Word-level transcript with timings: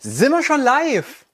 Sind 0.00 0.30
wir 0.30 0.44
schon 0.44 0.60
live? 0.60 1.24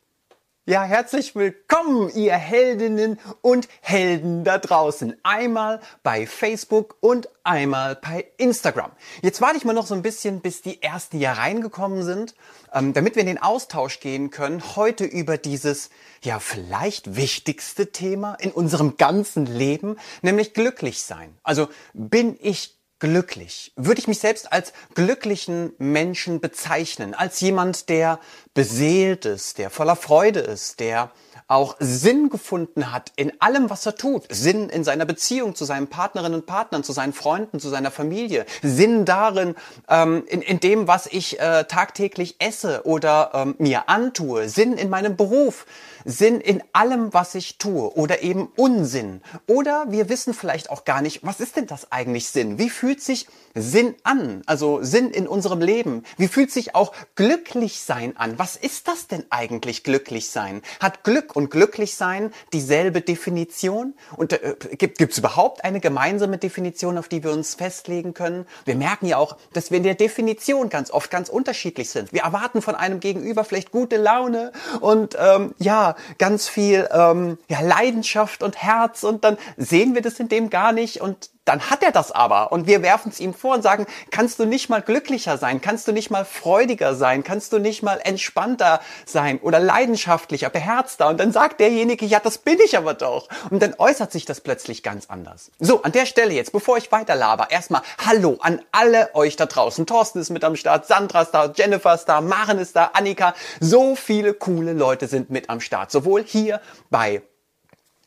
Ja, 0.64 0.84
herzlich 0.84 1.36
willkommen, 1.36 2.08
ihr 2.14 2.32
Heldinnen 2.32 3.20
und 3.42 3.68
Helden 3.82 4.42
da 4.42 4.56
draußen. 4.56 5.18
Einmal 5.22 5.82
bei 6.02 6.26
Facebook 6.26 6.96
und 7.00 7.28
einmal 7.42 7.96
bei 7.96 8.24
Instagram. 8.38 8.90
Jetzt 9.20 9.42
warte 9.42 9.58
ich 9.58 9.66
mal 9.66 9.74
noch 9.74 9.84
so 9.84 9.94
ein 9.94 10.00
bisschen, 10.00 10.40
bis 10.40 10.62
die 10.62 10.82
ersten 10.82 11.18
hier 11.18 11.32
reingekommen 11.32 12.04
sind, 12.04 12.34
ähm, 12.72 12.94
damit 12.94 13.16
wir 13.16 13.20
in 13.20 13.26
den 13.26 13.42
Austausch 13.42 14.00
gehen 14.00 14.30
können. 14.30 14.62
Heute 14.76 15.04
über 15.04 15.36
dieses, 15.36 15.90
ja, 16.22 16.38
vielleicht 16.38 17.16
wichtigste 17.16 17.92
Thema 17.92 18.32
in 18.36 18.50
unserem 18.50 18.96
ganzen 18.96 19.44
Leben, 19.44 19.98
nämlich 20.22 20.54
glücklich 20.54 21.02
sein. 21.02 21.36
Also 21.42 21.68
bin 21.92 22.38
ich 22.40 22.78
glücklich? 23.04 23.70
Würde 23.76 24.00
ich 24.00 24.08
mich 24.08 24.18
selbst 24.18 24.50
als 24.50 24.72
glücklichen 24.94 25.74
Menschen 25.76 26.40
bezeichnen, 26.40 27.12
als 27.12 27.38
jemand, 27.40 27.90
der 27.90 28.18
beseelt 28.54 29.26
ist, 29.26 29.58
der 29.58 29.68
voller 29.68 29.94
Freude 29.94 30.40
ist, 30.40 30.80
der 30.80 31.10
auch 31.46 31.76
Sinn 31.78 32.30
gefunden 32.30 32.92
hat 32.92 33.12
in 33.16 33.32
allem, 33.40 33.70
was 33.70 33.84
er 33.84 33.96
tut. 33.96 34.24
Sinn 34.30 34.70
in 34.70 34.84
seiner 34.84 35.04
Beziehung 35.04 35.54
zu 35.54 35.64
seinen 35.64 35.88
Partnerinnen 35.88 36.40
und 36.40 36.46
Partnern, 36.46 36.84
zu 36.84 36.92
seinen 36.92 37.12
Freunden, 37.12 37.60
zu 37.60 37.68
seiner 37.68 37.90
Familie. 37.90 38.46
Sinn 38.62 39.04
darin, 39.04 39.54
ähm, 39.88 40.24
in, 40.26 40.42
in 40.42 40.60
dem, 40.60 40.88
was 40.88 41.06
ich 41.06 41.38
äh, 41.40 41.64
tagtäglich 41.64 42.36
esse 42.38 42.82
oder 42.84 43.30
ähm, 43.34 43.54
mir 43.58 43.88
antue. 43.88 44.48
Sinn 44.48 44.74
in 44.74 44.88
meinem 44.88 45.16
Beruf. 45.16 45.66
Sinn 46.04 46.40
in 46.40 46.62
allem, 46.72 47.14
was 47.14 47.34
ich 47.34 47.56
tue 47.58 47.94
oder 47.94 48.22
eben 48.22 48.48
Unsinn. 48.56 49.22
Oder 49.46 49.86
wir 49.88 50.08
wissen 50.08 50.34
vielleicht 50.34 50.70
auch 50.70 50.84
gar 50.84 51.00
nicht, 51.00 51.20
was 51.24 51.40
ist 51.40 51.56
denn 51.56 51.66
das 51.66 51.92
eigentlich 51.92 52.28
Sinn? 52.28 52.58
Wie 52.58 52.68
fühlt 52.68 53.00
sich 53.00 53.26
Sinn 53.54 53.94
an? 54.02 54.42
Also 54.46 54.82
Sinn 54.82 55.10
in 55.10 55.26
unserem 55.26 55.60
Leben. 55.60 56.04
Wie 56.18 56.28
fühlt 56.28 56.50
sich 56.50 56.74
auch 56.74 56.92
glücklich 57.14 57.80
sein 57.80 58.16
an? 58.16 58.38
Was 58.38 58.56
ist 58.56 58.88
das 58.88 59.06
denn 59.06 59.24
eigentlich 59.30 59.82
glücklich 59.82 60.28
sein? 60.28 60.62
Hat 60.80 61.04
Glück 61.04 61.33
und 61.34 61.50
glücklich 61.50 61.96
sein 61.96 62.32
dieselbe 62.52 63.00
Definition? 63.00 63.94
Und 64.16 64.32
äh, 64.32 64.54
gibt 64.76 65.00
es 65.00 65.18
überhaupt 65.18 65.64
eine 65.64 65.80
gemeinsame 65.80 66.38
Definition, 66.38 66.98
auf 66.98 67.08
die 67.08 67.22
wir 67.22 67.32
uns 67.32 67.54
festlegen 67.54 68.14
können? 68.14 68.46
Wir 68.64 68.76
merken 68.76 69.06
ja 69.06 69.18
auch, 69.18 69.36
dass 69.52 69.70
wir 69.70 69.78
in 69.78 69.84
der 69.84 69.94
Definition 69.94 70.68
ganz 70.68 70.90
oft 70.90 71.10
ganz 71.10 71.28
unterschiedlich 71.28 71.90
sind. 71.90 72.12
Wir 72.12 72.22
erwarten 72.22 72.62
von 72.62 72.74
einem 72.74 73.00
Gegenüber 73.00 73.44
vielleicht 73.44 73.70
gute 73.70 73.96
Laune 73.96 74.52
und 74.80 75.16
ähm, 75.18 75.54
ja, 75.58 75.96
ganz 76.18 76.48
viel 76.48 76.88
ähm, 76.92 77.38
ja, 77.48 77.60
Leidenschaft 77.60 78.42
und 78.42 78.62
Herz 78.62 79.02
und 79.02 79.24
dann 79.24 79.36
sehen 79.56 79.94
wir 79.94 80.02
das 80.02 80.20
in 80.20 80.28
dem 80.28 80.50
gar 80.50 80.72
nicht 80.72 81.00
und 81.00 81.30
dann 81.44 81.68
hat 81.68 81.82
er 81.82 81.92
das 81.92 82.10
aber 82.10 82.52
und 82.52 82.66
wir 82.66 82.82
werfen 82.82 83.10
es 83.10 83.20
ihm 83.20 83.34
vor 83.34 83.54
und 83.54 83.62
sagen, 83.62 83.86
kannst 84.10 84.38
du 84.38 84.46
nicht 84.46 84.70
mal 84.70 84.80
glücklicher 84.80 85.36
sein, 85.36 85.60
kannst 85.60 85.86
du 85.86 85.92
nicht 85.92 86.10
mal 86.10 86.24
freudiger 86.24 86.94
sein, 86.94 87.22
kannst 87.22 87.52
du 87.52 87.58
nicht 87.58 87.82
mal 87.82 88.00
entspannter 88.02 88.80
sein 89.04 89.38
oder 89.40 89.58
leidenschaftlicher, 89.58 90.48
beherzter 90.48 91.08
und 91.08 91.20
dann 91.24 91.32
sagt 91.32 91.58
derjenige, 91.58 92.04
ja, 92.04 92.20
das 92.20 92.36
bin 92.36 92.58
ich 92.62 92.76
aber 92.76 92.92
doch 92.92 93.28
und 93.48 93.62
dann 93.62 93.74
äußert 93.78 94.12
sich 94.12 94.26
das 94.26 94.42
plötzlich 94.42 94.82
ganz 94.82 95.06
anders. 95.08 95.50
So, 95.58 95.82
an 95.82 95.92
der 95.92 96.04
Stelle 96.04 96.34
jetzt, 96.34 96.52
bevor 96.52 96.76
ich 96.76 96.92
weiter 96.92 97.14
laber, 97.14 97.50
erstmal 97.50 97.80
Hallo 98.06 98.36
an 98.40 98.60
alle 98.72 99.08
euch 99.14 99.36
da 99.36 99.46
draußen. 99.46 99.86
Thorsten 99.86 100.20
ist 100.20 100.28
mit 100.28 100.44
am 100.44 100.54
Start, 100.54 100.86
Sandra 100.86 101.22
ist 101.22 101.30
da, 101.30 101.50
Jennifer 101.54 101.94
ist 101.94 102.04
da, 102.04 102.20
Maren 102.20 102.58
ist 102.58 102.76
da, 102.76 102.90
Annika, 102.92 103.34
so 103.58 103.96
viele 103.96 104.34
coole 104.34 104.74
Leute 104.74 105.08
sind 105.08 105.30
mit 105.30 105.48
am 105.48 105.62
Start, 105.62 105.90
sowohl 105.90 106.22
hier 106.24 106.60
bei 106.90 107.22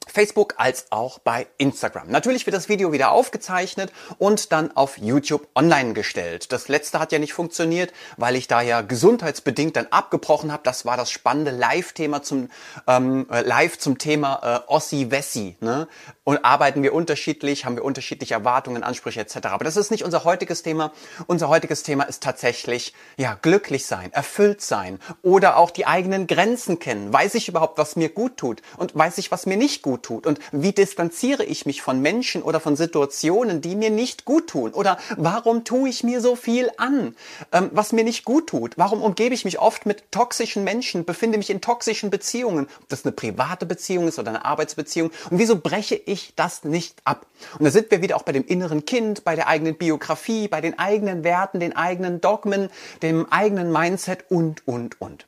Facebook 0.07 0.55
als 0.57 0.87
auch 0.91 1.19
bei 1.19 1.47
Instagram. 1.57 2.09
Natürlich 2.09 2.45
wird 2.45 2.55
das 2.55 2.69
Video 2.69 2.91
wieder 2.91 3.11
aufgezeichnet 3.11 3.91
und 4.17 4.51
dann 4.51 4.75
auf 4.75 4.97
YouTube 4.97 5.47
online 5.55 5.93
gestellt. 5.93 6.51
Das 6.51 6.67
letzte 6.67 6.99
hat 6.99 7.11
ja 7.11 7.19
nicht 7.19 7.33
funktioniert, 7.33 7.93
weil 8.17 8.35
ich 8.35 8.47
da 8.47 8.61
ja 8.61 8.81
gesundheitsbedingt 8.81 9.75
dann 9.75 9.87
abgebrochen 9.87 10.51
habe. 10.51 10.63
Das 10.63 10.85
war 10.85 10.97
das 10.97 11.11
spannende 11.11 11.51
Live-Thema 11.51 12.23
zum 12.23 12.49
ähm, 12.87 13.27
äh, 13.31 13.41
Live 13.41 13.77
zum 13.79 13.97
Thema 13.97 14.63
äh, 14.67 14.71
Ossi 14.71 15.11
Wessi. 15.11 15.57
Ne? 15.59 15.87
Und 16.23 16.43
arbeiten 16.43 16.83
wir 16.83 16.93
unterschiedlich, 16.93 17.65
haben 17.65 17.75
wir 17.75 17.85
unterschiedliche 17.85 18.33
Erwartungen, 18.33 18.83
Ansprüche 18.83 19.21
etc. 19.21 19.47
Aber 19.47 19.65
das 19.65 19.77
ist 19.77 19.91
nicht 19.91 20.03
unser 20.03 20.23
heutiges 20.23 20.63
Thema. 20.63 20.91
Unser 21.27 21.49
heutiges 21.49 21.83
Thema 21.83 22.03
ist 22.03 22.21
tatsächlich 22.23 22.93
ja 23.17 23.37
glücklich 23.41 23.85
sein, 23.85 24.11
erfüllt 24.13 24.61
sein 24.61 24.99
oder 25.21 25.57
auch 25.57 25.71
die 25.71 25.85
eigenen 25.85 26.27
Grenzen 26.27 26.79
kennen. 26.79 27.11
Weiß 27.13 27.35
ich 27.35 27.47
überhaupt, 27.47 27.77
was 27.77 27.95
mir 27.95 28.09
gut 28.09 28.37
tut 28.37 28.61
und 28.77 28.95
weiß 28.95 29.17
ich, 29.17 29.31
was 29.31 29.45
mir 29.45 29.57
nicht 29.57 29.81
gut 29.81 29.96
gut 29.97 30.03
tut? 30.03 30.27
Und 30.27 30.39
wie 30.51 30.71
distanziere 30.71 31.43
ich 31.43 31.65
mich 31.65 31.81
von 31.81 32.01
Menschen 32.01 32.43
oder 32.43 32.59
von 32.59 32.75
Situationen, 32.75 33.61
die 33.61 33.75
mir 33.75 33.89
nicht 33.89 34.25
gut 34.25 34.47
tun? 34.47 34.73
Oder 34.73 34.97
warum 35.17 35.63
tue 35.63 35.89
ich 35.89 36.03
mir 36.03 36.21
so 36.21 36.35
viel 36.35 36.69
an, 36.77 37.15
ähm, 37.51 37.69
was 37.73 37.91
mir 37.91 38.03
nicht 38.03 38.25
gut 38.25 38.47
tut? 38.47 38.77
Warum 38.77 39.01
umgebe 39.01 39.33
ich 39.33 39.45
mich 39.45 39.59
oft 39.59 39.85
mit 39.85 40.11
toxischen 40.11 40.63
Menschen, 40.63 41.05
befinde 41.05 41.37
mich 41.37 41.49
in 41.49 41.61
toxischen 41.61 42.09
Beziehungen? 42.09 42.67
Ob 42.81 42.89
das 42.89 43.05
eine 43.05 43.11
private 43.11 43.65
Beziehung 43.65 44.07
ist 44.07 44.19
oder 44.19 44.29
eine 44.29 44.45
Arbeitsbeziehung? 44.45 45.11
Und 45.29 45.39
wieso 45.39 45.59
breche 45.59 45.95
ich 45.95 46.33
das 46.35 46.63
nicht 46.63 46.99
ab? 47.03 47.25
Und 47.57 47.65
da 47.65 47.71
sind 47.71 47.91
wir 47.91 48.01
wieder 48.01 48.15
auch 48.15 48.23
bei 48.23 48.31
dem 48.31 48.45
inneren 48.45 48.85
Kind, 48.85 49.23
bei 49.23 49.35
der 49.35 49.47
eigenen 49.47 49.75
Biografie, 49.75 50.47
bei 50.47 50.61
den 50.61 50.77
eigenen 50.77 51.23
Werten, 51.23 51.59
den 51.59 51.75
eigenen 51.75 52.21
Dogmen, 52.21 52.69
dem 53.01 53.31
eigenen 53.31 53.71
Mindset 53.71 54.25
und, 54.29 54.67
und, 54.67 55.01
und. 55.01 55.26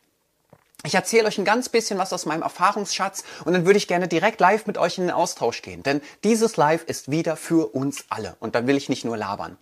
Ich 0.85 0.95
erzähle 0.95 1.27
euch 1.27 1.37
ein 1.37 1.43
ganz 1.43 1.67
bisschen 1.67 1.99
was 1.99 2.13
aus 2.13 2.25
meinem 2.25 2.41
Erfahrungsschatz 2.41 3.25
und 3.43 3.51
dann 3.51 3.65
würde 3.65 3.75
ich 3.75 3.89
gerne 3.89 4.07
direkt 4.07 4.39
live 4.39 4.65
mit 4.65 4.77
euch 4.77 4.97
in 4.97 5.07
den 5.07 5.11
Austausch 5.11 5.61
gehen. 5.61 5.83
Denn 5.83 5.99
dieses 6.23 6.55
Live 6.55 6.85
ist 6.85 7.11
wieder 7.11 7.35
für 7.35 7.73
uns 7.75 8.05
alle 8.07 8.37
und 8.39 8.55
dann 8.55 8.65
will 8.65 8.77
ich 8.77 8.87
nicht 8.87 9.03
nur 9.03 9.17
labern. 9.17 9.57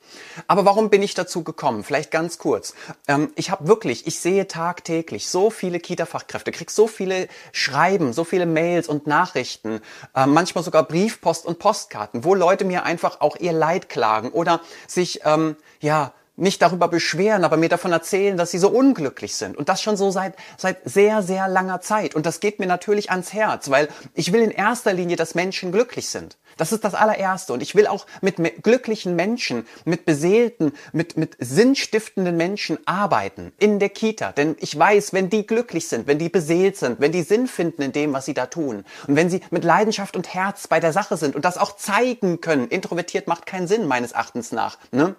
Aber 0.46 0.64
warum 0.64 0.92
bin 0.92 1.02
ich 1.02 1.16
dazu 1.16 1.44
gekommen? 1.44 1.84
Vielleicht 1.84 2.12
ganz 2.12 2.38
kurz. 2.38 2.76
Ähm, 3.08 3.32
ich 3.36 3.50
habe 3.50 3.68
wirklich, 3.68 4.06
ich 4.06 4.20
sehe 4.20 4.48
tagtäglich 4.48 5.28
so 5.28 5.50
viele 5.50 5.80
Kita-Fachkräfte, 5.80 6.52
krieg 6.52 6.70
so 6.70 6.86
viele 6.86 7.28
Schreiben, 7.52 8.14
so 8.14 8.24
viele 8.24 8.46
Mails 8.46 8.88
und 8.88 9.08
Nachrichten, 9.08 9.82
äh, 10.16 10.28
manchmal 10.28 10.64
sogar 10.64 10.84
Briefpost 10.84 11.48
und 11.48 11.58
Postkarten, 11.58 12.26
wo 12.26 12.36
Leute 12.36 12.64
mir 12.64 12.84
einfach 12.84 13.22
auch 13.22 13.38
ihr 13.38 13.54
Leid 13.54 13.90
klagen 13.90 14.30
oder 14.30 14.62
sich, 14.86 15.22
ähm, 15.26 15.56
ja, 15.80 16.14
nicht 16.38 16.62
darüber 16.62 16.88
beschweren, 16.88 17.44
aber 17.44 17.58
mir 17.58 17.68
davon 17.68 17.92
erzählen, 17.92 18.38
dass 18.38 18.52
sie 18.52 18.60
so 18.60 18.70
unglücklich 18.70 19.36
sind. 19.36 19.58
Und 19.58 19.70
das 19.70 19.82
schon 19.82 19.98
so 19.98 20.12
seit, 20.12 20.36
seit 20.56 20.78
sehr, 20.86 21.24
sehr 21.24 21.48
langer 21.48 21.82
Zeit. 21.82 22.16
Und 22.16 22.26
das 22.26 22.40
geht 22.40 22.60
mir 22.60 22.68
natürlich 22.68 23.10
ans 23.10 23.34
Herz, 23.34 23.70
weil 23.70 23.90
ich 24.14 24.32
will 24.32 24.42
in 24.42 24.52
erster 24.52 24.94
Linie, 24.94 25.16
dass 25.16 25.36
Menschen 25.36 25.72
glücklich 25.72 26.10
sind. 26.10 26.38
Das 26.56 26.72
ist 26.72 26.84
das 26.84 26.94
allererste. 26.94 27.54
Und 27.54 27.62
ich 27.62 27.76
will 27.76 27.88
auch 27.88 28.06
mit 28.22 28.38
glücklichen 28.64 29.16
Menschen, 29.16 29.66
mit 29.84 30.06
beseelten, 30.06 30.74
mit, 30.94 31.18
mit 31.18 31.36
sinnstiftenden 31.40 32.38
Menschen 32.38 32.78
arbeiten 32.86 33.52
in 33.58 33.80
der 33.80 33.90
Kita. 33.90 34.32
Denn 34.32 34.56
ich 34.60 34.78
weiß, 34.78 35.14
wenn 35.14 35.30
die 35.30 35.48
glücklich 35.48 35.88
sind, 35.88 36.06
wenn 36.08 36.20
die 36.20 36.30
beseelt 36.30 36.78
sind, 36.78 37.00
wenn 37.00 37.12
die 37.12 37.24
Sinn 37.24 37.48
finden 37.48 37.82
in 37.82 37.92
dem, 37.92 38.14
was 38.14 38.26
sie 38.26 38.34
da 38.36 38.46
tun 38.46 38.86
und 39.08 39.16
wenn 39.16 39.30
sie 39.30 39.42
mit 39.50 39.64
Leidenschaft 39.64 40.16
und 40.16 40.34
Herz 40.34 40.68
bei 40.68 40.80
der 40.80 40.94
Sache 40.94 41.18
sind 41.18 41.36
und 41.36 41.46
das 41.46 41.58
auch 41.58 41.76
zeigen 41.76 42.42
können, 42.42 42.68
introvertiert 42.68 43.28
macht 43.28 43.46
keinen 43.48 43.68
Sinn 43.68 43.88
meines 43.88 44.12
Erachtens 44.12 44.52
nach, 44.52 44.78
ne? 44.92 45.16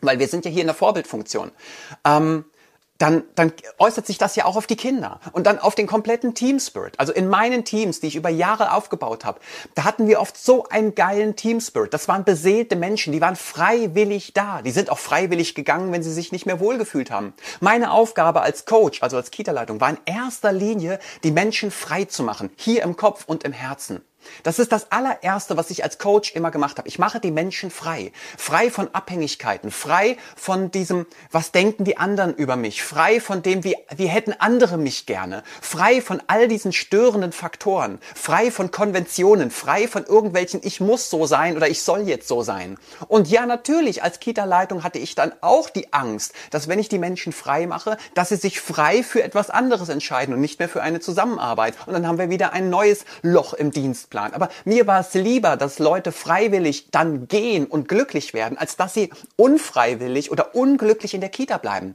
Weil 0.00 0.18
wir 0.18 0.28
sind 0.28 0.44
ja 0.44 0.50
hier 0.50 0.62
in 0.62 0.66
der 0.66 0.74
Vorbildfunktion. 0.74 1.50
Ähm, 2.04 2.44
dann, 2.98 3.22
dann 3.36 3.52
äußert 3.78 4.06
sich 4.06 4.18
das 4.18 4.34
ja 4.34 4.44
auch 4.44 4.56
auf 4.56 4.66
die 4.66 4.76
Kinder 4.76 5.20
und 5.32 5.46
dann 5.46 5.58
auf 5.58 5.76
den 5.76 5.86
kompletten 5.86 6.34
Team 6.34 6.58
Spirit. 6.58 6.98
Also 6.98 7.12
in 7.12 7.28
meinen 7.28 7.64
Teams, 7.64 8.00
die 8.00 8.08
ich 8.08 8.16
über 8.16 8.28
Jahre 8.28 8.72
aufgebaut 8.72 9.24
habe, 9.24 9.38
da 9.76 9.84
hatten 9.84 10.08
wir 10.08 10.20
oft 10.20 10.36
so 10.36 10.64
einen 10.64 10.96
geilen 10.96 11.36
Team 11.36 11.60
Spirit. 11.60 11.94
Das 11.94 12.08
waren 12.08 12.24
beseelte 12.24 12.74
Menschen, 12.74 13.12
die 13.12 13.20
waren 13.20 13.36
freiwillig 13.36 14.34
da. 14.34 14.62
Die 14.62 14.72
sind 14.72 14.90
auch 14.90 14.98
freiwillig 14.98 15.54
gegangen, 15.54 15.92
wenn 15.92 16.02
sie 16.02 16.12
sich 16.12 16.32
nicht 16.32 16.44
mehr 16.44 16.58
wohlgefühlt 16.58 17.12
haben. 17.12 17.34
Meine 17.60 17.92
Aufgabe 17.92 18.42
als 18.42 18.66
Coach, 18.66 19.02
also 19.02 19.16
als 19.16 19.30
Kita-Leitung, 19.30 19.80
war 19.80 19.90
in 19.90 19.98
erster 20.04 20.52
Linie, 20.52 20.98
die 21.22 21.30
Menschen 21.30 21.70
frei 21.70 22.04
zu 22.04 22.24
machen, 22.24 22.50
hier 22.56 22.82
im 22.82 22.96
Kopf 22.96 23.24
und 23.26 23.44
im 23.44 23.52
Herzen. 23.52 24.02
Das 24.42 24.58
ist 24.58 24.72
das 24.72 24.92
allererste, 24.92 25.56
was 25.56 25.70
ich 25.70 25.84
als 25.84 25.98
Coach 25.98 26.32
immer 26.32 26.50
gemacht 26.50 26.78
habe. 26.78 26.88
Ich 26.88 26.98
mache 26.98 27.20
die 27.20 27.30
Menschen 27.30 27.70
frei. 27.70 28.12
Frei 28.36 28.70
von 28.70 28.94
Abhängigkeiten. 28.94 29.70
Frei 29.70 30.16
von 30.36 30.70
diesem, 30.70 31.06
was 31.30 31.52
denken 31.52 31.84
die 31.84 31.96
anderen 31.96 32.34
über 32.34 32.56
mich. 32.56 32.82
Frei 32.82 33.20
von 33.20 33.42
dem, 33.42 33.64
wie, 33.64 33.76
wie 33.96 34.06
hätten 34.06 34.34
andere 34.38 34.78
mich 34.78 35.06
gerne. 35.06 35.42
Frei 35.60 36.00
von 36.00 36.22
all 36.26 36.48
diesen 36.48 36.72
störenden 36.72 37.32
Faktoren. 37.32 37.98
Frei 38.14 38.50
von 38.50 38.70
Konventionen. 38.70 39.50
Frei 39.50 39.88
von 39.88 40.04
irgendwelchen, 40.04 40.60
ich 40.62 40.80
muss 40.80 41.10
so 41.10 41.26
sein 41.26 41.56
oder 41.56 41.68
ich 41.68 41.82
soll 41.82 42.02
jetzt 42.02 42.28
so 42.28 42.42
sein. 42.42 42.78
Und 43.08 43.28
ja, 43.28 43.46
natürlich, 43.46 44.02
als 44.02 44.20
Kita-Leitung 44.20 44.84
hatte 44.84 44.98
ich 44.98 45.14
dann 45.14 45.32
auch 45.40 45.70
die 45.70 45.92
Angst, 45.92 46.32
dass 46.50 46.68
wenn 46.68 46.78
ich 46.78 46.88
die 46.88 46.98
Menschen 46.98 47.32
frei 47.32 47.66
mache, 47.66 47.96
dass 48.14 48.28
sie 48.30 48.36
sich 48.36 48.60
frei 48.60 49.02
für 49.02 49.22
etwas 49.22 49.50
anderes 49.50 49.88
entscheiden 49.88 50.34
und 50.34 50.40
nicht 50.40 50.58
mehr 50.58 50.68
für 50.68 50.82
eine 50.82 51.00
Zusammenarbeit. 51.00 51.74
Und 51.86 51.92
dann 51.94 52.06
haben 52.06 52.18
wir 52.18 52.30
wieder 52.30 52.52
ein 52.52 52.70
neues 52.70 53.04
Loch 53.22 53.54
im 53.54 53.70
Dienstplan 53.70 54.17
Plan. 54.18 54.34
Aber 54.34 54.48
mir 54.64 54.86
war 54.86 55.00
es 55.00 55.14
lieber, 55.14 55.56
dass 55.56 55.78
Leute 55.78 56.12
freiwillig 56.12 56.90
dann 56.90 57.28
gehen 57.28 57.66
und 57.66 57.88
glücklich 57.88 58.34
werden, 58.34 58.58
als 58.58 58.76
dass 58.76 58.94
sie 58.94 59.10
unfreiwillig 59.36 60.30
oder 60.30 60.54
unglücklich 60.54 61.14
in 61.14 61.20
der 61.20 61.30
Kita 61.30 61.58
bleiben. 61.58 61.94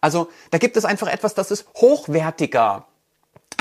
Also 0.00 0.28
da 0.50 0.58
gibt 0.58 0.76
es 0.76 0.84
einfach 0.84 1.08
etwas, 1.08 1.34
das 1.34 1.50
ist 1.50 1.66
hochwertiger 1.76 2.86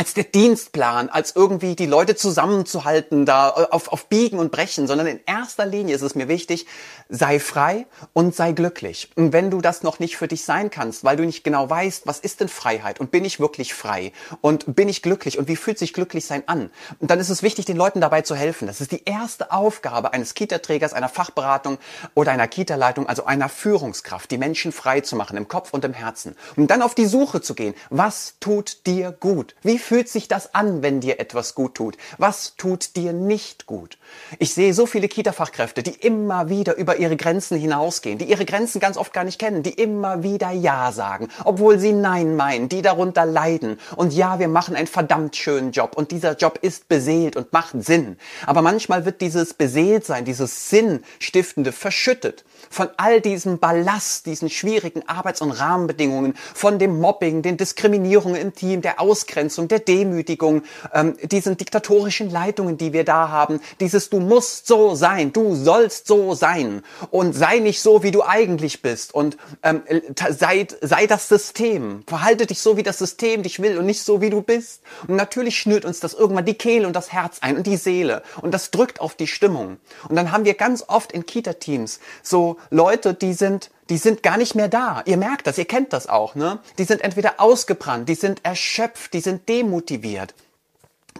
als 0.03 0.13
der 0.13 0.25
Dienstplan, 0.25 1.07
als 1.07 1.33
irgendwie 1.33 1.77
die 1.77 1.85
Leute 1.85 2.17
zusammenzuhalten, 2.17 3.25
da 3.25 3.47
auf, 3.47 3.87
auf 3.87 4.07
Biegen 4.07 4.37
und 4.37 4.51
Brechen, 4.51 4.85
sondern 4.85 5.07
in 5.07 5.21
erster 5.25 5.65
Linie 5.65 5.95
ist 5.95 6.01
es 6.01 6.13
mir 6.13 6.27
wichtig, 6.27 6.65
sei 7.07 7.39
frei 7.39 7.85
und 8.11 8.35
sei 8.35 8.51
glücklich. 8.51 9.09
Und 9.15 9.31
wenn 9.31 9.49
du 9.49 9.61
das 9.61 9.81
noch 9.81 9.99
nicht 9.99 10.17
für 10.17 10.27
dich 10.27 10.43
sein 10.43 10.69
kannst, 10.69 11.05
weil 11.05 11.15
du 11.15 11.23
nicht 11.23 11.45
genau 11.45 11.69
weißt, 11.69 12.05
was 12.05 12.19
ist 12.19 12.41
denn 12.41 12.49
Freiheit 12.49 12.99
und 12.99 13.11
bin 13.11 13.23
ich 13.23 13.39
wirklich 13.39 13.73
frei 13.73 14.11
und 14.41 14.75
bin 14.75 14.89
ich 14.89 15.03
glücklich 15.03 15.39
und 15.39 15.47
wie 15.47 15.55
fühlt 15.55 15.79
sich 15.79 15.93
glücklich 15.93 16.25
sein 16.25 16.43
an, 16.47 16.69
dann 16.99 17.19
ist 17.21 17.29
es 17.29 17.41
wichtig, 17.41 17.63
den 17.63 17.77
Leuten 17.77 18.01
dabei 18.01 18.23
zu 18.23 18.35
helfen. 18.35 18.67
Das 18.67 18.81
ist 18.81 18.91
die 18.91 19.05
erste 19.05 19.53
Aufgabe 19.53 20.11
eines 20.11 20.33
Kita-Trägers, 20.33 20.91
einer 20.91 21.07
Fachberatung 21.07 21.77
oder 22.13 22.33
einer 22.33 22.49
Kita-Leitung, 22.49 23.07
also 23.07 23.23
einer 23.23 23.47
Führungskraft, 23.47 24.31
die 24.31 24.37
Menschen 24.37 24.73
frei 24.73 24.99
zu 24.99 25.15
machen 25.15 25.37
im 25.37 25.47
Kopf 25.47 25.71
und 25.71 25.85
im 25.85 25.93
Herzen. 25.93 26.35
Und 26.57 26.71
dann 26.71 26.81
auf 26.81 26.93
die 26.93 27.05
Suche 27.05 27.39
zu 27.39 27.55
gehen. 27.55 27.73
Was 27.89 28.35
tut 28.41 28.85
dir 28.85 29.13
gut? 29.13 29.55
Wie 29.61 29.79
sich 30.01 30.27
das 30.27 30.55
an, 30.55 30.81
wenn 30.81 30.99
dir 30.99 31.19
etwas 31.19 31.53
gut 31.53 31.75
tut? 31.75 31.97
Was 32.17 32.55
tut 32.55 32.95
dir 32.95 33.13
nicht 33.13 33.67
gut? 33.67 33.97
Ich 34.39 34.53
sehe 34.53 34.73
so 34.73 34.85
viele 34.85 35.07
Kita-Fachkräfte, 35.07 35.83
die 35.83 35.93
immer 35.93 36.49
wieder 36.49 36.75
über 36.77 36.97
ihre 36.97 37.15
Grenzen 37.15 37.57
hinausgehen, 37.57 38.17
die 38.17 38.25
ihre 38.25 38.45
Grenzen 38.45 38.79
ganz 38.79 38.97
oft 38.97 39.13
gar 39.13 39.23
nicht 39.23 39.39
kennen, 39.39 39.61
die 39.61 39.73
immer 39.73 40.23
wieder 40.23 40.51
Ja 40.51 40.91
sagen, 40.91 41.29
obwohl 41.45 41.77
sie 41.77 41.93
Nein 41.93 42.35
meinen, 42.35 42.69
die 42.69 42.81
darunter 42.81 43.25
leiden. 43.25 43.79
Und 43.95 44.13
ja, 44.13 44.39
wir 44.39 44.47
machen 44.47 44.75
einen 44.75 44.87
verdammt 44.87 45.35
schönen 45.35 45.71
Job 45.71 45.95
und 45.95 46.11
dieser 46.11 46.35
Job 46.35 46.59
ist 46.61 46.87
beseelt 46.87 47.35
und 47.35 47.53
macht 47.53 47.73
Sinn. 47.83 48.17
Aber 48.45 48.61
manchmal 48.61 49.05
wird 49.05 49.21
dieses 49.21 49.53
Beseeltsein, 49.53 50.25
dieses 50.25 50.69
Sinnstiftende 50.69 51.71
verschüttet 51.71 52.43
von 52.69 52.89
all 52.97 53.21
diesem 53.21 53.59
Ballast, 53.59 54.25
diesen 54.25 54.49
schwierigen 54.49 55.07
Arbeits- 55.07 55.41
und 55.41 55.51
Rahmenbedingungen, 55.51 56.33
von 56.53 56.79
dem 56.79 56.99
Mobbing, 56.99 57.41
den 57.41 57.57
Diskriminierungen 57.57 58.39
im 58.39 58.53
Team, 58.53 58.81
der 58.81 58.99
Ausgrenzung, 58.99 59.67
der 59.73 59.79
Demütigung, 59.79 60.61
ähm, 60.93 61.17
diesen 61.23 61.57
diktatorischen 61.57 62.29
Leitungen, 62.29 62.77
die 62.77 62.93
wir 62.93 63.03
da 63.03 63.29
haben, 63.29 63.59
dieses 63.79 64.09
Du 64.09 64.19
musst 64.19 64.67
so 64.67 64.93
sein, 64.93 65.33
du 65.33 65.55
sollst 65.55 66.05
so 66.05 66.35
sein 66.35 66.83
und 67.09 67.33
sei 67.33 67.57
nicht 67.57 67.81
so, 67.81 68.03
wie 68.03 68.11
du 68.11 68.21
eigentlich 68.21 68.83
bist 68.83 69.15
und 69.15 69.37
ähm, 69.63 69.81
sei, 70.29 70.67
sei 70.81 71.07
das 71.07 71.27
System, 71.27 72.03
verhalte 72.05 72.45
dich 72.45 72.59
so, 72.61 72.77
wie 72.77 72.83
das 72.83 72.99
System 72.99 73.41
dich 73.41 73.61
will 73.61 73.79
und 73.79 73.87
nicht 73.87 74.03
so, 74.03 74.21
wie 74.21 74.29
du 74.29 74.41
bist. 74.41 74.81
Und 75.07 75.15
natürlich 75.15 75.57
schnürt 75.57 75.85
uns 75.85 75.99
das 75.99 76.13
irgendwann 76.13 76.45
die 76.45 76.53
Kehle 76.53 76.85
und 76.85 76.95
das 76.95 77.11
Herz 77.11 77.39
ein 77.41 77.57
und 77.57 77.65
die 77.65 77.77
Seele 77.77 78.21
und 78.41 78.53
das 78.53 78.69
drückt 78.69 79.01
auf 79.01 79.15
die 79.15 79.27
Stimmung. 79.27 79.77
Und 80.07 80.15
dann 80.15 80.31
haben 80.31 80.45
wir 80.45 80.53
ganz 80.53 80.83
oft 80.87 81.11
in 81.11 81.25
Kita-Teams 81.25 81.99
so 82.21 82.57
Leute, 82.69 83.15
die 83.15 83.33
sind 83.33 83.71
die 83.89 83.97
sind 83.97 84.23
gar 84.23 84.37
nicht 84.37 84.55
mehr 84.55 84.67
da. 84.67 85.01
Ihr 85.05 85.17
merkt 85.17 85.47
das, 85.47 85.57
ihr 85.57 85.65
kennt 85.65 85.93
das 85.93 86.07
auch, 86.07 86.35
ne? 86.35 86.59
Die 86.77 86.83
sind 86.85 87.01
entweder 87.01 87.39
ausgebrannt, 87.39 88.07
die 88.09 88.15
sind 88.15 88.43
erschöpft, 88.43 89.13
die 89.13 89.19
sind 89.19 89.47
demotiviert 89.49 90.33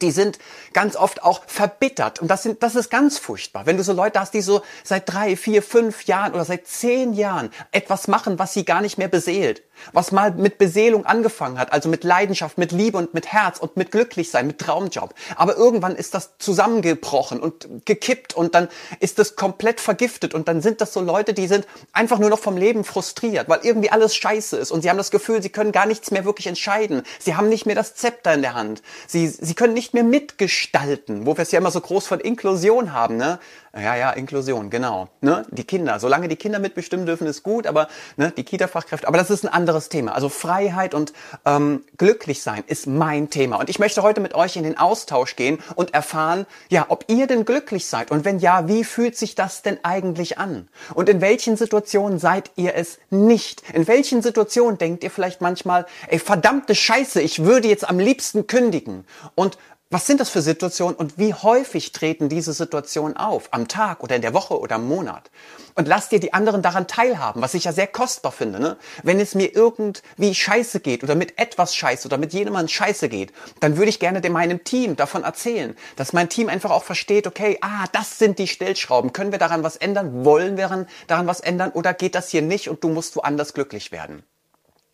die 0.02 0.12
sind 0.12 0.40
ganz 0.74 0.96
oft 0.96 1.24
auch 1.24 1.42
verbittert. 1.48 2.20
Und 2.20 2.28
das, 2.28 2.44
sind, 2.44 2.64
das 2.64 2.76
ist 2.76 2.90
ganz 2.90 3.18
furchtbar. 3.18 3.66
Wenn 3.66 3.78
du 3.78 3.84
so 3.84 3.94
Leute 3.94 4.20
hast, 4.20 4.34
die 4.34 4.42
so 4.42 4.62
seit 4.84 5.12
drei, 5.12 5.36
vier, 5.36 5.64
fünf 5.64 6.06
Jahren 6.06 6.34
oder 6.34 6.46
seit 6.46 6.68
zehn 6.68 7.14
Jahren 7.14 7.52
etwas 7.72 8.08
machen, 8.08 8.40
was 8.40 8.54
sie 8.54 8.66
gar 8.66 8.82
nicht 8.82 8.98
mehr 8.98 9.08
beseelt. 9.08 9.64
Was 9.92 10.12
mal 10.12 10.32
mit 10.32 10.58
Beseelung 10.58 11.06
angefangen 11.06 11.60
hat, 11.60 11.74
also 11.74 11.90
mit 11.90 12.04
Leidenschaft, 12.04 12.58
mit 12.58 12.72
Liebe 12.72 12.98
und 12.98 13.14
mit 13.14 13.28
Herz 13.28 13.60
und 13.60 13.76
mit 13.78 13.92
Glücklichsein, 13.92 14.48
mit 14.48 14.60
Traumjob. 14.60 15.14
Aber 15.36 15.58
irgendwann 15.58 15.96
ist 15.96 16.14
das 16.14 16.38
zusammengebrochen 16.38 17.40
und 17.40 17.86
gekippt 17.86 18.34
und 18.34 18.56
dann 18.56 18.70
ist 19.00 19.20
das 19.20 19.36
komplett 19.36 19.80
vergiftet. 19.80 20.34
Und 20.34 20.48
dann 20.48 20.62
sind 20.62 20.82
das 20.82 20.94
so 20.94 21.02
Leute, 21.02 21.34
die 21.34 21.48
sind 21.48 21.68
einfach 21.92 22.20
nur 22.20 22.30
noch 22.30 22.40
vom 22.40 22.58
Leben 22.58 22.84
frustriert, 22.84 23.50
weil 23.50 23.60
irgendwie 23.64 23.90
alles 23.90 24.16
scheiße 24.16 24.58
ist. 24.58 24.72
Und 24.72 24.82
sie 24.82 24.90
haben 24.90 24.98
das 24.98 25.12
Gefühl, 25.12 25.42
sie 25.42 25.50
können 25.50 25.72
gar 25.72 25.86
nichts 25.86 26.12
mehr 26.12 26.26
wirklich 26.26 26.48
entscheiden. 26.48 27.04
Sie 27.20 27.36
haben 27.36 27.50
nicht 27.50 27.66
mehr 27.66 27.76
das 27.76 27.96
Zepter 27.96 28.34
in 28.34 28.42
der 28.42 28.54
Hand. 28.54 28.82
Sie, 29.08 29.28
sie 29.28 29.56
können 29.56 29.74
nicht 29.74 29.94
mehr 29.94 30.04
mitgestalten, 30.04 31.26
wo 31.26 31.38
wir 31.38 31.42
es 31.42 31.52
ja 31.52 31.60
immer 31.60 31.72
so 31.72 31.82
groß 31.82 32.08
von 32.08 32.20
Inklusion 32.20 32.94
haben, 32.94 33.18
ne? 33.18 33.40
Ja, 33.76 33.96
ja, 33.96 34.12
Inklusion, 34.12 34.70
genau. 34.70 35.10
Ne? 35.22 35.48
Die 35.50 35.64
Kinder, 35.64 36.00
solange 36.00 36.28
die 36.28 36.36
Kinder 36.36 36.60
mitbestimmen 36.60 37.08
dürfen, 37.08 37.26
ist 37.26 37.42
gut, 37.42 37.66
aber 37.66 37.88
ne, 38.18 38.32
die 38.38 38.44
Kita-Fachkräfte, 38.44 39.08
aber 39.08 39.18
das 39.18 39.32
ist 39.32 39.44
ein 39.44 39.52
anderes 39.64 39.88
Thema. 39.88 40.14
Also 40.14 40.28
Freiheit 40.28 40.94
und 40.94 41.14
ähm, 41.46 41.86
glücklich 41.98 42.44
sein 42.44 42.66
ist 42.68 42.86
mein 42.86 43.30
Thema. 43.30 43.56
Und 43.56 43.70
ich 43.70 43.80
möchte 43.80 44.04
heute 44.04 44.20
mit 44.20 44.36
euch 44.36 44.58
in 44.58 44.64
den 44.64 44.78
Austausch 44.78 45.38
gehen 45.38 45.60
und 45.76 45.94
erfahren, 45.94 46.46
ja, 46.68 46.88
ob 46.90 47.06
ihr 47.08 47.28
denn 47.28 47.46
glücklich 47.46 47.88
seid 47.88 48.12
und 48.12 48.26
wenn 48.26 48.40
ja, 48.40 48.68
wie 48.68 48.84
fühlt 48.84 49.16
sich 49.16 49.36
das 49.36 49.62
denn 49.62 49.78
eigentlich 49.84 50.38
an? 50.38 50.68
Und 50.94 51.08
in 51.08 51.22
welchen 51.22 51.56
Situationen 51.56 52.20
seid 52.20 52.52
ihr 52.58 52.76
es 52.76 53.00
nicht? 53.10 53.64
In 53.74 53.88
welchen 53.88 54.22
Situationen 54.22 54.78
denkt 54.78 55.02
ihr 55.06 55.12
vielleicht 55.12 55.40
manchmal, 55.40 55.86
ey, 56.10 56.20
verdammte 56.20 56.76
Scheiße, 56.76 57.22
ich 57.22 57.46
würde 57.46 57.70
jetzt 57.70 57.88
am 57.88 58.00
liebsten 58.00 58.46
kündigen? 58.48 59.06
Und 59.34 59.58
was 59.94 60.08
sind 60.08 60.20
das 60.20 60.32
für 60.32 60.42
Situationen 60.42 60.96
und 60.96 61.20
wie 61.20 61.36
häufig 61.36 61.92
treten 61.92 62.28
diese 62.28 62.52
Situationen 62.52 63.16
auf? 63.16 63.50
Am 63.52 63.68
Tag 63.68 64.02
oder 64.04 64.16
in 64.16 64.24
der 64.24 64.34
Woche 64.34 64.60
oder 64.60 64.78
im 64.78 64.88
Monat? 64.88 65.30
Und 65.76 65.88
lass 65.88 66.10
dir 66.10 66.20
die 66.20 66.34
anderen 66.34 66.64
daran 66.64 66.88
teilhaben, 66.88 67.44
was 67.44 67.54
ich 67.54 67.66
ja 67.66 67.72
sehr 67.72 67.86
kostbar 67.86 68.32
finde. 68.32 68.60
Ne? 68.60 68.78
Wenn 69.04 69.20
es 69.20 69.36
mir 69.36 69.56
irgendwie 69.56 70.34
scheiße 70.34 70.80
geht 70.80 71.04
oder 71.04 71.14
mit 71.14 71.38
etwas 71.38 71.76
scheiße 71.76 72.08
oder 72.08 72.18
mit 72.18 72.34
jemandem 72.34 72.70
scheiße 72.70 73.08
geht, 73.08 73.34
dann 73.60 73.78
würde 73.78 73.90
ich 73.90 74.00
gerne 74.00 74.20
dem 74.20 74.34
meinem 74.34 74.64
Team 74.64 74.96
davon 74.96 75.24
erzählen, 75.24 75.76
dass 75.96 76.12
mein 76.12 76.28
Team 76.28 76.50
einfach 76.50 76.72
auch 76.72 76.84
versteht, 76.84 77.28
okay, 77.28 77.60
ah, 77.62 77.86
das 77.92 78.18
sind 78.18 78.40
die 78.40 78.48
Stellschrauben. 78.48 79.14
Können 79.14 79.32
wir 79.32 79.40
daran 79.40 79.62
was 79.62 79.76
ändern? 79.76 80.26
Wollen 80.26 80.58
wir 80.58 80.88
daran 81.06 81.28
was 81.28 81.40
ändern? 81.40 81.70
Oder 81.72 81.94
geht 81.94 82.16
das 82.16 82.30
hier 82.30 82.42
nicht 82.42 82.68
und 82.68 82.84
du 82.84 82.90
musst 82.90 83.16
woanders 83.16 83.54
glücklich 83.54 83.92
werden? 83.92 84.24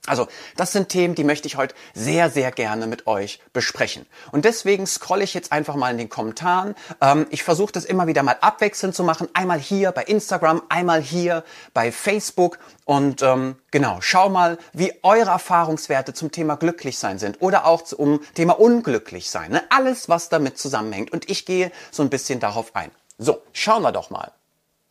Also, 0.08 0.28
das 0.56 0.72
sind 0.72 0.90
Themen, 0.90 1.14
die 1.14 1.24
möchte 1.24 1.48
ich 1.48 1.58
heute 1.58 1.76
sehr, 1.94 2.30
sehr 2.30 2.52
gerne 2.52 2.88
mit 2.88 3.06
euch 3.06 3.42
besprechen. 3.52 4.06
Und 4.32 4.46
deswegen 4.46 4.88
scrolle 4.88 5.24
ich 5.24 5.34
jetzt 5.34 5.52
einfach 5.52 5.76
mal 5.76 5.92
in 5.92 5.98
den 5.98 6.10
Kommentaren. 6.10 6.74
Ähm, 7.02 7.28
ich 7.32 7.44
versuche 7.44 7.74
das 7.74 7.86
immer 7.86 8.08
wieder 8.08 8.24
mal 8.24 8.38
abwechselnd 8.40 8.96
zu 8.96 9.04
machen. 9.04 9.28
Einmal 9.34 9.60
hier 9.60 9.92
bei 9.92 10.04
Instagram, 10.04 10.64
einmal 10.70 11.02
hier 11.02 11.44
bei 11.74 11.92
Facebook. 11.92 12.60
Und 12.86 13.22
ähm, 13.22 13.58
genau, 13.72 13.98
schau 14.00 14.30
mal, 14.30 14.58
wie 14.74 14.94
eure 15.04 15.32
Erfahrungswerte 15.32 16.14
zum 16.14 16.32
Thema 16.32 16.56
Glücklichsein 16.56 17.20
sind 17.20 17.42
oder 17.42 17.66
auch 17.66 17.84
zum 17.84 18.22
Thema 18.34 18.60
Unglücklichsein. 18.60 19.52
Ne? 19.52 19.64
Alles, 19.70 20.08
was 20.08 20.30
damit 20.30 20.58
zusammenhängt. 20.58 21.12
Und 21.12 21.30
ich 21.30 21.46
gehe 21.46 21.72
so 21.92 22.04
ein 22.04 22.10
bisschen 22.10 22.40
darauf 22.40 22.76
ein. 22.76 22.90
So, 23.18 23.42
schauen 23.52 23.84
wir 23.84 23.92
doch 23.92 24.10
mal. 24.10 24.32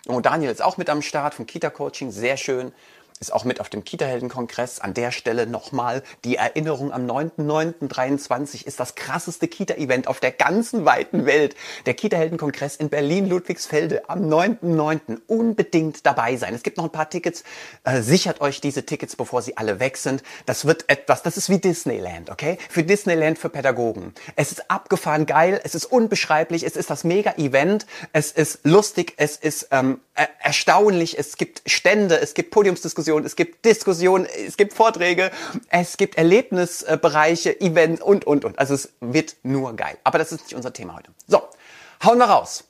Und 0.06 0.26
Daniel 0.26 0.50
ist 0.50 0.62
auch 0.62 0.76
mit 0.76 0.90
am 0.90 1.02
Start 1.02 1.34
vom 1.34 1.46
Kita 1.46 1.70
Coaching. 1.70 2.10
Sehr 2.10 2.36
schön 2.36 2.72
ist 3.20 3.32
auch 3.32 3.44
mit 3.44 3.60
auf 3.60 3.68
dem 3.68 3.84
Kita-Helden-Kongress. 3.84 4.80
An 4.80 4.94
der 4.94 5.10
Stelle 5.10 5.46
nochmal 5.46 6.02
die 6.24 6.36
Erinnerung 6.36 6.92
am 6.92 7.06
9.9.23 7.06 8.66
ist 8.66 8.80
das 8.80 8.94
krasseste 8.94 9.48
Kita-Event 9.48 10.08
auf 10.08 10.20
der 10.20 10.32
ganzen 10.32 10.84
weiten 10.84 11.26
Welt. 11.26 11.54
Der 11.86 11.94
Kita-Helden-Kongress 11.94 12.76
in 12.76 12.88
Berlin-Ludwigsfelde 12.88 14.08
am 14.08 14.28
9.9. 14.28 15.18
Unbedingt 15.26 16.06
dabei 16.06 16.36
sein. 16.36 16.54
Es 16.54 16.62
gibt 16.62 16.76
noch 16.76 16.84
ein 16.84 16.92
paar 16.92 17.10
Tickets. 17.10 17.44
Äh, 17.84 18.02
sichert 18.02 18.40
euch 18.40 18.60
diese 18.60 18.84
Tickets, 18.84 19.16
bevor 19.16 19.42
sie 19.42 19.56
alle 19.56 19.80
weg 19.80 19.96
sind. 19.96 20.22
Das 20.46 20.64
wird 20.64 20.88
etwas, 20.88 21.22
das 21.22 21.36
ist 21.36 21.50
wie 21.50 21.58
Disneyland, 21.58 22.30
okay? 22.30 22.58
Für 22.68 22.82
Disneyland 22.82 23.38
für 23.38 23.48
Pädagogen. 23.48 24.14
Es 24.36 24.52
ist 24.52 24.70
abgefahren 24.70 25.26
geil, 25.26 25.60
es 25.64 25.74
ist 25.74 25.86
unbeschreiblich, 25.86 26.64
es 26.64 26.76
ist 26.76 26.90
das 26.90 27.04
Mega-Event, 27.04 27.86
es 28.12 28.32
ist 28.32 28.60
lustig, 28.64 29.14
es 29.16 29.36
ist 29.36 29.68
ähm, 29.70 30.00
erstaunlich, 30.40 31.18
es 31.18 31.36
gibt 31.36 31.62
Stände, 31.66 32.20
es 32.20 32.34
gibt 32.34 32.50
Podiumsdiskussionen, 32.50 32.98
Diskussion, 32.98 33.24
es 33.24 33.36
gibt 33.36 33.64
Diskussionen, 33.64 34.26
es 34.26 34.56
gibt 34.56 34.72
Vorträge, 34.72 35.30
es 35.70 35.96
gibt 35.96 36.16
Erlebnisbereiche, 36.16 37.60
Events 37.60 38.02
und, 38.02 38.26
und, 38.26 38.44
und. 38.44 38.58
Also 38.58 38.74
es 38.74 38.92
wird 39.00 39.36
nur 39.42 39.74
geil. 39.74 39.96
Aber 40.04 40.18
das 40.18 40.32
ist 40.32 40.44
nicht 40.44 40.54
unser 40.54 40.72
Thema 40.72 40.96
heute. 40.96 41.10
So, 41.26 41.42
hauen 42.04 42.18
wir 42.18 42.26
raus. 42.26 42.64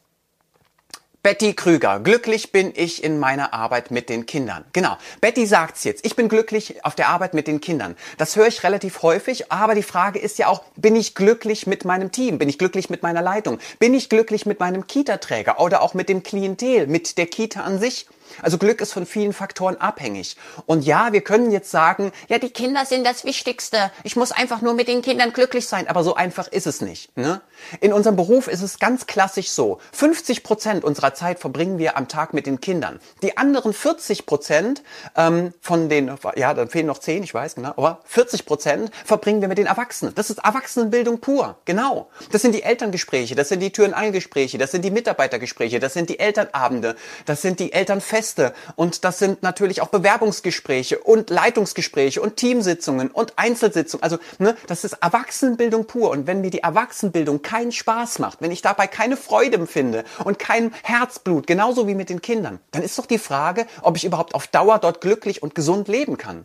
Betty 1.24 1.52
Krüger. 1.54 1.98
Glücklich 1.98 2.52
bin 2.52 2.72
ich 2.76 3.02
in 3.02 3.18
meiner 3.18 3.52
Arbeit 3.52 3.90
mit 3.90 4.08
den 4.08 4.24
Kindern. 4.24 4.64
Genau. 4.72 4.96
Betty 5.20 5.46
sagt's 5.46 5.82
jetzt. 5.82 6.06
Ich 6.06 6.14
bin 6.14 6.28
glücklich 6.28 6.84
auf 6.84 6.94
der 6.94 7.08
Arbeit 7.08 7.34
mit 7.34 7.48
den 7.48 7.60
Kindern. 7.60 7.96
Das 8.18 8.36
höre 8.36 8.46
ich 8.46 8.62
relativ 8.62 9.02
häufig, 9.02 9.50
aber 9.50 9.74
die 9.74 9.82
Frage 9.82 10.20
ist 10.20 10.38
ja 10.38 10.46
auch, 10.46 10.62
bin 10.76 10.94
ich 10.94 11.16
glücklich 11.16 11.66
mit 11.66 11.84
meinem 11.84 12.12
Team? 12.12 12.38
Bin 12.38 12.48
ich 12.48 12.56
glücklich 12.56 12.88
mit 12.88 13.02
meiner 13.02 13.20
Leitung? 13.20 13.58
Bin 13.80 13.94
ich 13.94 14.08
glücklich 14.08 14.46
mit 14.46 14.60
meinem 14.60 14.86
Kita-Träger 14.86 15.58
oder 15.58 15.82
auch 15.82 15.92
mit 15.92 16.08
dem 16.08 16.22
Klientel, 16.22 16.86
mit 16.86 17.18
der 17.18 17.26
Kita 17.26 17.62
an 17.62 17.80
sich? 17.80 18.06
Also 18.42 18.58
Glück 18.58 18.80
ist 18.80 18.92
von 18.92 19.06
vielen 19.06 19.32
Faktoren 19.32 19.76
abhängig. 19.76 20.36
Und 20.66 20.84
ja, 20.84 21.12
wir 21.12 21.20
können 21.22 21.50
jetzt 21.50 21.70
sagen, 21.70 22.12
ja, 22.28 22.38
die 22.38 22.50
Kinder 22.50 22.84
sind 22.84 23.06
das 23.06 23.24
Wichtigste. 23.24 23.90
Ich 24.04 24.16
muss 24.16 24.32
einfach 24.32 24.60
nur 24.60 24.74
mit 24.74 24.88
den 24.88 25.02
Kindern 25.02 25.32
glücklich 25.32 25.66
sein. 25.66 25.88
Aber 25.88 26.04
so 26.04 26.14
einfach 26.14 26.48
ist 26.48 26.66
es 26.66 26.80
nicht. 26.80 27.16
Ne? 27.16 27.40
In 27.80 27.92
unserem 27.92 28.16
Beruf 28.16 28.48
ist 28.48 28.62
es 28.62 28.78
ganz 28.78 29.06
klassisch 29.06 29.50
so. 29.50 29.78
50 29.92 30.42
Prozent 30.42 30.84
unserer 30.84 31.14
Zeit 31.14 31.40
verbringen 31.40 31.78
wir 31.78 31.96
am 31.96 32.08
Tag 32.08 32.34
mit 32.34 32.46
den 32.46 32.60
Kindern. 32.60 33.00
Die 33.22 33.36
anderen 33.36 33.72
40 33.72 34.26
Prozent 34.26 34.82
ähm, 35.16 35.52
von 35.60 35.88
den, 35.88 36.10
ja, 36.36 36.54
dann 36.54 36.68
fehlen 36.68 36.86
noch 36.86 36.98
10, 36.98 37.22
ich 37.22 37.34
weiß 37.34 37.56
genau, 37.56 37.70
aber 37.70 38.00
40 38.04 38.46
Prozent 38.46 38.90
verbringen 39.04 39.40
wir 39.40 39.48
mit 39.48 39.58
den 39.58 39.66
Erwachsenen. 39.66 40.14
Das 40.14 40.30
ist 40.30 40.38
Erwachsenenbildung 40.38 41.20
pur. 41.20 41.56
Genau. 41.64 42.08
Das 42.32 42.42
sind 42.42 42.54
die 42.54 42.62
Elterngespräche, 42.62 43.34
das 43.34 43.48
sind 43.48 43.60
die 43.60 43.70
Türen-Angespräche, 43.70 44.58
das 44.58 44.70
sind 44.70 44.84
die 44.84 44.90
Mitarbeitergespräche, 44.90 45.80
das 45.80 45.94
sind 45.94 46.08
die 46.10 46.18
Elternabende, 46.18 46.96
das 47.26 47.42
sind 47.42 47.60
die 47.60 47.72
Elternfeste 47.72 48.17
Feste 48.18 48.52
und 48.74 49.04
das 49.04 49.20
sind 49.20 49.44
natürlich 49.44 49.80
auch 49.80 49.90
Bewerbungsgespräche 49.90 50.98
und 50.98 51.30
Leitungsgespräche 51.30 52.20
und 52.20 52.34
Teamsitzungen 52.34 53.12
und 53.12 53.34
Einzelsitzungen. 53.36 54.02
Also 54.02 54.18
ne, 54.40 54.56
das 54.66 54.82
ist 54.82 54.94
Erwachsenenbildung 54.94 55.86
pur. 55.86 56.10
Und 56.10 56.26
wenn 56.26 56.40
mir 56.40 56.50
die 56.50 56.58
Erwachsenenbildung 56.58 57.42
keinen 57.42 57.70
Spaß 57.70 58.18
macht, 58.18 58.40
wenn 58.40 58.50
ich 58.50 58.60
dabei 58.60 58.88
keine 58.88 59.16
Freude 59.16 59.58
empfinde 59.58 60.02
und 60.24 60.40
kein 60.40 60.74
Herzblut, 60.82 61.46
genauso 61.46 61.86
wie 61.86 61.94
mit 61.94 62.10
den 62.10 62.20
Kindern, 62.20 62.58
dann 62.72 62.82
ist 62.82 62.98
doch 62.98 63.06
die 63.06 63.18
Frage, 63.18 63.68
ob 63.82 63.96
ich 63.96 64.04
überhaupt 64.04 64.34
auf 64.34 64.48
Dauer 64.48 64.80
dort 64.80 65.00
glücklich 65.00 65.40
und 65.40 65.54
gesund 65.54 65.86
leben 65.86 66.18
kann. 66.18 66.44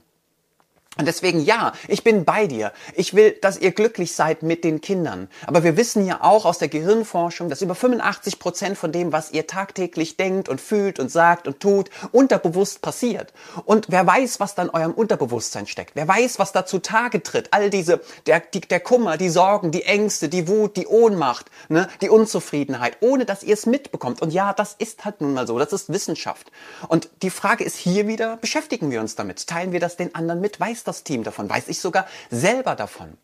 Und 0.95 1.07
deswegen 1.07 1.39
ja, 1.39 1.73
ich 1.88 2.03
bin 2.03 2.23
bei 2.23 2.45
dir. 2.45 2.71
Ich 2.93 3.15
will, 3.15 3.31
dass 3.41 3.57
ihr 3.57 3.71
glücklich 3.71 4.13
seid 4.13 4.43
mit 4.43 4.63
den 4.63 4.79
Kindern. 4.79 5.27
Aber 5.47 5.63
wir 5.63 5.75
wissen 5.75 6.05
ja 6.05 6.21
auch 6.21 6.45
aus 6.45 6.59
der 6.59 6.67
Gehirnforschung, 6.67 7.50
dass 7.50 7.63
über 7.63 7.73
85 7.73 8.38
Prozent 8.38 8.77
von 8.77 8.91
dem, 8.91 9.12
was 9.12 9.31
ihr 9.31 9.47
tagtäglich 9.47 10.17
denkt 10.17 10.50
und 10.50 10.62
fühlt 10.62 11.00
und 11.00 11.09
sagt 11.09 11.47
und 11.47 11.59
tut, 11.59 11.89
unterbewusst 12.12 12.81
passiert. 12.83 13.33
Und 13.65 13.88
wer 13.89 14.05
weiß, 14.05 14.39
was 14.39 14.53
dann 14.53 14.69
eurem 14.69 14.93
Unterbewusstsein 14.93 15.65
steckt? 15.65 15.95
Wer 15.95 16.07
weiß, 16.07 16.38
was 16.38 16.51
da 16.51 16.63
zutage 16.63 17.23
tritt? 17.23 17.47
All 17.51 17.71
diese, 17.71 18.00
der, 18.27 18.41
die, 18.41 18.62
der 18.62 18.79
Kummer, 18.79 19.17
die 19.17 19.29
Sorgen, 19.29 19.71
die 19.71 19.83
Ängste, 19.83 20.29
die 20.29 20.47
Wut, 20.47 20.77
die 20.77 20.85
Ohnmacht, 20.85 21.50
ne, 21.69 21.89
die 22.01 22.09
Unzufriedenheit, 22.09 22.97
ohne 23.00 23.25
dass 23.25 23.41
ihr 23.41 23.55
es 23.55 23.65
mitbekommt. 23.65 24.21
Und 24.21 24.31
ja, 24.31 24.53
das 24.53 24.73
ist 24.73 25.05
halt 25.05 25.21
nun 25.21 25.33
mal 25.33 25.47
so. 25.47 25.57
Das 25.57 25.73
ist 25.73 25.91
Wissenschaft. 25.91 26.51
Und 26.88 27.09
die 27.23 27.31
Frage 27.31 27.63
ist 27.63 27.77
hier 27.77 28.07
wieder, 28.07 28.38
beschäftigen 28.38 28.91
wir 28.91 29.01
uns 29.01 29.15
damit? 29.15 29.47
Teilen 29.47 29.71
wir 29.71 29.79
das 29.79 29.97
den 29.97 30.13
anderen 30.13 30.39
mit? 30.39 30.59
Weiß 30.59 30.82
das 30.87 31.03
Team 31.03 31.23
davon? 31.23 31.49
Weiß 31.49 31.67
ich 31.67 31.79
sogar 31.79 32.07
selber 32.29 32.75
davon? 32.75 33.17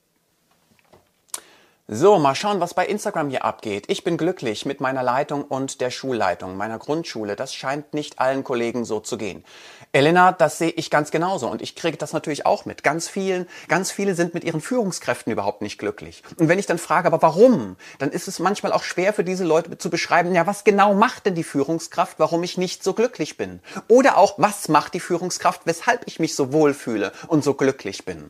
So, 1.91 2.19
mal 2.19 2.35
schauen, 2.35 2.59
was 2.59 2.75
bei 2.75 2.85
Instagram 2.85 3.31
hier 3.31 3.43
abgeht. 3.43 3.85
Ich 3.87 4.03
bin 4.03 4.15
glücklich 4.15 4.63
mit 4.63 4.79
meiner 4.79 5.01
Leitung 5.01 5.43
und 5.43 5.81
der 5.81 5.89
Schulleitung 5.89 6.55
meiner 6.55 6.77
Grundschule. 6.77 7.35
Das 7.35 7.55
scheint 7.55 7.95
nicht 7.95 8.19
allen 8.19 8.43
Kollegen 8.43 8.85
so 8.85 8.99
zu 8.99 9.17
gehen. 9.17 9.43
Elena, 9.91 10.31
das 10.31 10.60
sehe 10.60 10.69
ich 10.69 10.91
ganz 10.91 11.10
genauso 11.10 11.50
und 11.50 11.63
ich 11.63 11.75
kriege 11.75 11.98
das 11.98 12.13
natürlich 12.13 12.46
auch 12.46 12.65
mit. 12.65 12.84
Ganz 12.84 13.08
vielen, 13.08 13.48
ganz 13.67 13.91
viele 13.91 14.13
sind 14.13 14.36
mit 14.36 14.43
ihren 14.43 14.62
Führungskräften 14.62 15.34
überhaupt 15.34 15.63
nicht 15.63 15.79
glücklich. 15.79 16.22
Und 16.38 16.48
wenn 16.48 16.60
ich 16.60 16.67
dann 16.67 16.77
frage, 16.77 17.08
aber 17.08 17.24
warum, 17.24 17.75
dann 17.98 18.12
ist 18.12 18.27
es 18.27 18.38
manchmal 18.38 18.72
auch 18.72 18.84
schwer 18.84 19.13
für 19.13 19.24
diese 19.24 19.46
Leute 19.46 19.79
zu 19.79 19.89
beschreiben, 19.89 20.36
ja, 20.36 20.46
was 20.46 20.63
genau 20.63 20.93
macht 20.93 21.25
denn 21.25 21.34
die 21.34 21.43
Führungskraft, 21.43 22.19
warum 22.19 22.43
ich 22.43 22.58
nicht 22.58 22.84
so 22.84 22.93
glücklich 22.93 23.36
bin? 23.36 23.62
Oder 23.88 24.17
auch, 24.17 24.36
was 24.38 24.67
macht 24.67 24.93
die 24.93 25.00
Führungskraft, 25.00 25.62
weshalb 25.65 26.03
ich 26.05 26.19
mich 26.19 26.36
so 26.36 26.53
wohlfühle 26.53 27.12
und 27.27 27.43
so 27.43 27.55
glücklich 27.55 28.05
bin? 28.05 28.29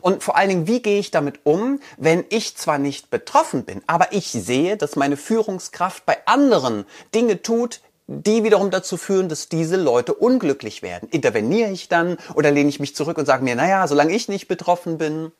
Und 0.00 0.22
vor 0.22 0.36
allen 0.36 0.48
Dingen, 0.48 0.66
wie 0.68 0.82
gehe 0.82 1.00
ich 1.00 1.10
damit 1.10 1.40
um, 1.42 1.80
wenn 1.96 2.24
ich 2.28 2.56
zwar 2.56 2.78
nicht 2.78 3.10
betroffen 3.10 3.64
bin, 3.64 3.82
aber 3.88 4.12
ich 4.12 4.30
sehe, 4.30 4.76
dass 4.76 4.94
meine 4.94 5.16
Führungskraft 5.16 6.06
bei 6.06 6.18
anderen 6.26 6.84
Dinge 7.14 7.42
tut, 7.42 7.80
die 8.12 8.42
wiederum 8.42 8.72
dazu 8.72 8.96
führen, 8.96 9.28
dass 9.28 9.48
diese 9.48 9.76
Leute 9.76 10.12
unglücklich 10.12 10.82
werden. 10.82 11.08
Interveniere 11.10 11.70
ich 11.70 11.88
dann 11.88 12.18
oder 12.34 12.50
lehne 12.50 12.68
ich 12.68 12.80
mich 12.80 12.96
zurück 12.96 13.16
und 13.18 13.26
sage 13.26 13.44
mir, 13.44 13.54
naja, 13.54 13.86
solange 13.86 14.12
ich 14.12 14.28
nicht 14.28 14.48
betroffen 14.48 14.98
bin. 14.98 15.30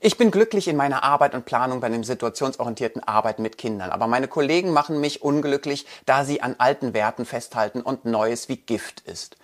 Ich 0.00 0.16
bin 0.16 0.30
glücklich 0.30 0.68
in 0.68 0.76
meiner 0.76 1.04
Arbeit 1.04 1.34
und 1.34 1.44
Planung 1.44 1.80
bei 1.80 1.88
einem 1.88 2.04
situationsorientierten 2.04 3.04
Arbeiten 3.04 3.42
mit 3.42 3.58
Kindern, 3.58 3.90
aber 3.90 4.06
meine 4.06 4.28
Kollegen 4.28 4.70
machen 4.70 4.98
mich 4.98 5.22
unglücklich, 5.22 5.86
da 6.06 6.24
sie 6.24 6.40
an 6.40 6.56
alten 6.56 6.94
Werten 6.94 7.26
festhalten 7.26 7.82
und 7.82 8.06
Neues 8.06 8.48
wie 8.48 8.56
Gift 8.56 9.00
ist. 9.00 9.36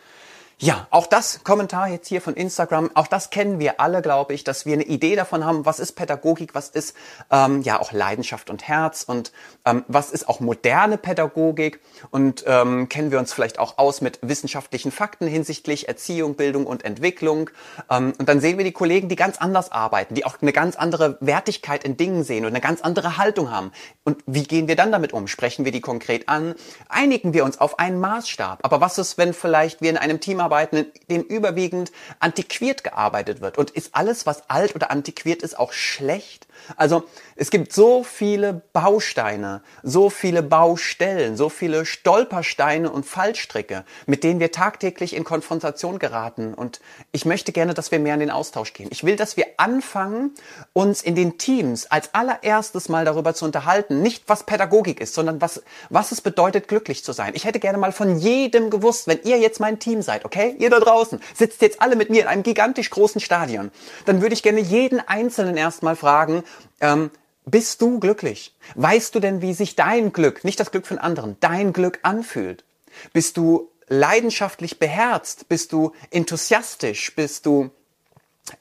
Ja, 0.60 0.88
auch 0.90 1.06
das 1.06 1.44
Kommentar 1.44 1.88
jetzt 1.88 2.08
hier 2.08 2.20
von 2.20 2.34
Instagram, 2.34 2.90
auch 2.94 3.06
das 3.06 3.30
kennen 3.30 3.60
wir 3.60 3.80
alle, 3.80 4.02
glaube 4.02 4.34
ich, 4.34 4.42
dass 4.42 4.66
wir 4.66 4.72
eine 4.72 4.82
Idee 4.82 5.14
davon 5.14 5.44
haben, 5.44 5.64
was 5.66 5.78
ist 5.78 5.92
Pädagogik, 5.92 6.52
was 6.52 6.68
ist 6.68 6.96
ähm, 7.30 7.62
ja 7.62 7.78
auch 7.78 7.92
Leidenschaft 7.92 8.50
und 8.50 8.66
Herz 8.66 9.04
und 9.04 9.30
ähm, 9.64 9.84
was 9.86 10.10
ist 10.10 10.28
auch 10.28 10.40
moderne 10.40 10.98
Pädagogik 10.98 11.78
und 12.10 12.42
ähm, 12.48 12.88
kennen 12.88 13.12
wir 13.12 13.20
uns 13.20 13.32
vielleicht 13.32 13.60
auch 13.60 13.78
aus 13.78 14.00
mit 14.00 14.18
wissenschaftlichen 14.20 14.90
Fakten 14.90 15.28
hinsichtlich 15.28 15.86
Erziehung, 15.86 16.34
Bildung 16.34 16.66
und 16.66 16.84
Entwicklung. 16.84 17.50
Ähm, 17.88 18.14
und 18.18 18.28
dann 18.28 18.40
sehen 18.40 18.58
wir 18.58 18.64
die 18.64 18.72
Kollegen, 18.72 19.08
die 19.08 19.14
ganz 19.14 19.38
anders 19.38 19.70
arbeiten, 19.70 20.16
die 20.16 20.24
auch 20.24 20.42
eine 20.42 20.52
ganz 20.52 20.74
andere 20.74 21.18
Wertigkeit 21.20 21.84
in 21.84 21.96
Dingen 21.96 22.24
sehen 22.24 22.44
und 22.44 22.50
eine 22.50 22.60
ganz 22.60 22.80
andere 22.80 23.16
Haltung 23.16 23.52
haben. 23.52 23.70
Und 24.02 24.24
wie 24.26 24.42
gehen 24.42 24.66
wir 24.66 24.74
dann 24.74 24.90
damit 24.90 25.12
um? 25.12 25.28
Sprechen 25.28 25.64
wir 25.64 25.70
die 25.70 25.80
konkret 25.80 26.28
an? 26.28 26.56
Einigen 26.88 27.32
wir 27.32 27.44
uns 27.44 27.60
auf 27.60 27.78
einen 27.78 28.00
Maßstab? 28.00 28.58
Aber 28.62 28.80
was 28.80 28.98
ist, 28.98 29.18
wenn 29.18 29.32
vielleicht 29.32 29.82
wir 29.82 29.90
in 29.90 29.96
einem 29.96 30.18
Team 30.18 30.47
Zusammenarbeiten, 30.48 30.86
in 31.06 31.22
dem 31.22 31.22
überwiegend 31.22 31.92
antiquiert 32.20 32.84
gearbeitet 32.84 33.40
wird. 33.40 33.58
Und 33.58 33.70
ist 33.70 33.94
alles, 33.94 34.26
was 34.26 34.48
alt 34.48 34.74
oder 34.74 34.90
antiquiert 34.90 35.42
ist, 35.42 35.58
auch 35.58 35.72
schlecht? 35.72 36.46
Also 36.76 37.04
es 37.36 37.50
gibt 37.50 37.72
so 37.72 38.02
viele 38.02 38.62
Bausteine, 38.72 39.62
so 39.82 40.10
viele 40.10 40.42
Baustellen, 40.42 41.36
so 41.36 41.48
viele 41.48 41.86
Stolpersteine 41.86 42.90
und 42.90 43.06
Fallstricke, 43.06 43.84
mit 44.06 44.24
denen 44.24 44.40
wir 44.40 44.50
tagtäglich 44.50 45.14
in 45.14 45.24
Konfrontation 45.24 45.98
geraten. 45.98 46.54
Und 46.54 46.80
ich 47.12 47.24
möchte 47.24 47.52
gerne, 47.52 47.74
dass 47.74 47.90
wir 47.92 48.00
mehr 48.00 48.14
in 48.14 48.20
den 48.20 48.30
Austausch 48.30 48.72
gehen. 48.72 48.88
Ich 48.90 49.04
will, 49.04 49.16
dass 49.16 49.36
wir 49.36 49.46
anfangen, 49.56 50.34
uns 50.72 51.02
in 51.02 51.14
den 51.14 51.38
Teams 51.38 51.86
als 51.86 52.12
allererstes 52.14 52.88
mal 52.88 53.04
darüber 53.04 53.34
zu 53.34 53.44
unterhalten, 53.44 54.02
nicht 54.02 54.24
was 54.26 54.44
Pädagogik 54.44 55.00
ist, 55.00 55.14
sondern 55.14 55.40
was, 55.40 55.62
was 55.90 56.12
es 56.12 56.20
bedeutet, 56.20 56.68
glücklich 56.68 57.04
zu 57.04 57.12
sein. 57.12 57.32
Ich 57.34 57.44
hätte 57.44 57.60
gerne 57.60 57.78
mal 57.78 57.92
von 57.92 58.18
jedem 58.18 58.70
gewusst, 58.70 59.06
wenn 59.06 59.22
ihr 59.22 59.38
jetzt 59.38 59.60
mein 59.60 59.78
Team 59.78 60.02
seid, 60.02 60.24
okay? 60.24 60.37
Ihr 60.58 60.70
da 60.70 60.80
draußen 60.80 61.20
sitzt 61.34 61.62
jetzt 61.62 61.80
alle 61.80 61.96
mit 61.96 62.10
mir 62.10 62.22
in 62.22 62.28
einem 62.28 62.42
gigantisch 62.42 62.90
großen 62.90 63.20
Stadion. 63.20 63.70
Dann 64.06 64.22
würde 64.22 64.34
ich 64.34 64.42
gerne 64.42 64.60
jeden 64.60 65.00
Einzelnen 65.00 65.56
erstmal 65.56 65.96
fragen, 65.96 66.44
ähm, 66.80 67.10
bist 67.44 67.80
du 67.80 67.98
glücklich? 67.98 68.54
Weißt 68.74 69.14
du 69.14 69.20
denn, 69.20 69.40
wie 69.40 69.54
sich 69.54 69.74
dein 69.74 70.12
Glück, 70.12 70.44
nicht 70.44 70.60
das 70.60 70.70
Glück 70.70 70.86
von 70.86 70.98
anderen, 70.98 71.36
dein 71.40 71.72
Glück 71.72 71.98
anfühlt? 72.02 72.64
Bist 73.12 73.36
du 73.36 73.70
leidenschaftlich 73.88 74.78
beherzt? 74.78 75.48
Bist 75.48 75.72
du 75.72 75.92
enthusiastisch? 76.10 77.14
Bist 77.14 77.46
du 77.46 77.70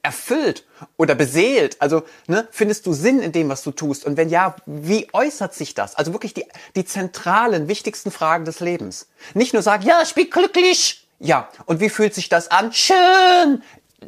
erfüllt 0.03 0.65
oder 0.96 1.15
beseelt? 1.15 1.81
Also 1.81 2.03
ne, 2.27 2.48
findest 2.51 2.86
du 2.86 2.93
Sinn 2.93 3.19
in 3.19 3.31
dem, 3.31 3.50
was 3.50 3.63
du 3.63 3.72
tust? 3.72 4.05
Und 4.05 4.17
wenn 4.17 4.29
ja, 4.29 4.55
wie 4.65 5.07
äußert 5.13 5.53
sich 5.53 5.74
das? 5.74 5.96
Also 5.96 6.13
wirklich 6.13 6.34
die, 6.34 6.46
die 6.75 6.86
zentralen, 6.86 7.67
wichtigsten 7.67 8.12
Fragen 8.12 8.46
des 8.46 8.60
Lebens. 8.60 9.07
Nicht 9.34 9.53
nur 9.53 9.62
sagen, 9.62 9.86
ja, 9.86 10.01
ich 10.01 10.13
bin 10.13 10.29
glücklich. 10.29 11.07
Ja, 11.20 11.50
und 11.66 11.80
wie 11.80 11.90
fühlt 11.90 12.14
sich 12.14 12.30
das 12.30 12.52
an? 12.52 12.72
Schön. 12.74 13.64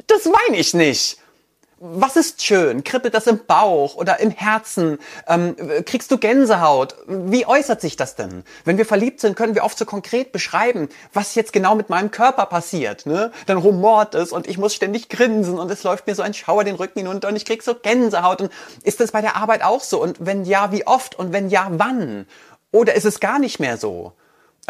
Das 0.06 0.24
meine 0.24 0.58
ich 0.58 0.74
nicht 0.74 1.20
was 1.82 2.16
ist 2.16 2.42
schön? 2.42 2.84
Kribbelt 2.84 3.14
das 3.14 3.26
im 3.26 3.46
Bauch 3.46 3.94
oder 3.94 4.20
im 4.20 4.30
Herzen? 4.30 4.98
Ähm, 5.26 5.56
kriegst 5.86 6.10
du 6.10 6.18
Gänsehaut? 6.18 6.94
Wie 7.06 7.46
äußert 7.46 7.80
sich 7.80 7.96
das 7.96 8.16
denn? 8.16 8.44
Wenn 8.66 8.76
wir 8.76 8.84
verliebt 8.84 9.20
sind, 9.20 9.34
können 9.34 9.54
wir 9.54 9.64
oft 9.64 9.78
so 9.78 9.86
konkret 9.86 10.30
beschreiben, 10.30 10.90
was 11.14 11.34
jetzt 11.34 11.54
genau 11.54 11.74
mit 11.74 11.88
meinem 11.88 12.10
Körper 12.10 12.44
passiert. 12.44 13.06
Ne? 13.06 13.32
Dann 13.46 13.56
rumort 13.56 14.14
es 14.14 14.30
und 14.30 14.46
ich 14.46 14.58
muss 14.58 14.74
ständig 14.74 15.08
grinsen 15.08 15.58
und 15.58 15.70
es 15.70 15.82
läuft 15.82 16.06
mir 16.06 16.14
so 16.14 16.22
ein 16.22 16.34
Schauer 16.34 16.64
den 16.64 16.74
Rücken 16.74 16.98
hinunter 16.98 17.28
und 17.28 17.36
ich 17.36 17.46
krieg 17.46 17.62
so 17.62 17.74
Gänsehaut. 17.74 18.42
Und 18.42 18.52
ist 18.82 19.00
das 19.00 19.12
bei 19.12 19.22
der 19.22 19.36
Arbeit 19.36 19.64
auch 19.64 19.80
so? 19.80 20.02
Und 20.02 20.18
wenn 20.20 20.44
ja, 20.44 20.72
wie 20.72 20.86
oft? 20.86 21.18
Und 21.18 21.32
wenn 21.32 21.48
ja, 21.48 21.66
wann? 21.70 22.26
Oder 22.72 22.94
ist 22.94 23.06
es 23.06 23.20
gar 23.20 23.38
nicht 23.38 23.58
mehr 23.58 23.78
so? 23.78 24.12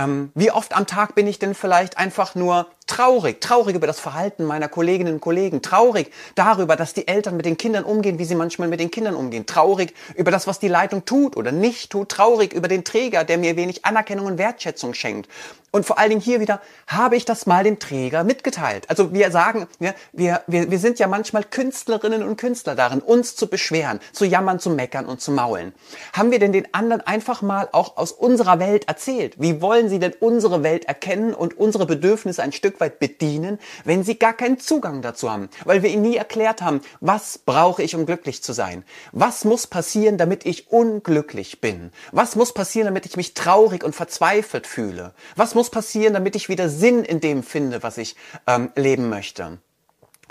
Ähm, 0.01 0.33
wie 0.35 0.51
oft 0.51 0.75
am 0.75 0.87
Tag 0.87 1.15
bin 1.15 1.27
ich 1.27 1.39
denn 1.39 1.55
vielleicht 1.55 1.99
einfach 1.99 2.35
nur 2.35 2.67
traurig, 2.91 3.41
traurig 3.41 3.77
über 3.77 3.87
das 3.87 4.01
Verhalten 4.01 4.45
meiner 4.45 4.69
Kolleginnen 4.69 5.15
und 5.15 5.21
Kollegen, 5.21 5.63
traurig 5.63 6.11
darüber, 6.35 6.77
dass 6.77 6.93
die 6.93 7.07
Eltern 7.07 7.37
mit 7.37 7.47
den 7.47 7.57
Kindern 7.57 7.85
umgehen, 7.85 8.19
wie 8.19 8.25
sie 8.25 8.35
manchmal 8.35 8.69
mit 8.69 8.81
den 8.81 8.91
Kindern 8.91 9.15
umgehen, 9.15 9.47
traurig 9.47 9.95
über 10.17 10.31
das, 10.31 10.47
was 10.47 10.59
die 10.59 10.69
Leitung 10.69 11.05
tut 11.05 11.37
oder 11.37 11.53
nicht 11.53 11.91
tut, 11.91 12.09
traurig 12.09 12.53
über 12.53 12.69
den 12.69 12.85
Träger, 12.85 13.25
der 13.25 13.39
mir 13.39 13.57
wenig 13.57 13.85
Anerkennung 13.85 14.27
und 14.27 14.39
Wertschätzung 14.39 14.93
schenkt. 14.95 15.29
Und 15.73 15.87
vor 15.87 15.99
allen 15.99 16.11
Dingen 16.11 16.21
hier 16.21 16.41
wieder, 16.41 16.61
habe 16.89 17.15
ich 17.15 17.25
das 17.25 17.47
mal 17.47 17.63
dem 17.63 17.79
Träger 17.79 18.25
mitgeteilt? 18.25 18.91
Also 18.91 19.13
wir 19.13 19.31
sagen, 19.31 19.69
wir, 19.79 19.95
wir, 20.13 20.43
wir 20.49 20.79
sind 20.81 20.99
ja 20.99 21.07
manchmal 21.07 21.45
Künstlerinnen 21.45 22.25
und 22.25 22.37
Künstler 22.37 22.75
darin, 22.75 22.99
uns 23.01 23.37
zu 23.37 23.47
beschweren, 23.47 24.01
zu 24.13 24.25
jammern, 24.25 24.59
zu 24.59 24.71
meckern 24.71 25.07
und 25.07 25.21
zu 25.21 25.31
maulen. 25.31 25.73
Haben 26.13 26.33
wir 26.33 26.41
denn 26.41 26.53
den 26.53 26.75
anderen 26.75 27.03
einfach 27.03 27.41
mal 27.41 27.69
auch 27.71 27.97
aus 27.97 28.11
unserer 28.11 28.59
Welt 28.59 28.89
erzählt? 28.89 29.35
Wie 29.39 29.63
wollen 29.63 29.89
sie 29.89 30.01
denn 30.01 30.13
unsere 30.19 30.65
Welt 30.65 30.87
erkennen 30.87 31.35
und 31.35 31.57
unsere 31.57 31.87
Bedürfnisse 31.87 32.43
ein 32.43 32.53
Stück 32.53 32.80
weit 32.81 32.99
bedienen, 32.99 33.59
wenn 33.85 34.05
sie 34.05 34.19
gar 34.19 34.33
keinen 34.33 34.59
Zugang 34.59 35.03
dazu 35.03 35.31
haben, 35.31 35.49
weil 35.65 35.83
wir 35.83 35.91
ihnen 35.91 36.03
nie 36.03 36.17
erklärt 36.17 36.63
haben, 36.63 36.81
was 37.01 37.39
brauche 37.39 37.83
ich, 37.83 37.95
um 37.95 38.07
glücklich 38.07 38.43
zu 38.43 38.53
sein? 38.53 38.85
Was 39.13 39.45
muss 39.45 39.67
passieren, 39.67 40.19
damit 40.19 40.47
ich 40.47 40.71
unglücklich 40.71 41.61
bin? 41.61 41.93
Was 42.13 42.37
muss 42.37 42.53
passieren, 42.55 42.87
damit 42.87 43.07
ich 43.07 43.17
mich 43.17 43.35
traurig 43.35 43.85
und 43.85 43.95
verzweifelt 43.95 44.67
fühle? 44.67 45.13
Was 45.37 45.55
muss 45.55 45.71
passieren, 45.71 46.15
damit 46.15 46.37
ich 46.37 46.49
wieder 46.49 46.69
Sinn 46.69 47.05
in 47.05 47.21
dem 47.21 47.43
finde, 47.43 47.83
was 47.83 47.99
ich 47.99 48.17
ähm, 48.47 48.71
leben 48.75 49.09
möchte? 49.09 49.59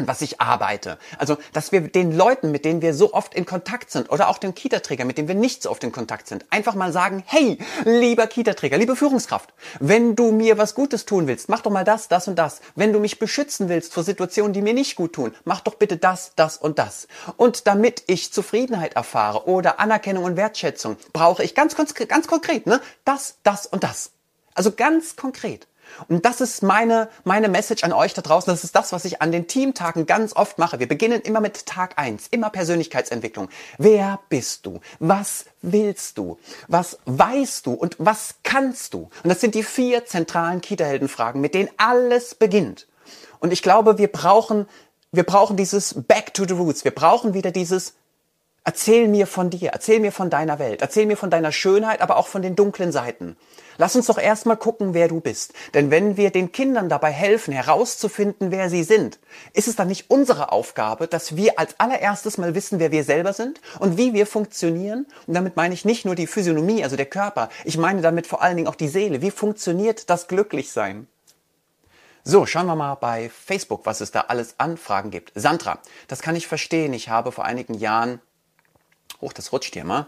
Was 0.08 0.22
ich 0.22 0.42
arbeite. 0.42 0.98
Also, 1.18 1.38
dass 1.54 1.72
wir 1.72 1.82
den 1.82 2.16
Leuten, 2.16 2.52
mit 2.52 2.66
denen 2.66 2.82
wir 2.82 2.94
so 2.94 3.14
oft 3.14 3.34
in 3.34 3.46
Kontakt 3.46 3.92
sind, 3.92 4.12
oder 4.12 4.30
auch 4.30 4.38
den 4.38 4.56
Kita-Träger, 4.56 5.06
mit 5.06 5.18
dem 5.18 5.28
wir 5.28 5.36
nicht 5.36 5.64
so 5.64 5.72
oft 5.72 5.84
in 5.84 5.92
Kontakt 5.92 6.28
sind, 6.28 6.46
einfach 6.50 6.76
mal 6.76 6.92
sagen, 6.92 7.24
hey, 7.26 7.58
lieber 7.86 8.28
Kita-Träger, 8.28 8.78
liebe 8.78 8.96
Führungskraft, 8.96 9.54
wenn 9.80 10.16
du 10.16 10.32
mir 10.32 10.58
was 10.58 10.76
Gutes 10.76 11.06
tun 11.06 11.28
willst, 11.28 11.50
mach 11.50 11.62
doch 11.62 11.72
mal 11.72 11.84
das, 11.84 12.08
das 12.08 12.28
und 12.28 12.38
das. 12.38 12.62
Wenn 12.76 12.94
du 12.94 13.00
mich 13.00 13.20
beschützen 13.20 13.70
willst 13.70 13.94
vor 13.94 14.04
Situationen, 14.04 14.54
die 14.54 14.62
mir 14.62 14.74
nicht 14.74 14.96
gut 14.96 15.14
tun, 15.14 15.34
mach 15.44 15.62
doch 15.62 15.76
bitte 15.76 15.98
das, 15.98 16.34
das 16.36 16.58
und 16.58 16.80
das. 16.80 17.08
Und 17.38 17.68
damit 17.68 18.04
ich 18.08 18.32
Zufriedenheit 18.32 18.96
erfahre 18.96 19.48
oder 19.48 19.80
Anerkennung 19.80 20.24
und 20.24 20.38
Wertschätzung, 20.38 20.98
brauche 21.14 21.44
ich 21.44 21.56
ganz, 21.56 21.76
ganz, 21.76 21.94
ganz 21.94 22.28
konkret, 22.28 22.66
ne, 22.66 22.82
das, 23.06 23.38
das 23.44 23.66
und 23.66 23.84
das. 23.84 24.12
Also 24.54 24.72
ganz 24.72 25.16
konkret. 25.16 25.68
Und 26.08 26.26
das 26.26 26.42
ist 26.42 26.64
meine, 26.64 27.10
meine 27.24 27.50
Message 27.50 27.84
an 27.84 27.94
euch 27.94 28.14
da 28.14 28.22
draußen. 28.22 28.52
Das 28.52 28.64
ist 28.64 28.76
das, 28.76 28.92
was 28.92 29.06
ich 29.06 29.22
an 29.22 29.32
den 29.32 29.48
Teamtagen 29.48 30.06
ganz 30.06 30.36
oft 30.36 30.58
mache. 30.58 30.80
Wir 30.80 30.88
beginnen 30.88 31.22
immer 31.22 31.42
mit 31.42 31.66
Tag 31.66 31.98
eins, 31.98 32.28
immer 32.32 32.50
Persönlichkeitsentwicklung. 32.50 33.50
Wer 33.78 34.20
bist 34.30 34.66
du? 34.66 34.80
Was 35.00 35.46
willst 35.62 36.18
du? 36.18 36.38
Was 36.68 37.00
weißt 37.06 37.66
du? 37.66 37.74
Und 37.74 37.96
was 38.00 38.36
kannst 38.44 38.94
du? 38.94 39.10
Und 39.24 39.30
das 39.30 39.42
sind 39.42 39.56
die 39.56 39.64
vier 39.64 40.06
zentralen 40.06 40.62
Kita-Heldenfragen, 40.62 41.42
mit 41.42 41.54
denen 41.54 41.70
alles 41.78 42.36
beginnt. 42.36 42.88
Und 43.40 43.54
ich 43.54 43.62
glaube, 43.62 43.98
wir 43.98 44.12
brauchen, 44.12 44.68
wir 45.12 45.24
brauchen 45.24 45.58
dieses 45.58 45.96
Back 45.96 46.34
to 46.34 46.46
the 46.48 46.54
Roots. 46.54 46.84
Wir 46.84 46.92
brauchen 46.92 47.34
wieder 47.34 47.52
dieses 47.52 47.94
Erzähl 48.64 49.08
mir 49.08 49.26
von 49.26 49.50
dir, 49.50 49.72
erzähl 49.72 50.00
mir 50.00 50.12
von 50.12 50.30
deiner 50.30 50.60
Welt, 50.60 50.82
erzähl 50.82 51.06
mir 51.06 51.18
von 51.18 51.32
deiner 51.32 51.52
Schönheit, 51.52 52.02
aber 52.02 52.18
auch 52.18 52.28
von 52.28 52.42
den 52.42 52.56
dunklen 52.56 52.92
Seiten. 52.92 53.38
Lass 53.80 53.96
uns 53.96 54.08
doch 54.08 54.18
erstmal 54.18 54.58
gucken, 54.58 54.94
wer 54.94 55.08
du 55.08 55.22
bist. 55.22 55.54
Denn 55.74 55.90
wenn 55.90 56.18
wir 56.18 56.32
den 56.32 56.52
Kindern 56.52 56.90
dabei 56.90 57.12
helfen, 57.12 57.54
herauszufinden, 57.54 58.52
wer 58.52 58.70
sie 58.70 58.84
sind, 58.84 59.20
ist 59.54 59.70
es 59.70 59.78
dann 59.78 59.88
nicht 59.88 60.10
unsere 60.12 60.52
Aufgabe, 60.52 61.08
dass 61.08 61.38
wir 61.38 61.58
als 61.58 61.80
allererstes 61.80 62.38
mal 62.38 62.54
wissen, 62.56 62.80
wer 62.80 62.92
wir 62.92 63.06
selber 63.06 63.32
sind 63.32 63.62
und 63.80 63.98
wie 63.98 64.14
wir 64.14 64.28
funktionieren? 64.28 65.08
Und 65.28 65.34
damit 65.34 65.56
meine 65.56 65.74
ich 65.74 65.86
nicht 65.86 66.04
nur 66.04 66.16
die 66.16 66.28
Physiognomie, 66.28 66.84
also 66.84 66.98
der 66.98 67.06
Körper. 67.06 67.48
Ich 67.64 67.78
meine 67.78 68.02
damit 68.02 68.28
vor 68.28 68.42
allen 68.42 68.58
Dingen 68.58 68.68
auch 68.68 68.76
die 68.76 68.90
Seele. 68.90 69.22
Wie 69.22 69.32
funktioniert 69.32 70.10
das 70.10 70.28
Glücklichsein? 70.28 71.08
So, 72.26 72.46
schauen 72.46 72.66
wir 72.66 72.76
mal 72.76 72.96
bei 72.96 73.30
Facebook, 73.30 73.86
was 73.86 74.02
es 74.02 74.12
da 74.12 74.26
alles 74.28 74.56
Anfragen 74.58 75.10
gibt. 75.10 75.32
Sandra, 75.36 75.80
das 76.10 76.22
kann 76.22 76.36
ich 76.36 76.48
verstehen. 76.48 76.92
Ich 76.92 77.08
habe 77.08 77.32
vor 77.32 77.46
einigen 77.46 77.76
Jahren, 77.76 78.20
hoch, 79.22 79.32
das 79.32 79.54
rutscht 79.54 79.74
hier 79.74 79.86
mal, 79.86 80.08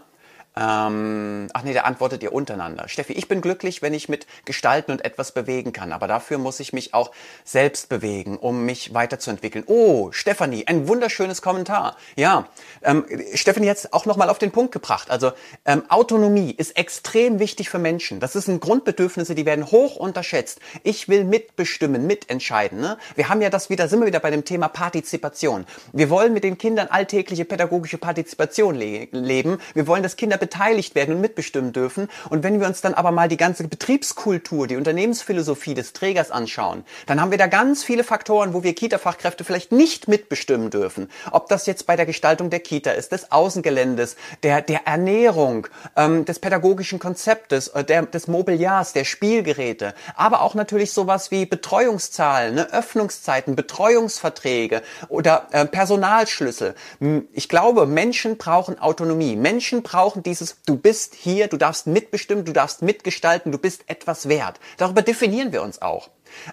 ähm, 0.56 1.48
ach 1.54 1.62
nee, 1.62 1.72
da 1.72 1.82
antwortet 1.82 2.22
ihr 2.22 2.32
untereinander. 2.32 2.88
Steffi, 2.88 3.14
ich 3.14 3.28
bin 3.28 3.40
glücklich, 3.40 3.80
wenn 3.80 3.94
ich 3.94 4.08
mit 4.08 4.26
gestalten 4.44 4.92
und 4.92 5.04
etwas 5.04 5.32
bewegen 5.32 5.72
kann, 5.72 5.92
aber 5.92 6.06
dafür 6.06 6.38
muss 6.38 6.60
ich 6.60 6.72
mich 6.72 6.92
auch 6.92 7.10
selbst 7.44 7.88
bewegen, 7.88 8.36
um 8.36 8.64
mich 8.66 8.92
weiterzuentwickeln. 8.92 9.64
Oh, 9.66 10.12
Stefanie, 10.12 10.66
ein 10.66 10.88
wunderschönes 10.88 11.40
Kommentar. 11.40 11.96
Ja, 12.16 12.48
ähm, 12.82 13.06
Stefanie 13.34 13.70
hat 13.70 13.78
es 13.78 13.92
auch 13.92 14.04
nochmal 14.04 14.28
auf 14.28 14.38
den 14.38 14.50
Punkt 14.50 14.72
gebracht. 14.72 15.10
Also 15.10 15.32
ähm, 15.64 15.84
Autonomie 15.88 16.50
ist 16.50 16.76
extrem 16.76 17.38
wichtig 17.38 17.70
für 17.70 17.78
Menschen. 17.78 18.20
Das 18.20 18.34
sind 18.34 18.60
Grundbedürfnisse, 18.60 19.34
die 19.34 19.46
werden 19.46 19.70
hoch 19.70 19.96
unterschätzt. 19.96 20.60
Ich 20.82 21.08
will 21.08 21.24
mitbestimmen, 21.24 22.06
mitentscheiden. 22.06 22.80
Ne? 22.80 22.98
Wir 23.14 23.28
haben 23.28 23.40
ja 23.40 23.48
das 23.48 23.70
wieder, 23.70 23.88
sind 23.88 24.00
wir 24.00 24.06
wieder 24.06 24.20
bei 24.20 24.30
dem 24.30 24.44
Thema 24.44 24.68
Partizipation. 24.68 25.64
Wir 25.92 26.10
wollen 26.10 26.32
mit 26.32 26.44
den 26.44 26.58
Kindern 26.58 26.88
alltägliche 26.88 27.44
pädagogische 27.44 27.98
Partizipation 27.98 28.74
le 28.74 29.08
leben. 29.12 29.58
Wir 29.74 29.86
wollen, 29.86 30.02
dass 30.02 30.16
Kinder 30.16 30.41
beteiligt 30.42 30.96
werden 30.96 31.14
und 31.14 31.20
mitbestimmen 31.20 31.72
dürfen. 31.72 32.08
Und 32.28 32.42
wenn 32.42 32.58
wir 32.58 32.66
uns 32.66 32.80
dann 32.80 32.94
aber 32.94 33.12
mal 33.12 33.28
die 33.28 33.36
ganze 33.36 33.68
Betriebskultur, 33.68 34.66
die 34.66 34.74
Unternehmensphilosophie 34.74 35.74
des 35.74 35.92
Trägers 35.92 36.32
anschauen, 36.32 36.82
dann 37.06 37.20
haben 37.20 37.30
wir 37.30 37.38
da 37.38 37.46
ganz 37.46 37.84
viele 37.84 38.02
Faktoren, 38.02 38.52
wo 38.52 38.64
wir 38.64 38.74
Kita-Fachkräfte 38.74 39.44
vielleicht 39.44 39.70
nicht 39.70 40.08
mitbestimmen 40.08 40.70
dürfen. 40.70 41.08
Ob 41.30 41.48
das 41.48 41.66
jetzt 41.66 41.86
bei 41.86 41.94
der 41.94 42.06
Gestaltung 42.06 42.50
der 42.50 42.58
Kita 42.58 42.90
ist, 42.90 43.12
des 43.12 43.30
Außengeländes, 43.30 44.16
der, 44.42 44.62
der 44.62 44.88
Ernährung, 44.88 45.68
ähm, 45.96 46.24
des 46.24 46.40
pädagogischen 46.40 46.98
Konzeptes, 46.98 47.68
äh, 47.68 47.84
der, 47.84 48.02
des 48.02 48.26
Mobiliars, 48.26 48.92
der 48.92 49.04
Spielgeräte, 49.04 49.94
aber 50.16 50.42
auch 50.42 50.56
natürlich 50.56 50.92
sowas 50.92 51.30
wie 51.30 51.46
Betreuungszahlen, 51.46 52.56
ne, 52.56 52.72
Öffnungszeiten, 52.72 53.54
Betreuungsverträge 53.54 54.82
oder 55.08 55.46
äh, 55.52 55.66
Personalschlüssel. 55.66 56.74
Ich 57.32 57.48
glaube, 57.48 57.86
Menschen 57.86 58.38
brauchen 58.38 58.80
Autonomie. 58.80 59.36
Menschen 59.36 59.82
brauchen 59.82 60.24
die 60.24 60.31
dieses, 60.32 60.56
du 60.64 60.76
bist 60.76 61.14
hier, 61.14 61.48
du 61.48 61.58
darfst 61.58 61.86
mitbestimmen, 61.86 62.44
du 62.44 62.52
darfst 62.52 62.80
mitgestalten, 62.82 63.52
du 63.52 63.58
bist 63.58 63.84
etwas 63.86 64.28
wert. 64.28 64.58
Darüber 64.78 65.02
definieren 65.02 65.52
wir 65.52 65.62
uns 65.62 65.82
auch. 65.82 66.08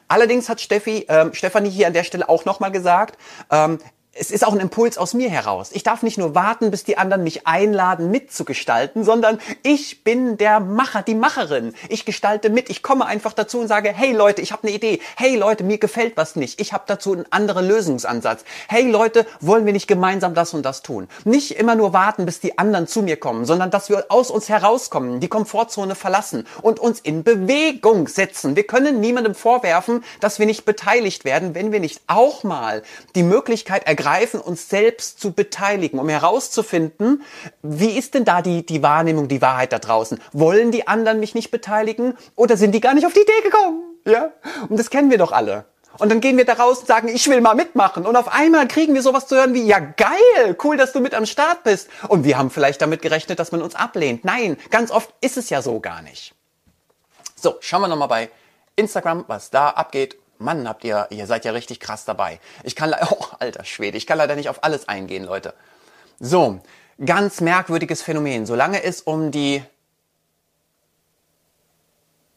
Allerdings 0.10 0.50
hat 0.50 0.60
Steffi, 0.60 1.06
ähm, 1.08 1.34
Stefanie 1.34 1.70
hier 1.70 1.88
an 1.88 1.94
der 1.94 2.04
Stelle 2.04 2.28
auch 2.28 2.44
nochmal 2.44 2.72
gesagt, 2.72 3.18
ähm, 3.50 3.80
es 4.20 4.32
ist 4.32 4.46
auch 4.46 4.54
ein 4.54 4.60
Impuls 4.60 4.98
aus 4.98 5.14
mir 5.14 5.30
heraus. 5.30 5.70
Ich 5.72 5.84
darf 5.84 6.04
nicht 6.04 6.18
nur 6.18 6.36
warten, 6.36 6.72
bis 6.72 6.84
die 6.84 6.98
anderen 6.98 7.24
mich 7.24 7.48
einladen, 7.48 8.12
mitzugestalten, 8.12 9.06
sondern 9.06 9.40
ich 9.64 10.04
bin 10.04 10.36
der 10.38 10.60
Macher, 10.60 11.04
die 11.04 11.16
Macherin. 11.16 11.74
Ich 11.88 12.04
gestalte 12.04 12.50
mit. 12.50 12.70
Ich 12.70 12.84
komme 12.84 13.06
einfach 13.06 13.32
dazu 13.32 13.60
und 13.60 13.70
sage, 13.70 13.94
hey 13.94 14.12
Leute, 14.12 14.42
ich 14.42 14.52
habe 14.52 14.64
eine 14.64 14.76
Idee. 14.76 15.00
Hey 15.16 15.38
Leute, 15.38 15.64
mir 15.64 15.78
gefällt 15.78 16.18
was 16.18 16.36
nicht. 16.36 16.60
Ich 16.60 16.74
habe 16.74 16.84
dazu 16.86 17.14
einen 17.14 17.26
anderen 17.30 17.66
Lösungsansatz. 17.66 18.44
Hey 18.68 18.90
Leute, 18.90 19.26
wollen 19.40 19.66
wir 19.66 19.72
nicht 19.72 19.88
gemeinsam 19.88 20.34
das 20.34 20.54
und 20.54 20.64
das 20.64 20.82
tun? 20.82 21.08
Nicht 21.24 21.52
immer 21.52 21.76
nur 21.76 21.94
warten, 21.94 22.26
bis 22.26 22.42
die 22.42 22.58
anderen 22.58 22.88
zu 22.88 23.02
mir 23.02 23.18
kommen, 23.18 23.46
sondern 23.46 23.72
dass 23.72 23.90
wir 23.90 24.06
aus 24.10 24.32
uns 24.32 24.50
herauskommen, 24.50 25.22
die 25.22 25.30
Komfortzone 25.30 25.96
verlassen 25.96 26.46
und 26.62 26.80
uns 26.80 27.00
in 27.00 27.24
Bewegung 27.24 28.10
setzen. 28.10 28.58
Wir 28.58 28.68
können 28.68 29.00
niemandem 29.00 29.34
vorwerfen, 29.34 30.04
dass 30.20 30.40
wir 30.40 30.46
nicht 30.46 30.66
beteiligt 30.66 31.24
werden, 31.24 31.56
wenn 31.56 31.72
wir 31.72 31.80
nicht 31.80 32.02
auch 32.08 32.44
mal 32.44 32.84
die 33.16 33.24
Möglichkeit 33.24 33.88
ergreifen, 33.88 34.09
ergreifen, 34.10 34.42
uns 34.42 34.70
selbst 34.70 35.20
zu 35.20 35.34
beteiligen, 35.34 36.00
um 36.00 36.10
herauszufinden, 36.10 37.24
wie 37.62 37.98
ist 37.98 38.14
denn 38.14 38.26
da 38.26 38.42
die, 38.42 38.66
die 38.66 38.82
Wahrnehmung, 38.82 39.28
die 39.28 39.42
Wahrheit 39.42 39.72
da 39.72 39.80
draußen? 39.80 40.20
Wollen 40.34 40.72
die 40.72 40.88
anderen 40.88 41.20
mich 41.20 41.36
nicht 41.36 41.52
beteiligen 41.52 42.18
oder 42.36 42.58
sind 42.58 42.74
die 42.74 42.80
gar 42.80 42.94
nicht 42.94 43.06
auf 43.06 43.14
die 43.14 43.22
Idee 43.22 43.42
gekommen? 43.44 43.84
Ja? 44.06 44.32
Und 44.68 44.80
das 44.80 44.90
kennen 44.90 45.12
wir 45.12 45.18
doch 45.18 45.32
alle. 45.32 45.66
Und 45.98 46.10
dann 46.10 46.22
gehen 46.22 46.38
wir 46.38 46.46
da 46.46 46.54
raus 46.54 46.80
und 46.80 46.88
sagen, 46.88 47.08
ich 47.10 47.28
will 47.28 47.42
mal 47.42 47.56
mitmachen. 47.56 48.06
Und 48.06 48.16
auf 48.16 48.30
einmal 48.30 48.68
kriegen 48.68 48.94
wir 48.94 49.02
sowas 49.02 49.28
zu 49.28 49.36
hören 49.36 49.54
wie, 49.54 49.64
ja 49.64 49.80
geil, 49.80 50.58
cool, 50.64 50.78
dass 50.78 50.94
du 50.94 51.02
mit 51.02 51.14
am 51.14 51.26
Start 51.26 51.64
bist. 51.64 51.90
Und 52.08 52.24
wir 52.24 52.38
haben 52.38 52.50
vielleicht 52.50 52.82
damit 52.82 53.02
gerechnet, 53.02 53.40
dass 53.40 53.52
man 53.52 53.62
uns 53.62 53.76
ablehnt. 53.76 54.24
Nein, 54.24 54.58
ganz 54.70 54.92
oft 54.92 55.14
ist 55.22 55.38
es 55.38 55.50
ja 55.50 55.62
so 55.62 55.80
gar 55.80 56.02
nicht. 56.02 56.34
So, 57.36 57.58
schauen 57.60 57.82
wir 57.82 57.88
nochmal 57.88 58.08
bei 58.08 58.30
Instagram, 58.76 59.26
was 59.28 59.50
da 59.50 59.70
abgeht. 59.70 60.18
Mann, 60.40 60.68
habt 60.68 60.86
ihr, 60.86 61.08
ihr 61.10 61.28
seid 61.28 61.44
ja 61.44 61.52
richtig 61.52 61.80
krass 61.82 62.06
dabei. 62.06 62.40
Ich 62.64 62.76
kann, 62.76 62.96
oh, 63.12 63.26
alter 63.40 63.66
Schwede, 63.66 63.98
ich 63.98 64.08
kann 64.08 64.18
leider 64.18 64.36
nicht 64.36 64.50
auf 64.50 64.64
alles 64.64 64.88
eingehen, 64.88 65.26
Leute. 65.26 65.54
So, 66.20 66.60
ganz 67.06 67.42
merkwürdiges 67.42 68.02
Phänomen. 68.02 68.46
Solange 68.46 68.84
es 68.84 69.02
um 69.02 69.32
die 69.32 69.64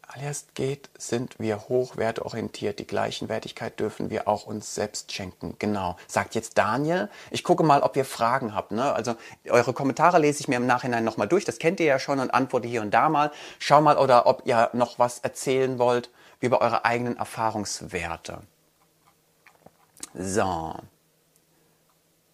Alias 0.08 0.46
geht, 0.54 0.90
sind 0.98 1.36
wir 1.38 1.68
hochwertorientiert. 1.68 2.78
Die 2.78 2.86
gleichen 2.86 3.28
Wertigkeit 3.30 3.80
dürfen 3.80 4.10
wir 4.10 4.28
auch 4.28 4.46
uns 4.46 4.74
selbst 4.74 5.10
schenken. 5.12 5.54
Genau. 5.58 5.96
Sagt 6.06 6.34
jetzt 6.34 6.58
Daniel. 6.58 7.08
Ich 7.30 7.44
gucke 7.44 7.62
mal, 7.62 7.82
ob 7.82 7.96
ihr 7.96 8.04
Fragen 8.04 8.54
habt. 8.54 8.72
Ne? 8.72 8.92
Also 8.92 9.14
eure 9.48 9.72
Kommentare 9.72 10.18
lese 10.18 10.40
ich 10.40 10.48
mir 10.48 10.56
im 10.56 10.66
Nachhinein 10.66 11.04
nochmal 11.04 11.28
durch. 11.28 11.46
Das 11.46 11.58
kennt 11.58 11.80
ihr 11.80 11.86
ja 11.86 11.98
schon 11.98 12.18
und 12.20 12.34
antworte 12.34 12.68
hier 12.68 12.82
und 12.82 12.90
da 12.92 13.08
mal. 13.08 13.30
Schau 13.58 13.80
mal 13.80 13.96
oder 13.96 14.26
ob 14.26 14.42
ihr 14.44 14.68
noch 14.74 14.98
was 14.98 15.20
erzählen 15.20 15.78
wollt 15.78 16.10
über 16.42 16.60
eure 16.60 16.84
eigenen 16.84 17.16
Erfahrungswerte. 17.16 18.42
So. 20.12 20.74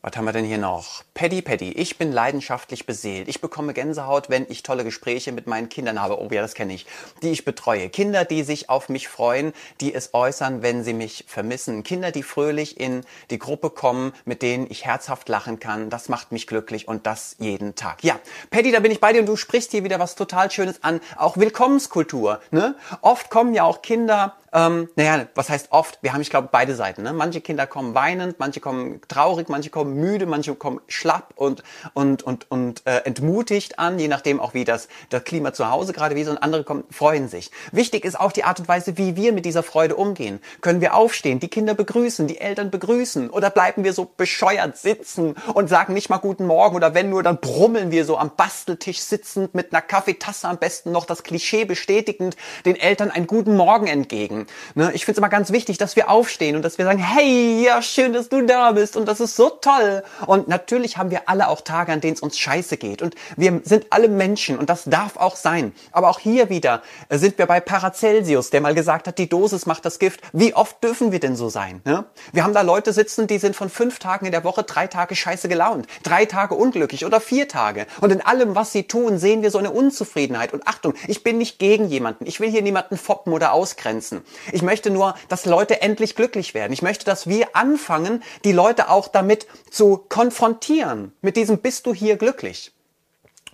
Was 0.01 0.17
haben 0.17 0.27
wir 0.27 0.33
denn 0.33 0.45
hier 0.45 0.59
noch? 0.59 1.03
Paddy, 1.15 1.43
Paddy, 1.43 1.73
ich 1.73 1.99
bin 1.99 2.13
leidenschaftlich 2.13 2.87
beseelt. 2.87 3.27
Ich 3.27 3.41
bekomme 3.41 3.75
Gänsehaut, 3.75 4.31
wenn 4.31 4.47
ich 4.49 4.63
tolle 4.63 4.85
Gespräche 4.85 5.33
mit 5.33 5.49
meinen 5.49 5.69
Kindern 5.69 6.01
habe. 6.01 6.23
Oh 6.23 6.29
ja, 6.31 6.41
das 6.41 6.55
kenne 6.55 6.73
ich. 6.73 6.87
Die 7.21 7.31
ich 7.31 7.45
betreue. 7.45 7.89
Kinder, 7.89 8.25
die 8.25 8.45
sich 8.45 8.71
auf 8.71 8.89
mich 8.89 9.09
freuen, 9.09 9.53
die 9.81 9.93
es 9.93 10.15
äußern, 10.15 10.63
wenn 10.63 10.85
sie 10.85 10.93
mich 10.93 11.25
vermissen. 11.27 11.83
Kinder, 11.83 12.13
die 12.13 12.23
fröhlich 12.23 12.79
in 12.79 13.05
die 13.31 13.41
Gruppe 13.41 13.71
kommen, 13.71 14.13
mit 14.25 14.43
denen 14.43 14.69
ich 14.71 14.85
herzhaft 14.85 15.29
lachen 15.29 15.59
kann. 15.59 15.91
Das 15.91 16.09
macht 16.09 16.31
mich 16.31 16.47
glücklich 16.47 16.87
und 16.87 17.05
das 17.05 17.35
jeden 17.41 17.75
Tag. 17.75 18.05
Ja, 18.05 18.21
Paddy, 18.51 18.71
da 18.71 18.79
bin 18.79 18.93
ich 18.93 19.01
bei 19.01 19.13
dir 19.13 19.19
und 19.19 19.27
du 19.27 19.35
sprichst 19.35 19.73
hier 19.73 19.83
wieder 19.83 19.99
was 19.99 20.15
total 20.15 20.49
Schönes 20.53 20.85
an. 20.85 21.01
Auch 21.17 21.39
Willkommenskultur. 21.39 22.41
Ne? 22.53 22.77
Oft 23.01 23.31
kommen 23.31 23.53
ja 23.53 23.65
auch 23.65 23.83
Kinder 23.83 24.37
ähm, 24.53 24.89
naja, 24.97 25.27
was 25.35 25.51
heißt 25.51 25.69
oft? 25.71 25.99
Wir 26.01 26.13
haben, 26.13 26.21
ich 26.23 26.31
glaube, 26.31 26.49
beide 26.51 26.75
Seiten. 26.75 27.03
Ne? 27.03 27.13
Manche 27.13 27.41
Kinder 27.41 27.67
kommen 27.67 27.95
weinend, 27.95 28.39
manche 28.39 28.61
kommen 28.61 29.01
traurig, 29.09 29.49
manche 29.49 29.71
kommen 29.71 29.95
müde, 29.95 30.27
manche 30.27 30.55
kommen 30.55 30.81
schlapp 30.89 31.33
und, 31.37 31.63
und, 31.95 32.23
und, 32.23 32.51
und 32.51 32.83
äh, 32.87 32.99
entmutigt 33.05 33.79
an, 33.79 33.99
je 33.99 34.09
nachdem 34.09 34.41
auch 34.41 34.55
wie 34.55 34.65
das, 34.65 34.89
das 35.11 35.25
Klima 35.25 35.53
zu 35.53 35.71
Hause 35.71 35.93
gerade 35.93 36.15
wie 36.17 36.25
so 36.25 36.31
und 36.31 36.39
andere 36.39 36.65
kommen, 36.65 36.85
freuen 36.91 37.29
sich. 37.29 37.51
Wichtig 37.73 38.05
ist 38.05 38.19
auch 38.19 38.33
die 38.33 38.45
Art 38.45 38.61
und 38.61 38.69
Weise, 38.69 38.97
wie 38.97 39.17
wir 39.17 39.33
mit 39.33 39.45
dieser 39.45 39.63
Freude 39.63 39.97
umgehen. 39.97 40.41
Können 40.61 40.81
wir 40.81 40.95
aufstehen, 40.95 41.41
die 41.41 41.49
Kinder 41.49 41.75
begrüßen, 41.75 42.27
die 42.27 42.39
Eltern 42.39 42.71
begrüßen 42.71 43.31
oder 43.31 43.51
bleiben 43.51 43.85
wir 43.85 43.93
so 43.93 44.11
bescheuert 44.17 44.79
sitzen 44.79 45.35
und 45.55 45.69
sagen 45.69 45.93
nicht 45.93 46.09
mal 46.09 46.19
guten 46.19 46.47
Morgen 46.47 46.77
oder 46.77 46.95
wenn 46.95 47.11
nur, 47.11 47.23
dann 47.23 47.41
brummeln 47.41 47.91
wir 47.91 48.05
so 48.05 48.17
am 48.17 48.31
Basteltisch 48.37 49.01
sitzend 49.01 49.55
mit 49.55 49.73
einer 49.73 49.83
Kaffeetasse 49.83 50.49
am 50.49 50.59
besten 50.59 50.93
noch 50.93 51.05
das 51.05 51.23
Klischee 51.23 51.65
bestätigend 51.65 52.37
den 52.65 52.77
Eltern 52.77 53.11
einen 53.11 53.27
guten 53.27 53.57
Morgen 53.57 53.87
entgegen 53.87 54.38
aufsteigen. 54.38 54.46
Ne? 54.74 54.92
Ich 54.94 55.05
finde 55.05 55.12
es 55.12 55.18
immer 55.18 55.29
ganz 55.29 55.53
wichtig, 55.53 55.79
dass 55.79 55.96
wir 55.96 56.11
aufstehen 56.11 56.57
und 56.57 56.62
dass 56.62 56.79
wir 56.79 56.85
sagen, 56.85 56.98
hey, 56.98 57.62
ja, 57.64 57.83
schön, 57.83 58.12
dass 58.12 58.29
du 58.29 58.42
da 58.42 58.72
bist 58.72 58.96
und 58.96 59.07
das 59.07 59.20
ist 59.20 59.37
so 59.37 59.51
toll. 59.51 60.03
Und 60.27 60.48
natürlich 60.48 60.96
haben 60.96 61.11
wir 61.11 61.29
alle 61.29 61.48
auch 61.48 61.61
Tage, 61.61 61.92
an 61.92 62.01
denen 62.01 62.14
es 62.14 62.20
uns 62.20 62.38
scheiße 62.38 62.77
geht. 62.77 63.03
Und 63.03 63.14
wir 63.37 63.61
sind 63.64 63.87
alle 63.90 64.09
Menschen 64.09 64.59
und 64.59 64.70
das 64.70 64.85
darf 64.85 65.16
auch 65.16 65.37
sein. 65.37 65.72
Aber 65.92 66.11
auch 66.11 66.18
hier 66.18 66.48
wieder 66.51 66.83
sind 67.11 67.38
wir 67.38 67.46
bei 67.46 67.61
Paracelsius, 67.61 68.51
der 68.51 68.61
mal 68.61 68.74
gesagt 68.74 69.09
hat, 69.09 69.18
die 69.18 69.29
Dosis 69.29 69.66
macht 69.66 69.85
das 69.85 69.98
Gift. 69.98 70.20
Wie 70.33 70.55
oft 70.55 70.83
dürfen 70.83 71.12
wir 71.12 71.20
denn 71.20 71.37
so 71.37 71.48
sein? 71.48 71.81
Ne? 71.85 72.05
Wir 72.33 72.44
haben 72.44 72.55
da 72.55 72.62
Leute 72.62 72.92
sitzen, 72.92 73.27
die 73.27 73.38
sind 73.38 73.57
von 73.57 73.68
fünf 73.68 73.98
Tagen 73.98 74.27
in 74.27 74.33
der 74.33 74.44
Woche 74.44 74.62
drei 74.62 74.87
Tage 74.87 75.14
scheiße 75.14 75.48
gelaunt, 75.48 75.87
drei 76.03 76.24
Tage 76.27 76.55
unglücklich 76.55 77.05
oder 77.05 77.20
vier 77.20 77.48
Tage. 77.48 77.87
Und 78.01 78.12
in 78.12 78.20
allem, 78.20 78.55
was 78.55 78.72
sie 78.72 78.85
tun, 78.85 79.18
sehen 79.18 79.42
wir 79.42 79.51
so 79.51 79.59
eine 79.59 79.70
Unzufriedenheit. 79.70 80.53
Und 80.53 80.66
Achtung, 80.66 80.94
ich 81.07 81.22
bin 81.22 81.38
nicht 81.38 81.59
gegen 81.59 81.88
jemanden. 81.88 82.27
Ich 82.27 82.40
will 82.40 82.51
hier 82.51 82.62
niemanden 82.62 82.96
foppen 82.96 83.33
oder 83.33 83.53
ausgrenzen. 83.53 84.22
Ich 84.53 84.62
möchte 84.62 84.91
nur, 84.91 85.14
dass 85.29 85.47
Leute 85.47 85.81
endlich 85.81 86.17
glücklich 86.17 86.55
werden. 86.55 86.73
Ich 86.73 86.83
möchte, 86.83 87.05
dass 87.05 87.27
wir 87.27 87.57
anfangen, 87.57 88.23
die 88.45 88.53
Leute 88.53 88.88
auch 88.91 89.09
damit 89.09 89.47
zu 89.71 90.05
konfrontieren. 90.09 91.12
Mit 91.21 91.37
diesem 91.37 91.59
bist 91.59 91.87
du 91.87 91.95
hier 91.95 92.17
glücklich? 92.17 92.73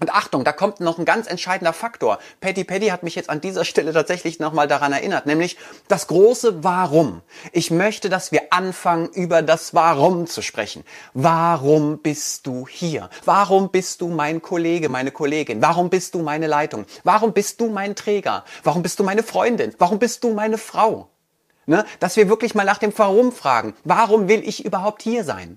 Und 0.05 0.14
Achtung, 0.14 0.45
da 0.45 0.53
kommt 0.53 0.81
noch 0.81 0.99
ein 0.99 1.07
ganz 1.07 1.27
entscheidender 1.27 1.73
Faktor. 1.73 2.19
Patty 2.43 2.64
Patty 2.64 2.88
hat 2.88 3.05
mich 3.05 3.14
jetzt 3.14 3.31
an 3.31 3.40
dieser 3.40 3.64
Stelle 3.64 3.90
tatsächlich 3.95 4.38
nochmal 4.38 4.69
daran 4.69 4.93
erinnert, 4.93 5.25
nämlich 5.25 5.57
das 5.88 6.09
große 6.09 6.62
Warum. 6.62 7.23
Ich 7.53 7.71
möchte, 7.71 8.11
dass 8.11 8.31
wir 8.31 8.43
anfangen, 8.51 9.09
über 9.09 9.40
das 9.40 9.73
Warum 9.73 10.27
zu 10.27 10.43
sprechen. 10.43 10.85
Warum 11.14 12.01
bist 12.01 12.47
du 12.47 12.69
hier? 12.69 13.09
Warum 13.25 13.71
bist 13.71 14.03
du 14.03 14.09
mein 14.09 14.43
Kollege, 14.43 14.90
meine 14.90 15.11
Kollegin? 15.11 15.62
Warum 15.62 15.88
bist 15.88 16.14
du 16.14 16.19
meine 16.19 16.49
Leitung? 16.49 16.85
Warum 17.03 17.33
bist 17.33 17.62
du 17.62 17.71
mein 17.71 17.97
Träger? 17.97 18.45
Warum 18.62 18.83
bist 18.83 18.99
du 18.99 19.05
meine 19.05 19.23
Freundin? 19.23 19.75
Warum 19.79 19.99
bist 19.99 20.23
du 20.23 20.35
meine 20.35 20.59
Frau? 20.59 21.09
Ne? 21.64 21.87
Dass 21.99 22.19
wir 22.19 22.29
wirklich 22.29 22.55
mal 22.55 22.67
nach 22.67 22.77
dem 22.77 22.93
Warum 22.95 23.33
fragen. 23.33 23.75
Warum 23.85 24.29
will 24.29 24.47
ich 24.47 24.67
überhaupt 24.67 25.01
hier 25.01 25.25
sein? 25.25 25.57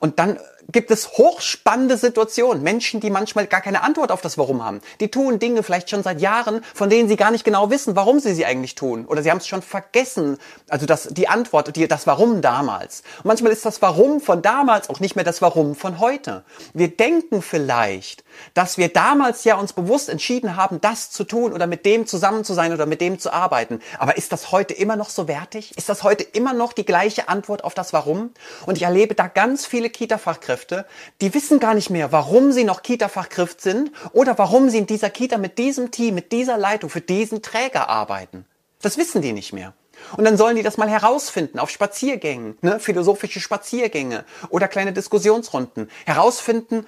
Und 0.00 0.18
dann 0.18 0.38
gibt 0.72 0.90
es 0.90 1.12
hochspannende 1.12 1.96
Situationen. 1.96 2.62
Menschen, 2.62 3.00
die 3.00 3.10
manchmal 3.10 3.46
gar 3.46 3.60
keine 3.60 3.82
Antwort 3.82 4.12
auf 4.12 4.20
das 4.20 4.38
Warum 4.38 4.64
haben. 4.64 4.80
Die 5.00 5.10
tun 5.10 5.38
Dinge 5.38 5.62
vielleicht 5.62 5.90
schon 5.90 6.02
seit 6.02 6.20
Jahren, 6.20 6.64
von 6.74 6.90
denen 6.90 7.08
sie 7.08 7.16
gar 7.16 7.30
nicht 7.30 7.44
genau 7.44 7.70
wissen, 7.70 7.96
warum 7.96 8.20
sie 8.20 8.34
sie 8.34 8.46
eigentlich 8.46 8.74
tun. 8.74 9.06
Oder 9.06 9.22
sie 9.22 9.30
haben 9.30 9.38
es 9.38 9.46
schon 9.46 9.62
vergessen. 9.62 10.38
Also 10.68 10.86
das, 10.86 11.08
die 11.08 11.28
Antwort, 11.28 11.74
die, 11.76 11.88
das 11.88 12.06
Warum 12.06 12.40
damals. 12.42 13.02
Und 13.18 13.26
manchmal 13.26 13.52
ist 13.52 13.64
das 13.64 13.82
Warum 13.82 14.20
von 14.20 14.42
damals 14.42 14.88
auch 14.88 15.00
nicht 15.00 15.16
mehr 15.16 15.24
das 15.24 15.42
Warum 15.42 15.74
von 15.74 15.98
heute. 15.98 16.44
Wir 16.74 16.88
denken 16.88 17.42
vielleicht, 17.42 18.24
dass 18.54 18.78
wir 18.78 18.88
damals 18.88 19.44
ja 19.44 19.56
uns 19.56 19.72
bewusst 19.72 20.08
entschieden 20.08 20.56
haben, 20.56 20.80
das 20.80 21.10
zu 21.10 21.24
tun 21.24 21.52
oder 21.52 21.66
mit 21.66 21.84
dem 21.84 22.06
zusammen 22.06 22.44
zu 22.44 22.54
sein 22.54 22.72
oder 22.72 22.86
mit 22.86 23.00
dem 23.00 23.18
zu 23.18 23.32
arbeiten. 23.32 23.80
Aber 23.98 24.16
ist 24.16 24.32
das 24.32 24.52
heute 24.52 24.74
immer 24.74 24.96
noch 24.96 25.10
so 25.10 25.28
wertig? 25.28 25.76
Ist 25.76 25.88
das 25.88 26.02
heute 26.02 26.22
immer 26.22 26.52
noch 26.52 26.72
die 26.72 26.84
gleiche 26.84 27.28
Antwort 27.28 27.64
auf 27.64 27.74
das 27.74 27.92
Warum? 27.92 28.30
Und 28.66 28.76
ich 28.76 28.82
erlebe 28.82 29.14
da 29.14 29.28
ganz 29.28 29.66
viele 29.66 29.90
Kita-Fachkräfte, 29.90 30.59
Fachkräfte, 30.60 30.86
die 31.20 31.34
wissen 31.34 31.58
gar 31.58 31.74
nicht 31.74 31.90
mehr, 31.90 32.12
warum 32.12 32.52
sie 32.52 32.64
noch 32.64 32.82
Kita-Fachkraft 32.82 33.60
sind 33.60 33.90
oder 34.12 34.38
warum 34.38 34.70
sie 34.70 34.78
in 34.78 34.86
dieser 34.86 35.10
Kita 35.10 35.38
mit 35.38 35.58
diesem 35.58 35.90
Team, 35.90 36.14
mit 36.14 36.32
dieser 36.32 36.58
Leitung, 36.58 36.90
für 36.90 37.00
diesen 37.00 37.42
Träger 37.42 37.88
arbeiten. 37.88 38.44
Das 38.82 38.96
wissen 38.96 39.22
die 39.22 39.32
nicht 39.32 39.52
mehr. 39.52 39.74
Und 40.16 40.24
dann 40.24 40.36
sollen 40.36 40.56
die 40.56 40.62
das 40.62 40.78
mal 40.78 40.88
herausfinden 40.88 41.58
auf 41.58 41.68
Spaziergängen, 41.68 42.56
ne, 42.62 42.80
philosophische 42.80 43.40
Spaziergänge 43.40 44.24
oder 44.48 44.66
kleine 44.66 44.92
Diskussionsrunden. 44.92 45.90
Herausfinden, 46.06 46.86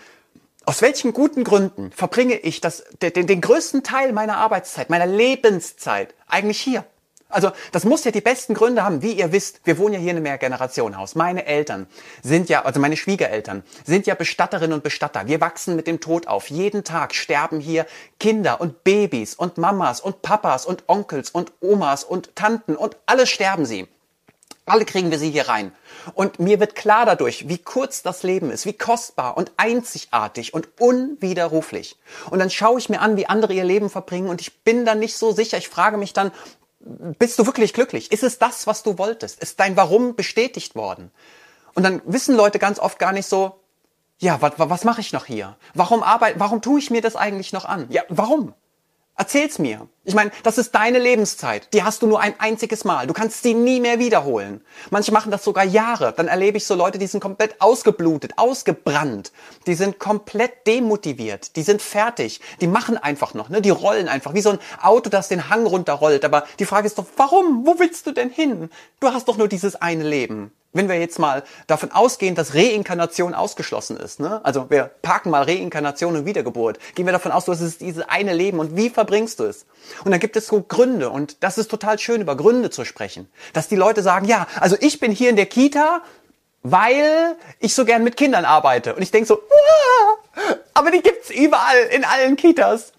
aus 0.65 0.81
welchen 0.81 1.13
guten 1.13 1.45
Gründen 1.45 1.93
verbringe 1.93 2.37
ich 2.37 2.61
das, 2.61 2.85
den, 3.03 3.27
den 3.27 3.41
größten 3.41 3.83
Teil 3.83 4.13
meiner 4.13 4.39
Arbeitszeit, 4.39 4.89
meiner 4.89 5.07
Lebenszeit 5.07 6.15
eigentlich 6.27 6.61
hier? 6.61 6.85
Also 7.33 7.51
das 7.73 7.85
muss 7.85 8.05
ja 8.05 8.11
die 8.11 8.21
besten 8.21 8.55
Gründe 8.55 8.85
haben. 8.85 9.03
Wie 9.03 9.13
ihr 9.13 9.33
wisst, 9.33 9.61
wir 9.65 9.79
wohnen 9.79 9.95
ja 9.95 10.01
hier 10.01 10.11
in 10.11 10.17
einem 10.17 10.25
Mehrgenerationenhaus. 10.25 11.15
Meine 11.15 11.47
Eltern 11.47 11.87
sind 12.23 12.49
ja, 12.49 12.65
also 12.65 12.81
meine 12.81 12.97
Schwiegereltern 12.97 13.63
sind 13.85 14.07
ja 14.07 14.15
Bestatterinnen 14.15 14.75
und 14.75 14.83
Bestatter. 14.83 15.27
Wir 15.27 15.41
wachsen 15.41 15.77
mit 15.77 15.87
dem 15.87 16.01
Tod 16.01 16.29
auf. 16.29 16.49
Jeden 16.49 16.85
Tag 16.85 17.15
sterben 17.15 17.61
hier 17.61 17.87
Kinder 18.21 18.61
und 18.61 18.85
Babys 18.85 19.35
und 19.35 19.59
Mamas 19.59 20.01
und 20.01 20.23
Papas 20.23 20.67
und 20.67 20.85
Onkels 20.87 21.31
und 21.31 21.53
Omas 21.61 22.05
und 22.05 22.37
Tanten 22.37 22.77
und 22.77 22.97
alle 23.07 23.27
sterben 23.27 23.67
sie. 23.67 23.89
Alle 24.65 24.85
kriegen 24.85 25.11
wir 25.11 25.19
sie 25.19 25.31
hier 25.31 25.49
rein. 25.49 25.73
Und 26.15 26.39
mir 26.39 26.61
wird 26.61 26.77
klar 26.77 27.05
dadurch, 27.05 27.49
wie 27.49 27.59
kurz 27.59 28.03
das 28.03 28.23
Leben 28.23 28.51
ist, 28.51 28.65
wie 28.65 28.73
kostbar 28.73 29.37
und 29.37 29.51
einzigartig 29.57 30.55
und 30.55 30.69
unwiderruflich. 30.79 31.97
Und 32.31 32.39
dann 32.39 32.49
schaue 32.49 32.79
ich 32.79 32.89
mir 32.89 33.01
an, 33.01 33.17
wie 33.17 33.27
andere 33.27 33.55
ihr 33.55 33.65
Leben 33.65 33.91
verbringen 33.91 34.29
und 34.29 34.41
ich 34.41 34.63
bin 34.63 34.85
dann 34.85 35.01
nicht 35.01 35.17
so 35.17 35.33
sicher. 35.33 35.59
Ich 35.59 35.69
frage 35.69 35.97
mich 35.97 36.13
dann, 36.13 36.31
bist 37.19 37.39
du 37.39 37.47
wirklich 37.47 37.73
glücklich? 37.73 38.13
Ist 38.13 38.23
es 38.23 38.39
das, 38.39 38.67
was 38.67 38.83
du 38.83 38.99
wolltest? 38.99 39.41
Ist 39.41 39.61
dein 39.61 39.77
Warum 39.77 40.15
bestätigt 40.17 40.75
worden? 40.75 41.11
Und 41.75 41.85
dann 41.85 42.03
wissen 42.05 42.37
Leute 42.37 42.59
ganz 42.59 42.79
oft 42.79 42.99
gar 42.99 43.13
nicht 43.13 43.27
so, 43.27 43.61
ja, 44.19 44.41
was, 44.41 44.53
was 44.57 44.85
mache 44.85 45.01
ich 45.01 45.13
noch 45.13 45.25
hier? 45.25 45.57
Warum 45.75 46.03
arbeite, 46.03 46.39
warum 46.39 46.61
tue 46.61 46.79
ich 46.79 46.91
mir 46.91 47.01
das 47.01 47.17
eigentlich 47.17 47.53
noch 47.53 47.65
an? 47.65 47.87
Ja, 47.89 48.03
warum? 48.09 48.55
Erzähl's 49.15 49.59
mir. 49.59 49.89
Ich 50.05 50.15
meine, 50.15 50.33
das 50.43 50.57
ist 50.57 50.75
deine 50.75 50.99
Lebenszeit. 50.99 51.69
Die 51.75 51.85
hast 51.85 52.03
du 52.03 52.07
nur 52.07 52.21
ein 52.21 52.35
einziges 52.39 52.85
Mal. 52.85 53.07
Du 53.07 53.13
kannst 53.13 53.43
sie 53.43 53.53
nie 53.53 53.79
mehr 53.79 53.99
wiederholen. 53.99 54.65
Manche 54.91 55.13
machen 55.13 55.31
das 55.31 55.45
sogar 55.45 55.65
Jahre. 55.65 56.15
Dann 56.17 56.29
erlebe 56.29 56.57
ich 56.57 56.67
so 56.67 56.75
Leute, 56.75 56.99
die 56.99 57.07
sind 57.07 57.21
komplett 57.21 57.61
ausgeblutet, 57.61 58.33
ausgebrannt. 58.37 59.31
Die 59.67 59.75
sind 59.75 59.99
komplett 59.99 60.67
demotiviert. 60.67 61.57
Die 61.57 61.63
sind 61.63 61.83
fertig. 61.83 62.41
Die 62.61 62.67
machen 62.67 62.97
einfach 62.97 63.35
noch, 63.35 63.51
ne? 63.51 63.61
Die 63.61 63.71
rollen 63.71 64.09
einfach. 64.09 64.33
Wie 64.33 64.41
so 64.41 64.51
ein 64.51 64.59
Auto, 64.81 65.11
das 65.11 65.29
den 65.29 65.51
Hang 65.51 65.67
runterrollt. 65.67 66.25
Aber 66.25 66.45
die 66.59 66.67
Frage 66.67 66.87
ist 66.87 66.99
doch, 66.99 67.07
warum? 67.17 67.67
Wo 67.67 67.79
willst 67.79 68.07
du 68.07 68.13
denn 68.13 68.31
hin? 68.31 68.71
Du 68.99 69.09
hast 69.09 69.29
doch 69.29 69.37
nur 69.37 69.47
dieses 69.47 69.77
eine 69.77 70.05
Leben. 70.05 70.53
Wenn 70.75 70.89
wir 70.89 70.99
jetzt 70.99 71.19
mal 71.19 71.43
davon 71.67 71.93
ausgehen, 71.93 72.35
dass 72.35 72.55
Reinkarnation 72.55 73.35
ausgeschlossen 73.35 73.99
ist, 73.99 74.21
ne? 74.21 74.41
also 74.43 74.71
wir 74.71 74.85
parken 75.03 75.29
mal 75.29 75.43
Reinkarnation 75.43 76.17
und 76.17 76.25
Wiedergeburt, 76.25 76.79
gehen 76.95 77.05
wir 77.05 77.13
davon 77.13 77.31
aus, 77.31 77.45
du 77.45 77.53
hast 77.53 77.81
dieses 77.81 78.09
eine 78.09 78.33
Leben 78.33 78.59
und 78.59 78.75
wie 78.75 78.89
verbringst 78.89 79.41
du 79.41 79.45
es? 79.45 79.67
Und 80.05 80.13
dann 80.13 80.21
gibt 80.21 80.35
es 80.37 80.47
so 80.47 80.63
Gründe 80.63 81.11
und 81.11 81.43
das 81.43 81.59
ist 81.59 81.71
total 81.71 81.99
schön, 81.99 82.23
über 82.23 82.37
Gründe 82.37 82.71
zu 82.71 82.87
sprechen. 82.87 83.29
Dass 83.53 83.69
die 83.69 83.77
Leute 83.77 84.03
sagen, 84.03 84.27
ja, 84.27 84.47
also 84.61 84.77
ich 84.81 84.99
bin 84.99 85.13
hier 85.13 85.29
in 85.29 85.37
der 85.37 85.47
Kita, 85.47 86.01
weil 86.63 87.37
ich 87.59 87.75
so 87.75 87.85
gern 87.85 88.03
mit 88.03 88.17
Kindern 88.17 88.45
arbeite. 88.47 88.95
Und 88.95 89.03
ich 89.03 89.11
denke 89.11 89.27
so, 89.27 89.35
Uah! 89.35 90.57
aber 90.75 90.91
die 90.91 91.03
gibt's 91.03 91.31
überall, 91.31 91.79
in 91.91 92.05
allen 92.05 92.37
Kitas. 92.37 92.93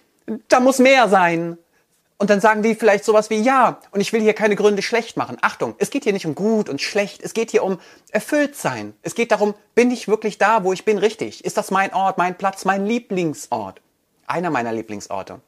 Da 0.47 0.59
muss 0.59 0.79
mehr 0.79 1.09
sein. 1.09 1.57
Und 2.23 2.29
dann 2.29 2.39
sagen 2.39 2.63
die 2.63 2.73
vielleicht 2.73 3.03
sowas 3.03 3.29
wie, 3.29 3.41
ja, 3.41 3.79
und 3.91 3.99
ich 3.99 4.13
will 4.13 4.21
hier 4.21 4.33
keine 4.33 4.55
Gründe 4.55 4.81
schlecht 4.81 5.17
machen. 5.17 5.37
Achtung, 5.41 5.75
es 5.79 5.89
geht 5.89 6.05
hier 6.05 6.13
nicht 6.13 6.25
um 6.25 6.35
gut 6.35 6.69
und 6.69 6.79
schlecht, 6.79 7.21
es 7.21 7.33
geht 7.33 7.51
hier 7.51 7.65
um 7.65 7.79
erfüllt 8.11 8.55
sein. 8.55 8.93
Es 9.01 9.13
geht 9.13 9.33
darum, 9.33 9.55
bin 9.75 9.91
ich 9.91 10.07
wirklich 10.07 10.37
da, 10.37 10.63
wo 10.63 10.71
ich 10.71 10.85
bin, 10.85 10.97
richtig? 10.97 11.43
Ist 11.43 11.57
das 11.57 11.69
mein 11.69 11.91
Ort, 11.93 12.17
mein 12.17 12.37
Platz, 12.37 12.63
mein 12.63 12.85
Lieblingsort? 12.85 13.81
Einer 14.25 14.51
meiner 14.51 14.71
Lieblingsorte. 14.71 15.41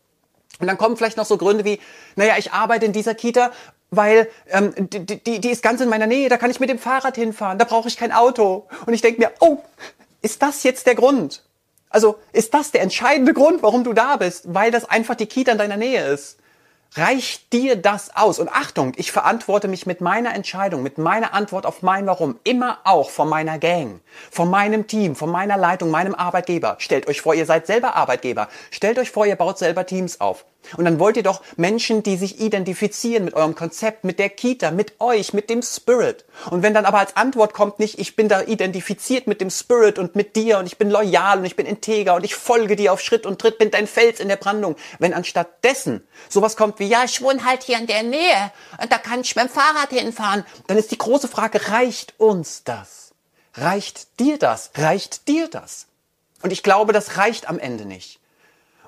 Und 0.59 0.67
dann 0.67 0.77
kommen 0.77 0.97
vielleicht 0.97 1.15
noch 1.15 1.25
so 1.25 1.37
Gründe 1.37 1.63
wie, 1.63 1.79
naja, 2.17 2.33
ich 2.37 2.51
arbeite 2.51 2.85
in 2.85 2.91
dieser 2.91 3.15
Kita, 3.15 3.53
weil 3.89 4.29
ähm, 4.49 4.73
die, 4.77 5.05
die, 5.05 5.39
die 5.39 5.49
ist 5.51 5.63
ganz 5.63 5.79
in 5.79 5.87
meiner 5.87 6.07
Nähe, 6.07 6.27
da 6.27 6.35
kann 6.35 6.51
ich 6.51 6.59
mit 6.59 6.69
dem 6.69 6.77
Fahrrad 6.77 7.15
hinfahren, 7.15 7.57
da 7.57 7.63
brauche 7.63 7.87
ich 7.87 7.95
kein 7.95 8.11
Auto. 8.11 8.67
Und 8.85 8.93
ich 8.93 9.01
denke 9.01 9.21
mir, 9.21 9.31
oh, 9.39 9.59
ist 10.21 10.41
das 10.41 10.63
jetzt 10.63 10.87
der 10.87 10.95
Grund? 10.95 11.41
Also 11.87 12.19
ist 12.33 12.53
das 12.53 12.71
der 12.71 12.81
entscheidende 12.81 13.33
Grund, 13.33 13.63
warum 13.63 13.85
du 13.85 13.93
da 13.93 14.17
bist? 14.17 14.53
Weil 14.53 14.71
das 14.71 14.83
einfach 14.83 15.15
die 15.15 15.27
Kita 15.27 15.53
in 15.53 15.57
deiner 15.57 15.77
Nähe 15.77 16.05
ist. 16.07 16.37
Reicht 16.93 17.51
dir 17.51 17.75
das 17.75 18.15
aus? 18.15 18.39
Und 18.39 18.49
Achtung, 18.49 18.93
ich 18.95 19.11
verantworte 19.11 19.67
mich 19.67 19.85
mit 19.85 19.99
meiner 19.99 20.33
Entscheidung, 20.33 20.81
mit 20.81 20.97
meiner 20.97 21.33
Antwort 21.33 21.65
auf 21.65 21.81
mein 21.81 22.05
Warum 22.07 22.39
immer 22.43 22.79
auch 22.85 23.09
von 23.09 23.27
meiner 23.27 23.59
Gang, 23.59 23.99
von 24.31 24.49
meinem 24.49 24.87
Team, 24.87 25.15
von 25.15 25.29
meiner 25.29 25.57
Leitung, 25.57 25.91
meinem 25.91 26.15
Arbeitgeber. 26.15 26.77
Stellt 26.79 27.07
euch 27.07 27.21
vor, 27.21 27.33
ihr 27.33 27.45
seid 27.45 27.67
selber 27.67 27.95
Arbeitgeber. 27.95 28.47
Stellt 28.71 28.97
euch 28.97 29.11
vor, 29.11 29.25
ihr 29.25 29.35
baut 29.35 29.57
selber 29.57 29.85
Teams 29.85 30.21
auf. 30.21 30.45
Und 30.77 30.85
dann 30.85 30.99
wollt 30.99 31.17
ihr 31.17 31.23
doch 31.23 31.41
Menschen, 31.55 32.03
die 32.03 32.17
sich 32.17 32.39
identifizieren 32.39 33.25
mit 33.25 33.33
eurem 33.33 33.55
Konzept, 33.55 34.03
mit 34.03 34.19
der 34.19 34.29
Kita, 34.29 34.71
mit 34.71 34.99
euch, 34.99 35.33
mit 35.33 35.49
dem 35.49 35.61
Spirit. 35.61 36.25
Und 36.49 36.63
wenn 36.63 36.73
dann 36.73 36.85
aber 36.85 36.99
als 36.99 37.15
Antwort 37.15 37.53
kommt 37.53 37.79
nicht, 37.79 37.99
ich 37.99 38.15
bin 38.15 38.29
da 38.29 38.41
identifiziert 38.41 39.27
mit 39.27 39.41
dem 39.41 39.49
Spirit 39.49 39.99
und 39.99 40.15
mit 40.15 40.35
dir 40.35 40.59
und 40.59 40.65
ich 40.65 40.77
bin 40.77 40.89
loyal 40.89 41.39
und 41.39 41.45
ich 41.45 41.55
bin 41.55 41.65
integer 41.65 42.15
und 42.15 42.23
ich 42.23 42.35
folge 42.35 42.75
dir 42.75 42.93
auf 42.93 43.01
Schritt 43.01 43.25
und 43.25 43.39
Tritt, 43.39 43.57
bin 43.57 43.71
dein 43.71 43.87
Fels 43.87 44.19
in 44.19 44.27
der 44.27 44.35
Brandung. 44.35 44.75
Wenn 44.99 45.13
anstatt 45.13 45.63
dessen 45.63 46.05
sowas 46.29 46.55
kommt 46.55 46.79
wie, 46.79 46.87
ja, 46.87 47.03
ich 47.03 47.21
wohne 47.21 47.45
halt 47.45 47.63
hier 47.63 47.77
in 47.77 47.87
der 47.87 48.03
Nähe 48.03 48.51
und 48.81 48.91
da 48.91 48.97
kann 48.97 49.21
ich 49.21 49.35
mit 49.35 49.45
dem 49.45 49.49
Fahrrad 49.49 49.89
hinfahren, 49.89 50.45
dann 50.67 50.77
ist 50.77 50.91
die 50.91 50.97
große 50.97 51.27
Frage, 51.27 51.69
reicht 51.69 52.13
uns 52.17 52.63
das? 52.63 53.13
Reicht 53.53 54.19
dir 54.19 54.37
das? 54.37 54.71
Reicht 54.75 55.27
dir 55.27 55.47
das? 55.47 55.87
Und 56.41 56.51
ich 56.51 56.63
glaube, 56.63 56.93
das 56.93 57.17
reicht 57.17 57.47
am 57.49 57.57
Ende 57.57 57.85
nicht. 57.85 58.19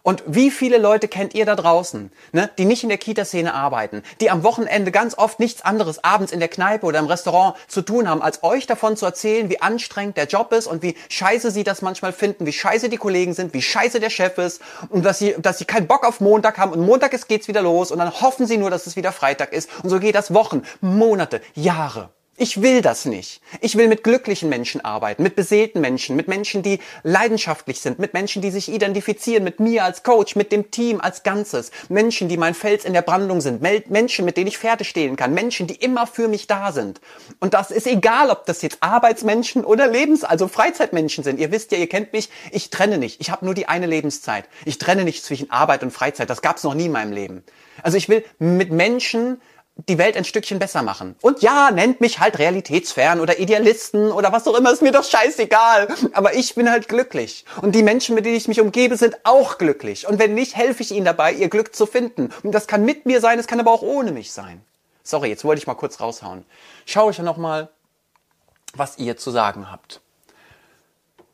Und 0.08 0.24
wie 0.26 0.52
viele 0.52 0.78
Leute 0.78 1.10
kennt 1.10 1.36
ihr 1.36 1.46
da 1.46 1.58
draußen, 1.58 2.14
ne, 2.32 2.50
die 2.58 2.64
nicht 2.64 2.82
in 2.82 2.88
der 2.88 2.98
Kita-Szene 2.98 3.54
arbeiten, 3.54 4.04
die 4.22 4.32
am 4.32 4.42
Wochenende 4.42 4.90
ganz 4.90 5.18
oft 5.18 5.38
nichts 5.38 5.64
anderes 5.64 6.02
abends 6.02 6.32
in 6.32 6.40
der 6.40 6.48
Kneipe 6.48 6.86
oder 6.86 7.00
im 7.00 7.08
Restaurant 7.08 7.58
zu 7.68 7.82
tun 7.82 8.08
haben, 8.08 8.22
als 8.22 8.42
euch 8.42 8.66
davon 8.68 8.96
zu 8.96 9.06
erzählen, 9.06 9.50
wie 9.50 9.60
anstrengend 9.60 10.16
der 10.16 10.28
Job 10.28 10.54
ist 10.54 10.66
und 10.66 10.82
wie 10.82 10.96
scheiße 11.10 11.52
sie 11.52 11.66
das 11.66 11.82
manchmal 11.82 12.14
finden, 12.14 12.46
wie 12.46 12.54
scheiße 12.54 12.88
die 12.88 12.96
Kollegen 12.96 13.34
sind, 13.34 13.54
wie 13.54 13.62
scheiße 13.62 14.00
der 14.00 14.10
Chef 14.10 14.38
ist 14.38 14.62
und 14.88 15.04
dass 15.04 15.20
sie, 15.20 15.36
dass 15.40 15.58
sie 15.58 15.66
keinen 15.66 15.88
Bock 15.88 16.08
auf 16.08 16.22
Montag 16.22 16.58
haben 16.58 16.72
und 16.72 16.86
Montag 16.86 17.12
ist, 17.12 17.28
geht's 17.28 17.50
wieder 17.50 17.62
los 17.62 17.92
und 17.92 18.00
dann 18.00 18.22
hoffen 18.22 18.48
sie 18.48 18.56
nur, 18.56 18.70
dass 18.70 18.88
es 18.88 18.96
wieder 18.96 19.12
Freitag 19.12 19.52
ist 19.52 19.70
und 19.84 19.90
so 19.90 20.00
geht 20.00 20.16
das 20.16 20.34
Wochen, 20.34 20.62
Monate, 20.80 21.42
Jahre. 21.54 22.12
Ich 22.40 22.62
will 22.62 22.84
das 22.84 23.06
nicht. 23.06 23.42
Ich 23.62 23.78
will 23.78 23.88
mit 23.88 24.04
glücklichen 24.04 24.48
Menschen 24.48 24.86
arbeiten, 24.86 25.24
mit 25.24 25.36
beseelten 25.36 25.82
Menschen, 25.82 26.16
mit 26.16 26.28
Menschen, 26.28 26.62
die 26.62 26.78
leidenschaftlich 27.02 27.80
sind, 27.80 27.98
mit 27.98 28.14
Menschen, 28.14 28.44
die 28.44 28.52
sich 28.52 28.70
identifizieren, 28.70 29.44
mit 29.44 29.60
mir 29.60 29.84
als 29.84 30.04
Coach, 30.04 30.36
mit 30.36 30.52
dem 30.52 30.70
Team 30.70 31.02
als 31.02 31.24
Ganzes, 31.24 31.72
Menschen, 31.90 32.30
die 32.30 32.38
mein 32.38 32.54
Fels 32.54 32.86
in 32.86 32.94
der 32.94 33.02
Brandung 33.02 33.42
sind, 33.42 33.64
Menschen, 33.90 34.24
mit 34.24 34.38
denen 34.38 34.46
ich 34.46 34.60
Pferde 34.60 34.84
stehlen 34.84 35.16
kann, 35.16 35.34
Menschen, 35.34 35.66
die 35.66 35.78
immer 35.78 36.06
für 36.06 36.28
mich 36.28 36.46
da 36.46 36.72
sind. 36.72 37.02
Und 37.40 37.56
das 37.56 37.72
ist 37.72 37.88
egal, 37.88 38.30
ob 38.30 38.46
das 38.46 38.62
jetzt 38.62 38.78
Arbeitsmenschen 38.82 39.66
oder 39.66 39.88
Lebens-, 39.88 40.24
also 40.24 40.48
Freizeitmenschen 40.48 41.24
sind. 41.24 41.40
Ihr 41.40 41.52
wisst 41.52 41.72
ja, 41.72 41.80
ihr 41.80 41.90
kennt 41.90 42.14
mich, 42.14 42.30
ich 42.52 42.70
trenne 42.70 43.00
nicht. 43.00 43.20
Ich 43.20 43.32
habe 43.32 43.46
nur 43.46 43.56
die 43.56 43.68
eine 43.68 43.88
Lebenszeit. 43.88 44.46
Ich 44.64 44.78
trenne 44.78 45.06
nicht 45.06 45.26
zwischen 45.26 45.50
Arbeit 45.50 45.82
und 45.82 45.90
Freizeit. 45.90 46.30
Das 46.30 46.44
gab 46.44 46.58
es 46.58 46.64
noch 46.64 46.76
nie 46.76 46.86
in 46.86 46.92
meinem 46.92 47.14
Leben. 47.14 47.44
Also 47.82 47.98
ich 47.98 48.10
will 48.10 48.24
mit 48.38 48.72
Menschen 48.72 49.42
die 49.88 49.98
Welt 49.98 50.18
ein 50.18 50.26
Stückchen 50.26 50.60
besser 50.60 50.82
machen. 50.82 51.16
Und 51.22 51.42
ja, 51.42 51.72
nennt 51.72 52.02
mich 52.02 52.20
halt 52.20 52.40
realitätsfern 52.40 53.20
oder 53.20 53.40
Idealisten 53.40 54.12
oder 54.12 54.32
was 54.32 54.48
auch 54.48 54.56
immer, 54.56 54.72
ist 54.72 54.82
mir 54.82 54.92
doch 54.92 55.04
scheißegal. 55.04 55.88
Aber 56.14 56.34
ich 56.34 56.56
bin 56.56 56.70
halt 56.70 56.88
glücklich. 56.88 57.46
Und 57.62 57.76
die 57.76 57.84
Menschen, 57.84 58.16
mit 58.16 58.26
denen 58.26 58.36
ich 58.36 58.48
mich 58.48 58.62
umgebe, 58.62 58.98
sind 58.98 59.18
auch 59.24 59.58
glücklich. 59.58 60.08
Und 60.08 60.20
wenn 60.20 60.34
nicht, 60.34 60.56
helfe 60.56 60.82
ich 60.82 60.92
ihnen 60.92 61.06
dabei, 61.06 61.34
ihr 61.34 61.50
Glück 61.50 61.76
zu 61.76 61.86
finden. 61.86 62.30
Und 62.44 62.54
das 62.54 62.68
kann 62.68 62.86
mit 62.86 63.06
mir 63.06 63.22
sein, 63.22 63.40
es 63.40 63.48
kann 63.48 63.60
aber 63.60 63.72
auch 63.72 63.82
ohne 63.82 64.12
mich 64.12 64.32
sein. 64.32 64.62
Sorry, 65.04 65.30
jetzt 65.30 65.46
wollte 65.46 65.60
ich 65.60 65.68
mal 65.68 65.76
kurz 65.76 66.02
raushauen. 66.02 66.44
Schau 66.86 67.10
ich 67.10 67.18
ja 67.18 67.24
nochmal, 67.24 67.70
was 68.74 68.98
ihr 68.98 69.18
zu 69.18 69.32
sagen 69.32 69.72
habt. 69.72 70.02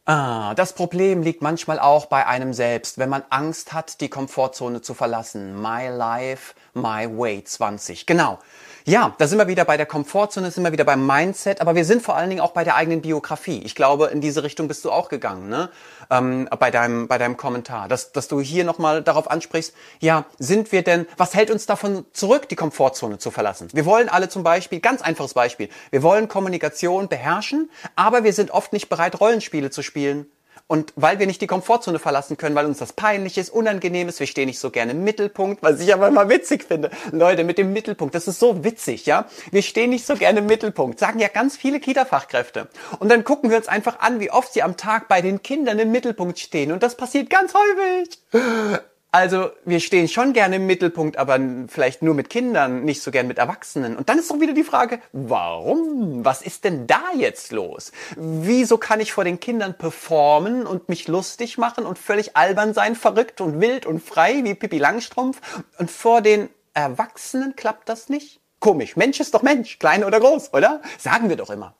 Ah, 0.06 0.54
das 0.56 0.74
Problem 0.74 1.24
liegt 1.24 1.42
manchmal 1.42 1.80
auch 1.80 2.08
bei 2.08 2.28
einem 2.28 2.54
selbst, 2.54 2.98
wenn 2.98 3.08
man 3.08 3.24
Angst 3.30 3.72
hat, 3.72 4.02
die 4.02 4.10
Komfortzone 4.10 4.82
zu 4.82 4.94
verlassen. 4.94 5.62
My 5.62 5.88
Life, 5.88 6.56
My 6.74 7.08
Way 7.08 7.46
20. 7.46 8.06
Genau. 8.06 8.40
Ja, 8.84 9.16
da 9.18 9.28
sind 9.28 9.38
wir 9.38 9.48
wieder 9.48 9.64
bei 9.64 9.78
der 9.78 9.86
Komfortzone, 9.86 10.52
sind 10.52 10.66
wir 10.66 10.74
wieder 10.74 10.84
beim 10.84 11.08
Mindset, 11.08 11.62
aber 11.62 11.74
wir 11.74 11.86
sind 11.86 12.02
vor 12.02 12.18
allen 12.18 12.30
Dingen 12.30 12.42
auch 12.42 12.52
bei 12.52 12.66
der 12.66 12.76
eigenen 12.76 13.02
Biografie. 13.02 13.62
Ich 13.64 13.76
glaube, 13.76 14.08
in 14.08 14.20
diese 14.20 14.44
Richtung 14.44 14.68
bist 14.68 14.84
du 14.84 14.92
auch 14.92 15.08
gegangen, 15.08 15.48
ne? 15.48 15.70
Ähm, 16.14 16.48
bei 16.60 16.70
deinem 16.70 17.08
bei 17.08 17.18
deinem 17.18 17.38
Kommentar, 17.38 17.88
dass 17.88 18.12
dass 18.12 18.28
du 18.28 18.40
hier 18.40 18.64
nochmal 18.64 19.02
darauf 19.02 19.32
ansprichst. 19.32 19.74
Ja, 20.00 20.26
sind 20.38 20.72
wir 20.72 20.84
denn? 20.84 21.08
Was 21.18 21.34
hält 21.34 21.50
uns 21.50 21.66
davon 21.66 22.06
zurück, 22.14 22.48
die 22.50 22.56
Komfortzone 22.56 23.18
zu 23.18 23.32
verlassen? 23.32 23.70
Wir 23.74 23.86
wollen 23.86 24.10
alle 24.10 24.30
zum 24.30 24.44
Beispiel, 24.44 24.80
ganz 24.80 25.02
einfaches 25.02 25.34
Beispiel, 25.34 25.70
wir 25.90 26.04
wollen 26.04 26.28
Kommunikation 26.28 27.08
beherrschen, 27.08 27.72
aber 27.96 28.24
wir 28.24 28.34
sind 28.34 28.52
oft 28.52 28.74
nicht 28.74 28.90
bereit, 28.90 29.20
Rollenspiele 29.20 29.72
zu 29.72 29.82
spielen 29.82 30.28
und 30.68 30.94
weil 30.96 31.20
wir 31.20 31.28
nicht 31.28 31.42
die 31.42 31.48
Komfortzone 31.48 32.00
verlassen 32.00 32.38
können, 32.38 32.56
weil 32.56 32.66
uns 32.66 32.80
das 32.80 32.94
peinlich 32.94 33.38
ist, 33.38 33.50
unangenehm 33.50 34.08
ist, 34.08 34.20
wir 34.20 34.28
stehen 34.28 34.48
nicht 34.48 34.60
so 34.60 34.72
gerne 34.72 34.94
im 34.94 35.04
Mittelpunkt, 35.04 35.62
was 35.62 35.80
ich 35.80 35.94
aber 35.94 36.08
immer 36.08 36.30
witzig 36.30 36.64
finde. 36.64 36.90
Leute, 37.12 37.44
mit 37.44 37.58
dem 37.58 37.74
Mittelpunkt, 37.74 38.16
das 38.16 38.28
ist 38.28 38.40
so 38.40 38.64
witzig, 38.64 39.06
ja? 39.06 39.26
Wir 39.52 39.62
stehen 39.62 39.90
nicht 39.90 40.06
so 40.06 40.16
gerne 40.16 40.40
im 40.40 40.46
Mittelpunkt, 40.46 41.00
sagen 41.00 41.20
ja 41.20 41.28
ganz 41.28 41.58
viele 41.58 41.80
Kita-Fachkräfte. 41.80 42.70
Und 43.00 43.10
dann 43.10 43.24
gucken 43.24 43.50
wir 43.50 43.58
uns 43.58 43.68
einfach 43.68 44.00
an, 44.00 44.20
wie 44.20 44.32
oft 44.32 44.54
sie 44.54 44.64
am 44.64 44.78
Tag 44.78 45.08
bei 45.08 45.22
den 45.22 45.44
Kindern 45.44 45.80
im 45.80 45.92
Mittelpunkt 45.92 46.40
stehen. 46.40 46.72
Und 46.72 46.82
das 46.82 46.96
passiert 46.96 47.30
ganz 47.30 47.54
häufig. 47.54 48.84
Also 49.14 49.52
wir 49.64 49.80
stehen 49.80 50.08
schon 50.08 50.34
gerne 50.34 50.56
im 50.56 50.66
Mittelpunkt, 50.66 51.18
aber 51.18 51.40
vielleicht 51.68 52.02
nur 52.02 52.16
mit 52.16 52.32
Kindern, 52.32 52.84
nicht 52.84 53.04
so 53.04 53.12
gern 53.12 53.28
mit 53.28 53.38
Erwachsenen. 53.38 53.96
Und 53.96 54.10
dann 54.10 54.18
ist 54.18 54.32
doch 54.32 54.40
wieder 54.40 54.54
die 54.54 54.64
Frage, 54.64 55.00
warum? 55.12 56.26
Was 56.26 56.42
ist 56.42 56.64
denn 56.64 56.88
da 56.88 57.00
jetzt 57.16 57.52
los? 57.52 57.92
Wieso 58.18 58.80
kann 58.80 59.00
ich 59.00 59.14
vor 59.14 59.24
den 59.24 59.40
Kindern 59.40 59.78
performen 59.78 60.66
und 60.66 60.90
mich 60.90 61.08
lustig 61.08 61.60
machen 61.60 61.86
und 61.86 62.00
völlig 62.00 62.36
albern 62.36 62.74
sein, 62.74 62.96
verrückt 62.96 63.40
und 63.40 63.62
wild 63.62 63.86
und 63.86 64.02
frei 64.02 64.44
wie 64.44 64.56
Pippi 64.56 64.80
Langstrumpf? 64.80 65.40
Und 65.78 65.92
vor 65.92 66.22
den 66.22 66.50
Erwachsenen 66.74 67.56
klappt 67.56 67.90
das 67.90 68.10
nicht? 68.10 68.42
Komisch. 68.60 68.96
Mensch 68.96 69.20
ist 69.20 69.36
doch 69.36 69.44
Mensch, 69.44 69.78
klein 69.78 70.04
oder 70.04 70.20
groß, 70.20 70.56
oder? 70.56 70.82
Sagen 70.98 71.30
wir 71.30 71.36
doch 71.36 71.52
immer. 71.52 71.76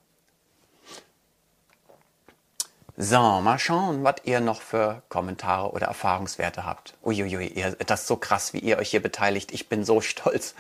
So, 2.96 3.42
mal 3.42 3.58
schauen, 3.58 4.04
was 4.04 4.18
ihr 4.24 4.40
noch 4.40 4.62
für 4.62 5.02
Kommentare 5.10 5.72
oder 5.72 5.88
Erfahrungswerte 5.88 6.64
habt. 6.64 6.94
Uiuiui, 7.04 7.48
ihr, 7.48 7.72
das 7.88 8.02
ist 8.02 8.08
so 8.08 8.18
krass, 8.18 8.54
wie 8.54 8.60
ihr 8.60 8.78
euch 8.78 8.92
hier 8.92 9.02
beteiligt. 9.02 9.52
Ich 9.52 9.68
bin 9.68 9.84
so 9.84 10.00
stolz. 10.02 10.54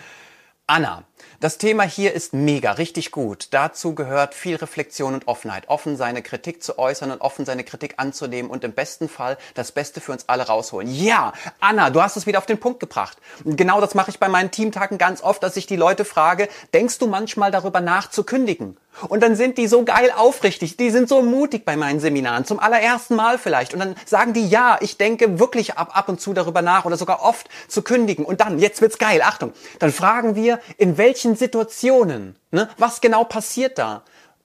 Anna, 0.65 1.03
das 1.41 1.59
Thema 1.59 1.83
hier 1.83 2.13
ist 2.13 2.33
mega, 2.33 2.71
richtig 2.71 3.11
gut. 3.11 3.49
Dazu 3.51 3.93
gehört 3.93 4.33
viel 4.33 4.55
Reflexion 4.55 5.13
und 5.13 5.27
Offenheit. 5.27 5.69
Offen 5.69 5.95
seine 5.95 6.23
Kritik 6.23 6.63
zu 6.63 6.79
äußern 6.79 7.11
und 7.11 7.21
offen 7.21 7.45
seine 7.45 7.63
Kritik 7.63 7.95
anzunehmen 7.97 8.49
und 8.49 8.63
im 8.63 8.71
besten 8.71 9.09
Fall 9.09 9.37
das 9.53 9.71
Beste 9.71 10.01
für 10.01 10.13
uns 10.13 10.27
alle 10.27 10.47
rausholen. 10.47 10.89
Ja, 10.89 11.33
Anna, 11.59 11.91
du 11.91 12.01
hast 12.01 12.17
es 12.17 12.25
wieder 12.25 12.39
auf 12.39 12.47
den 12.47 12.59
Punkt 12.59 12.79
gebracht. 12.79 13.19
Genau 13.45 13.79
das 13.79 13.93
mache 13.93 14.09
ich 14.09 14.19
bei 14.19 14.29
meinen 14.29 14.49
Teamtagen 14.49 14.97
ganz 14.97 15.21
oft, 15.21 15.43
dass 15.43 15.55
ich 15.55 15.67
die 15.67 15.75
Leute 15.75 16.03
frage, 16.03 16.49
denkst 16.73 16.97
du 16.97 17.05
manchmal 17.05 17.51
darüber 17.51 17.79
nach 17.79 18.09
zu 18.09 18.23
kündigen? 18.23 18.77
Und 19.09 19.21
dann 19.21 19.35
sind 19.35 19.57
die 19.57 19.67
so 19.67 19.83
geil 19.83 20.11
aufrichtig, 20.15 20.77
die 20.77 20.89
sind 20.89 21.09
so 21.09 21.21
mutig 21.21 21.65
bei 21.65 21.75
meinen 21.75 21.99
Seminaren, 21.99 22.45
zum 22.45 22.59
allerersten 22.59 23.15
Mal 23.15 23.37
vielleicht. 23.37 23.73
Und 23.73 23.79
dann 23.79 23.95
sagen 24.05 24.33
die, 24.33 24.47
ja, 24.47 24.77
ich 24.81 24.97
denke 24.97 25.39
wirklich 25.39 25.77
ab, 25.77 25.97
ab 25.97 26.09
und 26.09 26.21
zu 26.21 26.33
darüber 26.33 26.61
nach 26.61 26.85
oder 26.85 26.97
sogar 26.97 27.23
oft 27.23 27.49
zu 27.67 27.81
kündigen. 27.81 28.25
Und 28.25 28.41
dann, 28.41 28.59
jetzt 28.59 28.81
wird's 28.81 28.97
geil, 28.97 29.21
Achtung, 29.23 29.53
dann 29.79 29.91
fragen 29.91 30.35
wir, 30.35 30.59
in 30.77 30.97
welchen 30.97 31.35
Situationen, 31.35 32.35
ne, 32.51 32.69
was 32.77 33.01
genau 33.01 33.23
passiert 33.23 33.77
da, 33.77 34.03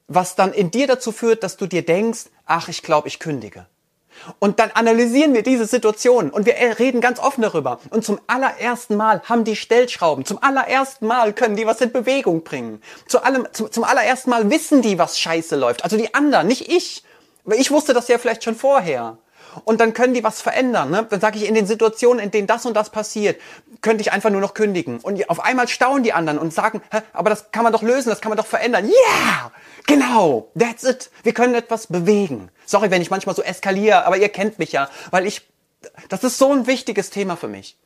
was 0.08 0.34
dann 0.34 0.52
in 0.52 0.70
dir 0.70 0.86
dazu 0.86 1.12
führt, 1.12 1.42
dass 1.42 1.56
du 1.56 1.66
dir 1.66 1.84
denkst, 1.84 2.26
ach, 2.46 2.68
ich 2.68 2.82
glaube, 2.82 3.08
ich 3.08 3.18
kündige. 3.18 3.66
Und 4.38 4.58
dann 4.58 4.70
analysieren 4.72 5.34
wir 5.34 5.42
diese 5.42 5.66
Situation 5.66 6.30
und 6.30 6.46
wir 6.46 6.54
reden 6.78 7.00
ganz 7.00 7.18
offen 7.18 7.42
darüber. 7.42 7.80
Und 7.90 8.04
zum 8.04 8.20
allerersten 8.26 8.96
Mal 8.96 9.22
haben 9.24 9.44
die 9.44 9.56
Stellschrauben. 9.56 10.24
Zum 10.24 10.42
allerersten 10.42 11.06
Mal 11.06 11.32
können 11.32 11.56
die 11.56 11.66
was 11.66 11.80
in 11.80 11.92
Bewegung 11.92 12.44
bringen. 12.44 12.82
Zu 13.06 13.22
allem, 13.22 13.46
zum, 13.52 13.70
zum 13.70 13.84
allerersten 13.84 14.30
Mal 14.30 14.50
wissen 14.50 14.82
die, 14.82 14.98
was 14.98 15.18
scheiße 15.18 15.56
läuft. 15.56 15.84
Also 15.84 15.96
die 15.96 16.14
anderen, 16.14 16.46
nicht 16.46 16.68
ich. 16.68 17.04
Ich 17.46 17.70
wusste 17.70 17.94
das 17.94 18.08
ja 18.08 18.18
vielleicht 18.18 18.44
schon 18.44 18.56
vorher. 18.56 19.18
Und 19.64 19.80
dann 19.80 19.94
können 19.94 20.14
die 20.14 20.24
was 20.24 20.40
verändern. 20.40 20.90
Ne? 20.90 21.06
Dann 21.08 21.20
sage 21.20 21.38
ich, 21.38 21.48
in 21.48 21.54
den 21.54 21.66
Situationen, 21.66 22.22
in 22.22 22.30
denen 22.30 22.46
das 22.46 22.66
und 22.66 22.74
das 22.74 22.90
passiert, 22.90 23.40
könnte 23.80 24.02
ich 24.02 24.12
einfach 24.12 24.30
nur 24.30 24.40
noch 24.40 24.54
kündigen. 24.54 24.98
Und 25.00 25.28
auf 25.30 25.40
einmal 25.40 25.68
staunen 25.68 26.02
die 26.02 26.12
anderen 26.12 26.38
und 26.38 26.52
sagen, 26.52 26.82
Hä, 26.90 26.98
aber 27.12 27.30
das 27.30 27.50
kann 27.50 27.64
man 27.64 27.72
doch 27.72 27.82
lösen, 27.82 28.08
das 28.08 28.20
kann 28.20 28.30
man 28.30 28.38
doch 28.38 28.46
verändern. 28.46 28.86
Yeah! 28.86 29.52
Genau, 29.86 30.50
that's 30.58 30.84
it. 30.84 31.10
Wir 31.22 31.32
können 31.32 31.54
etwas 31.54 31.86
bewegen. 31.86 32.50
Sorry, 32.66 32.90
wenn 32.90 33.02
ich 33.02 33.10
manchmal 33.10 33.34
so 33.34 33.42
eskaliere, 33.42 34.04
aber 34.04 34.18
ihr 34.18 34.28
kennt 34.28 34.58
mich 34.58 34.72
ja, 34.72 34.90
weil 35.10 35.26
ich, 35.26 35.48
das 36.08 36.24
ist 36.24 36.38
so 36.38 36.52
ein 36.52 36.66
wichtiges 36.66 37.10
Thema 37.10 37.36
für 37.36 37.48
mich. 37.48 37.78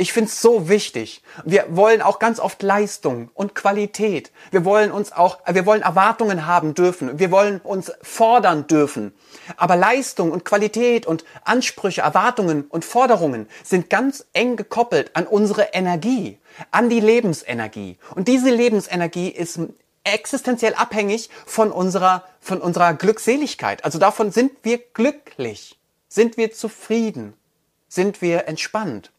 Ich 0.00 0.14
finde 0.14 0.30
es 0.30 0.40
so 0.40 0.70
wichtig. 0.70 1.22
Wir 1.44 1.66
wollen 1.76 2.00
auch 2.00 2.18
ganz 2.18 2.40
oft 2.40 2.62
Leistung 2.62 3.30
und 3.34 3.54
Qualität. 3.54 4.32
Wir 4.50 4.64
wollen 4.64 4.92
uns 4.92 5.12
auch, 5.12 5.40
wir 5.46 5.66
wollen 5.66 5.82
Erwartungen 5.82 6.46
haben 6.46 6.72
dürfen. 6.72 7.18
Wir 7.18 7.30
wollen 7.30 7.60
uns 7.60 7.92
fordern 8.00 8.66
dürfen. 8.66 9.12
Aber 9.58 9.76
Leistung 9.76 10.32
und 10.32 10.46
Qualität 10.46 11.04
und 11.04 11.26
Ansprüche, 11.44 12.00
Erwartungen 12.00 12.64
und 12.70 12.86
Forderungen 12.86 13.46
sind 13.62 13.90
ganz 13.90 14.24
eng 14.32 14.56
gekoppelt 14.56 15.10
an 15.16 15.26
unsere 15.26 15.74
Energie, 15.74 16.38
an 16.70 16.88
die 16.88 17.00
Lebensenergie. 17.00 17.98
Und 18.14 18.26
diese 18.26 18.48
Lebensenergie 18.48 19.28
ist 19.28 19.60
existenziell 20.04 20.72
abhängig 20.76 21.28
von 21.44 21.70
unserer, 21.70 22.24
von 22.40 22.62
unserer 22.62 22.94
Glückseligkeit. 22.94 23.84
Also 23.84 23.98
davon 23.98 24.32
sind 24.32 24.52
wir 24.62 24.78
glücklich, 24.78 25.78
sind 26.08 26.38
wir 26.38 26.52
zufrieden, 26.52 27.34
sind 27.86 28.22
wir 28.22 28.48
entspannt. 28.48 29.10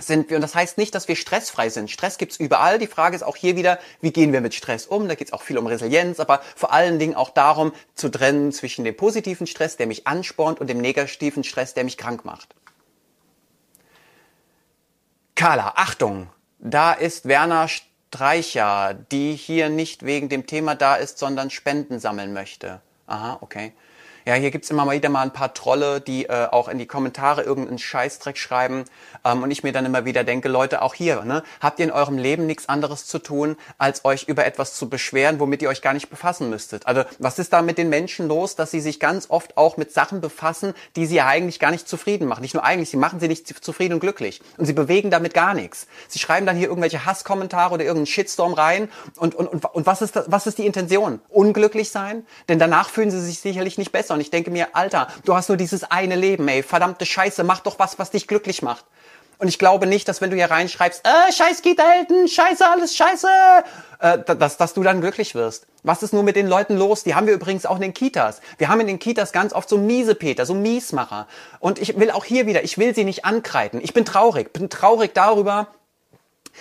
Sind 0.00 0.28
wir, 0.28 0.36
und 0.36 0.42
das 0.42 0.56
heißt 0.56 0.76
nicht, 0.76 0.94
dass 0.94 1.06
wir 1.06 1.14
stressfrei 1.14 1.68
sind. 1.68 1.88
Stress 1.90 2.18
gibt's 2.18 2.36
überall. 2.36 2.78
Die 2.78 2.88
Frage 2.88 3.14
ist 3.14 3.22
auch 3.22 3.36
hier 3.36 3.54
wieder, 3.56 3.78
wie 4.00 4.10
gehen 4.10 4.32
wir 4.32 4.40
mit 4.40 4.52
Stress 4.52 4.86
um? 4.86 5.08
Da 5.08 5.14
geht's 5.14 5.32
auch 5.32 5.42
viel 5.42 5.56
um 5.56 5.68
Resilienz, 5.68 6.18
aber 6.18 6.40
vor 6.56 6.72
allen 6.72 6.98
Dingen 6.98 7.14
auch 7.14 7.30
darum, 7.30 7.72
zu 7.94 8.08
trennen 8.08 8.50
zwischen 8.50 8.84
dem 8.84 8.96
positiven 8.96 9.46
Stress, 9.46 9.76
der 9.76 9.86
mich 9.86 10.06
anspornt, 10.06 10.60
und 10.60 10.68
dem 10.68 10.78
negativen 10.78 11.44
Stress, 11.44 11.74
der 11.74 11.84
mich 11.84 11.96
krank 11.96 12.24
macht. 12.24 12.54
Carla, 15.36 15.74
Achtung! 15.76 16.28
Da 16.58 16.92
ist 16.92 17.28
Werner 17.28 17.68
Streicher, 17.68 18.94
die 18.94 19.34
hier 19.34 19.68
nicht 19.68 20.04
wegen 20.04 20.28
dem 20.28 20.46
Thema 20.46 20.74
da 20.74 20.96
ist, 20.96 21.18
sondern 21.18 21.50
Spenden 21.50 22.00
sammeln 22.00 22.32
möchte. 22.32 22.80
Aha, 23.06 23.38
okay. 23.42 23.74
Ja, 24.26 24.32
hier 24.32 24.50
gibt's 24.50 24.70
immer 24.70 24.86
mal 24.86 24.96
wieder 24.96 25.10
mal 25.10 25.20
ein 25.20 25.34
paar 25.34 25.52
Trolle, 25.52 26.00
die 26.00 26.24
äh, 26.24 26.46
auch 26.50 26.68
in 26.68 26.78
die 26.78 26.86
Kommentare 26.86 27.42
irgendeinen 27.42 27.78
Scheißdreck 27.78 28.38
schreiben. 28.38 28.84
Ähm, 29.22 29.42
und 29.42 29.50
ich 29.50 29.62
mir 29.62 29.72
dann 29.72 29.84
immer 29.84 30.06
wieder 30.06 30.24
denke, 30.24 30.48
Leute, 30.48 30.80
auch 30.80 30.94
hier, 30.94 31.24
ne, 31.24 31.42
habt 31.60 31.78
ihr 31.78 31.84
in 31.84 31.90
eurem 31.90 32.16
Leben 32.16 32.46
nichts 32.46 32.66
anderes 32.70 33.04
zu 33.04 33.18
tun, 33.18 33.58
als 33.76 34.06
euch 34.06 34.24
über 34.24 34.46
etwas 34.46 34.76
zu 34.76 34.88
beschweren, 34.88 35.40
womit 35.40 35.60
ihr 35.60 35.68
euch 35.68 35.82
gar 35.82 35.92
nicht 35.92 36.08
befassen 36.08 36.48
müsstet. 36.48 36.86
Also 36.86 37.04
was 37.18 37.38
ist 37.38 37.52
da 37.52 37.60
mit 37.60 37.76
den 37.76 37.90
Menschen 37.90 38.26
los, 38.26 38.56
dass 38.56 38.70
sie 38.70 38.80
sich 38.80 38.98
ganz 38.98 39.26
oft 39.28 39.58
auch 39.58 39.76
mit 39.76 39.92
Sachen 39.92 40.22
befassen, 40.22 40.72
die 40.96 41.04
sie 41.04 41.20
eigentlich 41.20 41.60
gar 41.60 41.70
nicht 41.70 41.86
zufrieden 41.86 42.26
machen. 42.26 42.40
Nicht 42.40 42.54
nur 42.54 42.64
eigentlich, 42.64 42.88
sie 42.88 42.96
machen 42.96 43.20
sie 43.20 43.28
nicht 43.28 43.46
zufrieden 43.62 43.92
und 43.92 44.00
glücklich. 44.00 44.40
Und 44.56 44.64
sie 44.64 44.72
bewegen 44.72 45.10
damit 45.10 45.34
gar 45.34 45.52
nichts. 45.52 45.86
Sie 46.08 46.18
schreiben 46.18 46.46
dann 46.46 46.56
hier 46.56 46.68
irgendwelche 46.68 47.04
Hasskommentare 47.04 47.74
oder 47.74 47.84
irgendeinen 47.84 48.06
Shitstorm 48.06 48.54
rein. 48.54 48.88
Und, 49.16 49.34
und, 49.34 49.48
und, 49.48 49.66
und 49.66 49.84
was, 49.84 50.00
ist 50.00 50.16
das, 50.16 50.24
was 50.28 50.46
ist 50.46 50.56
die 50.56 50.64
Intention? 50.64 51.20
Unglücklich 51.28 51.90
sein? 51.90 52.24
Denn 52.48 52.58
danach 52.58 52.88
fühlen 52.88 53.10
sie 53.10 53.20
sich 53.20 53.40
sicherlich 53.40 53.76
nicht 53.76 53.92
besser. 53.92 54.13
Und 54.14 54.20
ich 54.20 54.30
denke 54.30 54.50
mir, 54.50 54.68
Alter, 54.74 55.08
du 55.24 55.34
hast 55.34 55.48
nur 55.48 55.58
dieses 55.58 55.84
eine 55.84 56.16
Leben, 56.16 56.48
ey. 56.48 56.62
Verdammte 56.62 57.04
Scheiße, 57.04 57.44
mach 57.44 57.60
doch 57.60 57.78
was, 57.78 57.98
was 57.98 58.10
dich 58.10 58.26
glücklich 58.26 58.62
macht. 58.62 58.84
Und 59.38 59.48
ich 59.48 59.58
glaube 59.58 59.86
nicht, 59.86 60.08
dass 60.08 60.20
wenn 60.20 60.30
du 60.30 60.36
hier 60.36 60.50
reinschreibst, 60.50 61.02
äh, 61.04 61.32
scheiß 61.32 61.62
Kita-Helden, 61.62 62.28
scheiße, 62.28 62.66
alles 62.66 62.96
scheiße, 62.96 63.28
äh, 63.98 64.18
dass, 64.36 64.56
dass 64.56 64.74
du 64.74 64.82
dann 64.82 65.00
glücklich 65.00 65.34
wirst. 65.34 65.66
Was 65.82 66.02
ist 66.02 66.12
nur 66.12 66.22
mit 66.22 66.36
den 66.36 66.46
Leuten 66.46 66.76
los? 66.76 67.02
Die 67.02 67.14
haben 67.14 67.26
wir 67.26 67.34
übrigens 67.34 67.66
auch 67.66 67.76
in 67.76 67.82
den 67.82 67.94
Kitas. 67.94 68.40
Wir 68.58 68.68
haben 68.68 68.80
in 68.80 68.86
den 68.86 68.98
Kitas 68.98 69.32
ganz 69.32 69.52
oft 69.52 69.68
so 69.68 69.76
miese 69.76 70.14
Peter, 70.14 70.46
so 70.46 70.54
Miesmacher. 70.54 71.26
Und 71.58 71.78
ich 71.78 71.98
will 71.98 72.10
auch 72.10 72.24
hier 72.24 72.46
wieder, 72.46 72.62
ich 72.64 72.78
will 72.78 72.94
sie 72.94 73.04
nicht 73.04 73.24
ankreiden. 73.24 73.80
Ich 73.82 73.92
bin 73.92 74.04
traurig, 74.04 74.52
bin 74.52 74.70
traurig 74.70 75.12
darüber, 75.14 75.66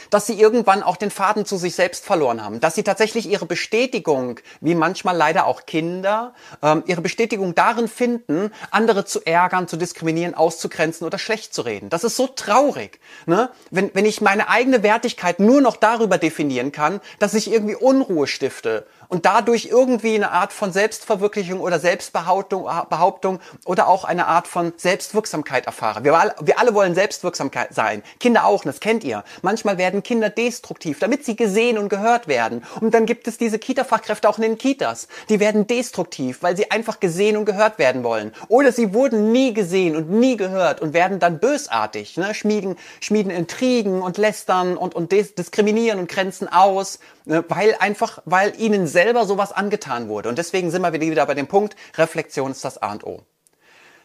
dass 0.10 0.28
sie 0.28 0.40
irgendwann 0.40 0.84
auch 0.84 0.98
den 0.98 1.12
Faden 1.12 1.46
zu 1.46 1.58
sich 1.58 1.76
selbst 1.76 2.06
verloren 2.06 2.44
haben, 2.44 2.60
dass 2.60 2.76
sie 2.76 2.84
tatsächlich 2.84 3.28
ihre 3.30 3.46
Bestätigung, 3.46 4.40
wie 4.62 4.76
manchmal 4.76 5.16
leider 5.16 5.46
auch 5.46 5.66
Kinder, 5.66 6.34
ähm, 6.62 6.84
ihre 6.86 7.02
Bestätigung 7.02 7.56
darin 7.56 7.88
finden, 7.88 8.52
andere 8.72 9.06
zu 9.06 9.26
ärgern, 9.26 9.68
zu 9.68 9.78
diskriminieren, 9.78 10.34
auszugrenzen 10.34 11.06
oder 11.06 11.18
schlecht 11.18 11.54
zu 11.54 11.62
reden. 11.62 11.90
Das 11.90 12.04
ist 12.04 12.16
so 12.16 12.28
traurig, 12.28 13.00
ne? 13.26 13.50
wenn, 13.72 13.92
wenn 13.94 14.06
ich 14.06 14.22
meine 14.22 14.50
eigene 14.50 14.84
Wertigkeit 14.84 15.40
nur 15.40 15.62
noch 15.62 15.78
darüber 15.78 16.18
definieren 16.18 16.72
kann, 16.72 17.02
dass 17.20 17.34
ich 17.34 17.52
irgendwie 17.52 17.76
Unruhe 17.76 18.28
stifte 18.28 18.86
und 19.14 19.28
dadurch 19.28 19.66
irgendwie 19.66 20.16
eine 20.16 20.32
Art 20.32 20.52
von 20.54 20.74
Selbstverwirklichung 20.74 21.60
oder 21.60 21.80
Selbstbehauptung 21.80 22.68
Behauptung 22.90 23.40
oder 23.64 23.88
auch 23.88 24.06
eine 24.06 24.26
Art 24.26 24.48
von 24.48 24.74
Selbstwirksamkeit 24.76 25.68
erfahre. 25.68 26.04
Wir 26.04 26.16
alle, 26.16 26.34
wir 26.42 26.58
alle 26.58 26.74
wollen 26.74 26.96
Selbstwirksamkeit 26.96 27.76
sein. 27.76 28.02
Kinder 28.20 28.46
auch, 28.46 28.64
das 28.64 28.80
kennt 28.80 29.04
ihr. 29.04 29.24
Manchmal 29.44 29.78
werden 29.78 30.02
Kinder 30.02 30.32
destruktiv, 30.32 30.98
damit 30.98 31.26
sie 31.26 31.36
gesehen 31.36 31.78
und 31.78 31.90
gehört 31.90 32.28
werden. 32.28 32.64
Und 32.82 32.96
dann 32.96 33.06
gibt 33.06 33.28
es 33.28 33.38
diese 33.38 33.60
Kita-Fachkräfte 33.60 34.28
auch 34.28 34.38
in 34.38 34.44
den 34.44 34.58
Kitas. 34.58 35.08
Die 35.30 35.40
werden 35.40 35.68
destruktiv, 35.68 36.42
weil 36.42 36.58
sie 36.58 36.72
einfach 36.72 37.00
gesehen 37.00 37.38
und 37.38 37.46
gehört 37.46 37.78
werden 37.78 38.04
wollen. 38.04 38.34
Oder 38.48 38.72
sie 38.72 38.96
wurden 38.96 39.32
nie 39.32 39.54
gesehen 39.54 39.96
und 39.96 40.10
nie 40.10 40.38
gehört 40.38 40.82
und 40.82 40.96
werden 40.96 41.20
dann 41.20 41.38
bösartig, 41.38 42.18
ne? 42.18 42.34
schmieden, 42.34 42.78
schmieden 43.00 43.32
Intrigen 43.32 44.02
und 44.02 44.18
lästern 44.18 44.76
und, 44.76 44.96
und 44.96 45.12
diskriminieren 45.12 46.00
und 46.00 46.10
grenzen 46.10 46.48
aus? 46.52 46.98
Weil 47.26 47.76
einfach, 47.80 48.20
weil 48.26 48.60
ihnen 48.60 48.88
selber 48.88 49.26
sowas 49.26 49.52
angetan 49.52 50.08
wurde. 50.08 50.30
Und 50.30 50.38
deswegen 50.38 50.72
sind 50.72 50.82
wir 50.82 50.94
wieder 50.94 51.26
bei 51.26 51.34
dem 51.34 51.48
Punkt, 51.48 51.76
Reflexion 51.98 52.52
ist 52.52 52.66
das 52.66 52.82
A 52.82 52.92
und 52.92 53.04
O. 53.06 53.24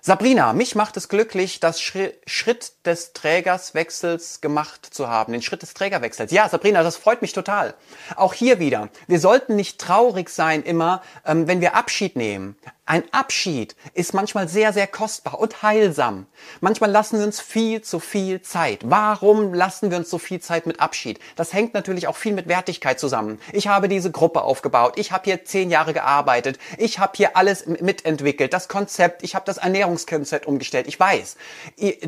Sabrina, 0.00 0.52
mich 0.52 0.76
macht 0.76 0.96
es 0.96 1.08
glücklich, 1.08 1.58
das 1.58 1.80
Schritt 1.80 2.72
des 2.86 3.12
Trägerswechsels 3.14 4.40
gemacht 4.40 4.86
zu 4.86 5.08
haben, 5.08 5.32
den 5.32 5.42
Schritt 5.42 5.62
des 5.62 5.74
Trägerwechsels. 5.74 6.30
Ja, 6.30 6.48
Sabrina, 6.48 6.84
das 6.84 6.96
freut 6.96 7.20
mich 7.20 7.32
total. 7.32 7.74
Auch 8.14 8.32
hier 8.32 8.60
wieder, 8.60 8.90
wir 9.08 9.18
sollten 9.18 9.56
nicht 9.56 9.80
traurig 9.80 10.28
sein 10.28 10.62
immer, 10.62 11.02
ähm, 11.26 11.48
wenn 11.48 11.60
wir 11.60 11.74
Abschied 11.74 12.14
nehmen. 12.14 12.56
Ein 12.88 13.04
Abschied 13.12 13.76
ist 13.92 14.14
manchmal 14.14 14.48
sehr, 14.48 14.72
sehr 14.72 14.86
kostbar 14.86 15.38
und 15.38 15.62
heilsam. 15.62 16.24
Manchmal 16.62 16.90
lassen 16.90 17.18
wir 17.18 17.26
uns 17.26 17.38
viel 17.38 17.82
zu 17.82 18.00
viel 18.00 18.40
Zeit. 18.40 18.80
Warum 18.82 19.52
lassen 19.52 19.90
wir 19.90 19.98
uns 19.98 20.08
so 20.08 20.16
viel 20.16 20.40
Zeit 20.40 20.66
mit 20.66 20.80
Abschied? 20.80 21.20
Das 21.36 21.52
hängt 21.52 21.74
natürlich 21.74 22.08
auch 22.08 22.16
viel 22.16 22.32
mit 22.32 22.48
Wertigkeit 22.48 22.98
zusammen. 22.98 23.38
Ich 23.52 23.68
habe 23.68 23.88
diese 23.88 24.10
Gruppe 24.10 24.40
aufgebaut. 24.40 24.94
Ich 24.96 25.12
habe 25.12 25.24
hier 25.26 25.44
zehn 25.44 25.68
Jahre 25.68 25.92
gearbeitet. 25.92 26.58
Ich 26.78 26.98
habe 26.98 27.12
hier 27.14 27.36
alles 27.36 27.66
mitentwickelt. 27.66 28.54
Das 28.54 28.68
Konzept. 28.68 29.22
Ich 29.22 29.34
habe 29.34 29.44
das 29.44 29.58
Ernährungskonzept 29.58 30.46
umgestellt. 30.46 30.86
Ich 30.88 30.98
weiß, 30.98 31.36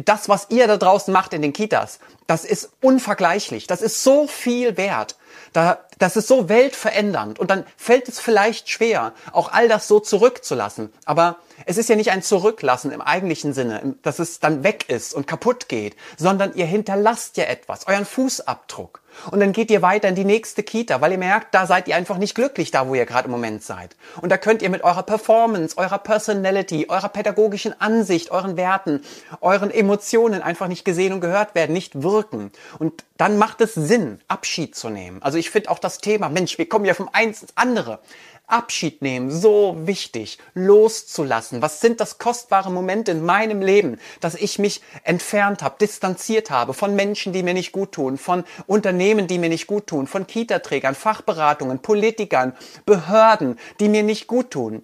das, 0.07 0.31
was 0.31 0.47
ihr 0.49 0.67
da 0.67 0.79
draußen 0.79 1.13
macht 1.13 1.35
in 1.35 1.43
den 1.43 1.53
Kitas, 1.53 1.99
das 2.27 2.47
ist 2.47 2.71
unvergleichlich. 2.81 3.67
Das 3.67 3.83
ist 3.83 4.03
so 4.03 4.27
viel 4.27 4.79
wert. 4.79 5.19
Da, 5.53 5.85
das 6.01 6.17
ist 6.17 6.27
so 6.27 6.49
weltverändernd 6.49 7.39
und 7.39 7.51
dann 7.51 7.65
fällt 7.77 8.09
es 8.09 8.19
vielleicht 8.19 8.69
schwer, 8.69 9.13
auch 9.33 9.53
all 9.53 9.69
das 9.69 9.87
so 9.87 10.01
zurückzulassen. 10.01 10.93
Aber 11.05 11.37
es 11.67 11.77
ist 11.77 11.89
ja 11.89 11.97
nicht 11.97 12.11
ein 12.11 12.23
Zurücklassen 12.23 12.91
im 12.91 13.01
eigentlichen 13.03 13.53
Sinne, 13.53 13.95
dass 14.03 14.19
es 14.19 14.41
dann 14.41 14.65
weg 14.65 14.89
ist 14.89 15.15
und 15.15 15.27
kaputt 15.27 15.69
geht, 15.69 15.95
sondern 16.17 16.55
ihr 16.55 16.67
hinterlasst 16.67 17.37
ja 17.37 17.45
etwas, 17.45 17.87
euren 17.87 18.07
Fußabdruck. 18.07 19.01
Und 19.31 19.41
dann 19.41 19.53
geht 19.53 19.71
ihr 19.71 19.83
weiter 19.83 20.09
in 20.09 20.15
die 20.15 20.25
nächste 20.25 20.63
Kita, 20.63 21.01
weil 21.01 21.13
ihr 21.13 21.19
merkt, 21.19 21.55
da 21.55 21.67
seid 21.67 21.89
ihr 21.89 21.97
einfach 21.97 22.17
nicht 22.17 22.35
glücklich, 22.35 22.71
da 22.71 22.89
wo 22.89 22.95
ihr 22.95 23.07
gerade 23.07 23.27
im 23.27 23.33
Moment 23.33 23.63
seid. 23.63 23.97
Und 24.23 24.31
da 24.31 24.39
könnt 24.39 24.63
ihr 24.63 24.71
mit 24.71 24.85
eurer 24.85 25.03
Performance, 25.03 25.77
eurer 25.77 25.99
Personality, 25.99 26.87
eurer 26.89 27.09
pädagogischen 27.09 27.79
Ansicht, 27.81 28.31
euren 28.31 28.57
Werten, 28.57 29.03
euren 29.41 29.71
Emotionen 29.71 30.43
einfach 30.43 30.69
nicht 30.69 30.85
gesehen 30.85 31.13
und 31.13 31.21
gehört 31.21 31.55
werden, 31.55 31.73
nicht 31.73 32.03
wirken. 32.03 32.53
Und 32.79 33.05
dann 33.17 33.37
macht 33.37 33.61
es 33.61 33.75
Sinn, 33.75 34.21
Abschied 34.29 34.75
zu 34.75 34.89
nehmen. 34.89 35.23
Also 35.23 35.37
ich 35.37 35.51
finde 35.51 35.71
auch 35.71 35.79
das 35.79 35.90
Thema, 35.99 36.29
Mensch, 36.29 36.59
wir 36.59 36.69
kommen 36.69 36.85
ja 36.85 36.95
vom 36.95 37.09
eins 37.13 37.43
ins 37.43 37.57
andere. 37.57 38.01
Abschied 38.51 39.01
nehmen, 39.01 39.31
so 39.31 39.77
wichtig, 39.85 40.39
loszulassen. 40.55 41.63
Was 41.63 41.81
sind 41.81 42.01
das 42.01 42.19
kostbare 42.19 42.71
Momente 42.71 43.13
in 43.13 43.25
meinem 43.25 43.63
Leben, 43.63 43.99
dass 44.21 44.35
ich 44.35 44.59
mich 44.59 44.83
entfernt 45.05 45.63
habe, 45.63 45.77
distanziert 45.81 46.51
habe 46.51 46.75
von 46.75 46.97
Menschen, 46.97 47.33
die 47.33 47.43
mir 47.43 47.55
nicht 47.55 47.73
gut 47.73 47.93
tun, 47.93 48.19
von 48.19 48.45
Unternehmen, 48.67 49.29
die 49.29 49.39
mir 49.39 49.49
nicht 49.49 49.67
gut 49.67 49.87
tun, 49.87 50.07
von 50.07 50.27
Kita-Trägern, 50.27 50.95
Fachberatungen, 50.95 51.79
Politikern, 51.79 52.57
Behörden, 52.87 53.59
die 53.79 53.89
mir 53.89 54.03
nicht 54.03 54.27
gut 54.27 54.51
tun 54.51 54.83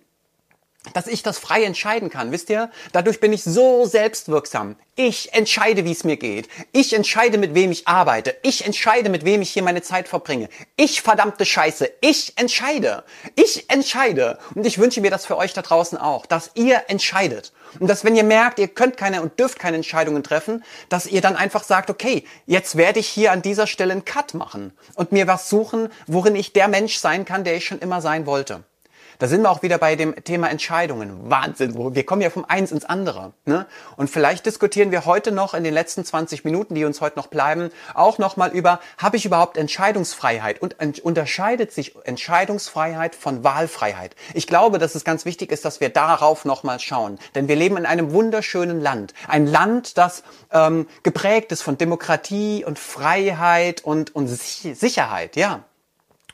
dass 0.94 1.06
ich 1.06 1.22
das 1.22 1.38
frei 1.38 1.64
entscheiden 1.64 2.10
kann. 2.10 2.32
Wisst 2.32 2.50
ihr? 2.50 2.70
Dadurch 2.92 3.20
bin 3.20 3.32
ich 3.32 3.44
so 3.44 3.84
selbstwirksam. 3.84 4.76
Ich 4.98 5.34
entscheide, 5.34 5.84
wie 5.84 5.92
es 5.92 6.04
mir 6.04 6.16
geht. 6.16 6.48
Ich 6.72 6.94
entscheide, 6.94 7.36
mit 7.36 7.54
wem 7.54 7.70
ich 7.70 7.86
arbeite. 7.86 8.34
Ich 8.42 8.64
entscheide, 8.64 9.10
mit 9.10 9.26
wem 9.26 9.42
ich 9.42 9.50
hier 9.50 9.62
meine 9.62 9.82
Zeit 9.82 10.08
verbringe. 10.08 10.48
Ich 10.76 11.02
verdammte 11.02 11.44
Scheiße. 11.44 11.90
Ich 12.00 12.32
entscheide. 12.36 13.04
Ich 13.34 13.68
entscheide. 13.68 14.38
Und 14.54 14.66
ich 14.66 14.78
wünsche 14.78 15.02
mir 15.02 15.10
das 15.10 15.26
für 15.26 15.36
euch 15.36 15.52
da 15.52 15.60
draußen 15.60 15.98
auch, 15.98 16.24
dass 16.24 16.52
ihr 16.54 16.84
entscheidet. 16.88 17.52
Und 17.78 17.88
dass 17.88 18.04
wenn 18.04 18.16
ihr 18.16 18.24
merkt, 18.24 18.58
ihr 18.58 18.68
könnt 18.68 18.96
keine 18.96 19.20
und 19.20 19.38
dürft 19.38 19.58
keine 19.58 19.76
Entscheidungen 19.76 20.22
treffen, 20.22 20.64
dass 20.88 21.06
ihr 21.06 21.20
dann 21.20 21.36
einfach 21.36 21.64
sagt, 21.64 21.90
okay, 21.90 22.24
jetzt 22.46 22.76
werde 22.76 23.00
ich 23.00 23.08
hier 23.08 23.32
an 23.32 23.42
dieser 23.42 23.66
Stelle 23.66 23.92
einen 23.92 24.04
Cut 24.06 24.32
machen 24.32 24.72
und 24.94 25.12
mir 25.12 25.26
was 25.26 25.50
suchen, 25.50 25.90
worin 26.06 26.36
ich 26.36 26.54
der 26.54 26.68
Mensch 26.68 26.96
sein 26.96 27.26
kann, 27.26 27.44
der 27.44 27.56
ich 27.56 27.66
schon 27.66 27.80
immer 27.80 28.00
sein 28.00 28.24
wollte. 28.24 28.64
Da 29.18 29.28
sind 29.28 29.42
wir 29.42 29.50
auch 29.50 29.62
wieder 29.62 29.78
bei 29.78 29.96
dem 29.96 30.14
Thema 30.24 30.50
Entscheidungen. 30.50 31.30
Wahnsinn, 31.30 31.74
wir 31.94 32.04
kommen 32.04 32.22
ja 32.22 32.30
vom 32.30 32.44
Eins 32.44 32.70
ins 32.70 32.84
andere. 32.84 33.32
Ne? 33.46 33.66
Und 33.96 34.10
vielleicht 34.10 34.44
diskutieren 34.44 34.90
wir 34.90 35.06
heute 35.06 35.32
noch 35.32 35.54
in 35.54 35.64
den 35.64 35.72
letzten 35.72 36.04
20 36.04 36.44
Minuten, 36.44 36.74
die 36.74 36.84
uns 36.84 37.00
heute 37.00 37.18
noch 37.18 37.28
bleiben, 37.28 37.70
auch 37.94 38.18
nochmal 38.18 38.50
über, 38.50 38.80
habe 38.98 39.16
ich 39.16 39.24
überhaupt 39.24 39.56
Entscheidungsfreiheit? 39.56 40.60
Und 40.60 40.76
unterscheidet 41.00 41.72
sich 41.72 41.94
Entscheidungsfreiheit 42.04 43.14
von 43.14 43.42
Wahlfreiheit? 43.42 44.14
Ich 44.34 44.46
glaube, 44.46 44.78
dass 44.78 44.94
es 44.94 45.04
ganz 45.04 45.24
wichtig 45.24 45.50
ist, 45.50 45.64
dass 45.64 45.80
wir 45.80 45.88
darauf 45.88 46.44
nochmal 46.44 46.78
schauen. 46.78 47.18
Denn 47.34 47.48
wir 47.48 47.56
leben 47.56 47.76
in 47.76 47.86
einem 47.86 48.12
wunderschönen 48.12 48.80
Land. 48.80 49.14
Ein 49.28 49.46
Land, 49.46 49.96
das 49.96 50.22
ähm, 50.52 50.86
geprägt 51.02 51.52
ist 51.52 51.62
von 51.62 51.78
Demokratie 51.78 52.64
und 52.64 52.78
Freiheit 52.78 53.82
und, 53.82 54.14
und 54.14 54.26
Sicherheit, 54.28 55.36
ja 55.36 55.64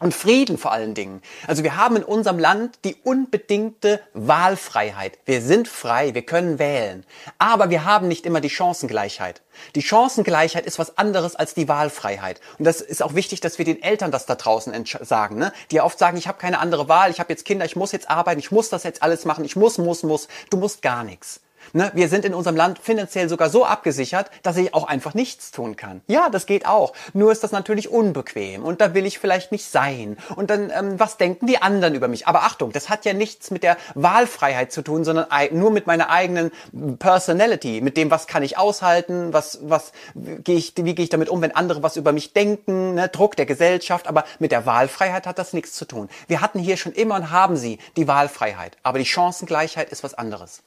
und 0.02 0.12
Frieden 0.12 0.58
vor 0.58 0.72
allen 0.72 0.94
Dingen. 0.94 1.22
Also 1.46 1.62
wir 1.62 1.76
haben 1.76 1.96
in 1.96 2.04
unserem 2.04 2.38
Land 2.38 2.80
die 2.84 2.96
unbedingte 3.04 4.00
Wahlfreiheit. 4.14 5.18
Wir 5.24 5.40
sind 5.40 5.68
frei, 5.68 6.14
wir 6.14 6.22
können 6.22 6.58
wählen. 6.58 7.06
Aber 7.38 7.70
wir 7.70 7.84
haben 7.84 8.08
nicht 8.08 8.26
immer 8.26 8.40
die 8.40 8.50
Chancengleichheit. 8.50 9.42
Die 9.76 9.82
Chancengleichheit 9.82 10.66
ist 10.66 10.78
was 10.78 10.98
anderes 10.98 11.36
als 11.36 11.54
die 11.54 11.68
Wahlfreiheit. 11.68 12.40
Und 12.58 12.64
das 12.64 12.80
ist 12.80 13.02
auch 13.02 13.14
wichtig, 13.14 13.40
dass 13.40 13.58
wir 13.58 13.64
den 13.64 13.80
Eltern 13.80 14.10
das 14.10 14.26
da 14.26 14.34
draußen 14.34 14.72
sagen, 15.02 15.38
ne? 15.38 15.52
die 15.70 15.80
oft 15.80 15.98
sagen, 15.98 16.16
ich 16.16 16.26
habe 16.26 16.38
keine 16.38 16.58
andere 16.58 16.88
Wahl, 16.88 17.10
ich 17.10 17.20
habe 17.20 17.32
jetzt 17.32 17.44
Kinder, 17.44 17.64
ich 17.64 17.76
muss 17.76 17.92
jetzt 17.92 18.10
arbeiten, 18.10 18.40
ich 18.40 18.50
muss 18.50 18.70
das 18.70 18.82
jetzt 18.82 19.02
alles 19.02 19.24
machen, 19.24 19.44
ich 19.44 19.54
muss, 19.54 19.78
muss, 19.78 20.02
muss. 20.02 20.26
Du 20.50 20.56
musst 20.56 20.82
gar 20.82 21.04
nichts. 21.04 21.40
Ne? 21.72 21.90
Wir 21.94 22.08
sind 22.08 22.24
in 22.24 22.34
unserem 22.34 22.56
Land 22.56 22.78
finanziell 22.78 23.28
sogar 23.28 23.48
so 23.48 23.64
abgesichert, 23.64 24.30
dass 24.42 24.56
ich 24.56 24.74
auch 24.74 24.84
einfach 24.84 25.14
nichts 25.14 25.50
tun 25.50 25.76
kann. 25.76 26.02
Ja, 26.06 26.28
das 26.28 26.46
geht 26.46 26.66
auch. 26.66 26.92
Nur 27.14 27.32
ist 27.32 27.42
das 27.42 27.52
natürlich 27.52 27.88
unbequem 27.88 28.64
und 28.64 28.80
da 28.80 28.94
will 28.94 29.06
ich 29.06 29.18
vielleicht 29.18 29.52
nicht 29.52 29.64
sein. 29.64 30.16
Und 30.36 30.50
dann, 30.50 30.70
ähm, 30.70 31.00
was 31.00 31.16
denken 31.16 31.46
die 31.46 31.60
anderen 31.60 31.94
über 31.94 32.08
mich? 32.08 32.26
Aber 32.26 32.42
Achtung, 32.42 32.72
das 32.72 32.88
hat 32.88 33.04
ja 33.04 33.12
nichts 33.12 33.50
mit 33.50 33.62
der 33.62 33.76
Wahlfreiheit 33.94 34.72
zu 34.72 34.82
tun, 34.82 35.04
sondern 35.04 35.26
nur 35.52 35.70
mit 35.70 35.86
meiner 35.86 36.10
eigenen 36.10 36.50
Personality, 36.98 37.80
mit 37.80 37.96
dem, 37.96 38.10
was 38.10 38.26
kann 38.26 38.42
ich 38.42 38.58
aushalten, 38.58 39.32
was, 39.32 39.60
was, 39.62 39.92
gehe 40.14 40.56
ich, 40.56 40.74
wie 40.76 40.94
gehe 40.94 41.04
ich 41.04 41.10
damit 41.10 41.28
um, 41.28 41.40
wenn 41.40 41.54
andere 41.54 41.82
was 41.82 41.96
über 41.96 42.12
mich 42.12 42.32
denken, 42.32 42.94
ne? 42.94 43.08
Druck 43.08 43.36
der 43.36 43.46
Gesellschaft. 43.46 44.08
Aber 44.08 44.24
mit 44.38 44.52
der 44.52 44.66
Wahlfreiheit 44.66 45.26
hat 45.26 45.38
das 45.38 45.52
nichts 45.52 45.72
zu 45.72 45.84
tun. 45.84 46.08
Wir 46.28 46.40
hatten 46.40 46.58
hier 46.58 46.76
schon 46.76 46.92
immer 46.92 47.16
und 47.16 47.30
haben 47.30 47.56
sie 47.56 47.78
die 47.96 48.08
Wahlfreiheit. 48.08 48.76
Aber 48.82 48.98
die 48.98 49.06
Chancengleichheit 49.06 49.90
ist 49.90 50.04
was 50.04 50.14
anderes. 50.14 50.62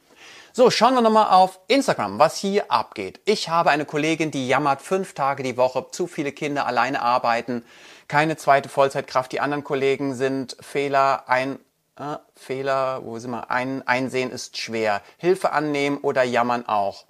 So, 0.57 0.71
schauen 0.71 0.93
wir 0.93 1.01
nochmal 1.01 1.33
auf 1.33 1.59
Instagram, 1.67 2.17
was 2.17 2.37
hier 2.37 2.71
abgeht. 2.71 3.19
Ich 3.25 3.49
habe 3.49 3.71
eine 3.71 3.83
Kollegin, 3.83 4.31
die 4.31 4.47
jammert 4.47 4.81
fünf 4.81 5.13
Tage 5.13 5.43
die 5.43 5.57
Woche, 5.57 5.87
zu 5.91 6.07
viele 6.07 6.31
Kinder 6.31 6.65
alleine 6.65 7.01
arbeiten, 7.01 7.65
keine 8.07 8.37
zweite 8.37 8.69
Vollzeitkraft. 8.69 9.33
Die 9.33 9.41
anderen 9.41 9.65
Kollegen 9.65 10.15
sind 10.15 10.55
Fehler, 10.61 11.27
ein 11.27 11.59
äh, 11.99 12.15
Fehler, 12.37 13.01
wo 13.03 13.19
sind 13.19 13.31
wir? 13.31 13.51
Ein, 13.51 13.85
einsehen 13.85 14.31
ist 14.31 14.57
schwer. 14.57 15.01
Hilfe 15.17 15.51
annehmen 15.51 15.97
oder 15.97 16.23
jammern 16.23 16.65
auch. 16.69 17.03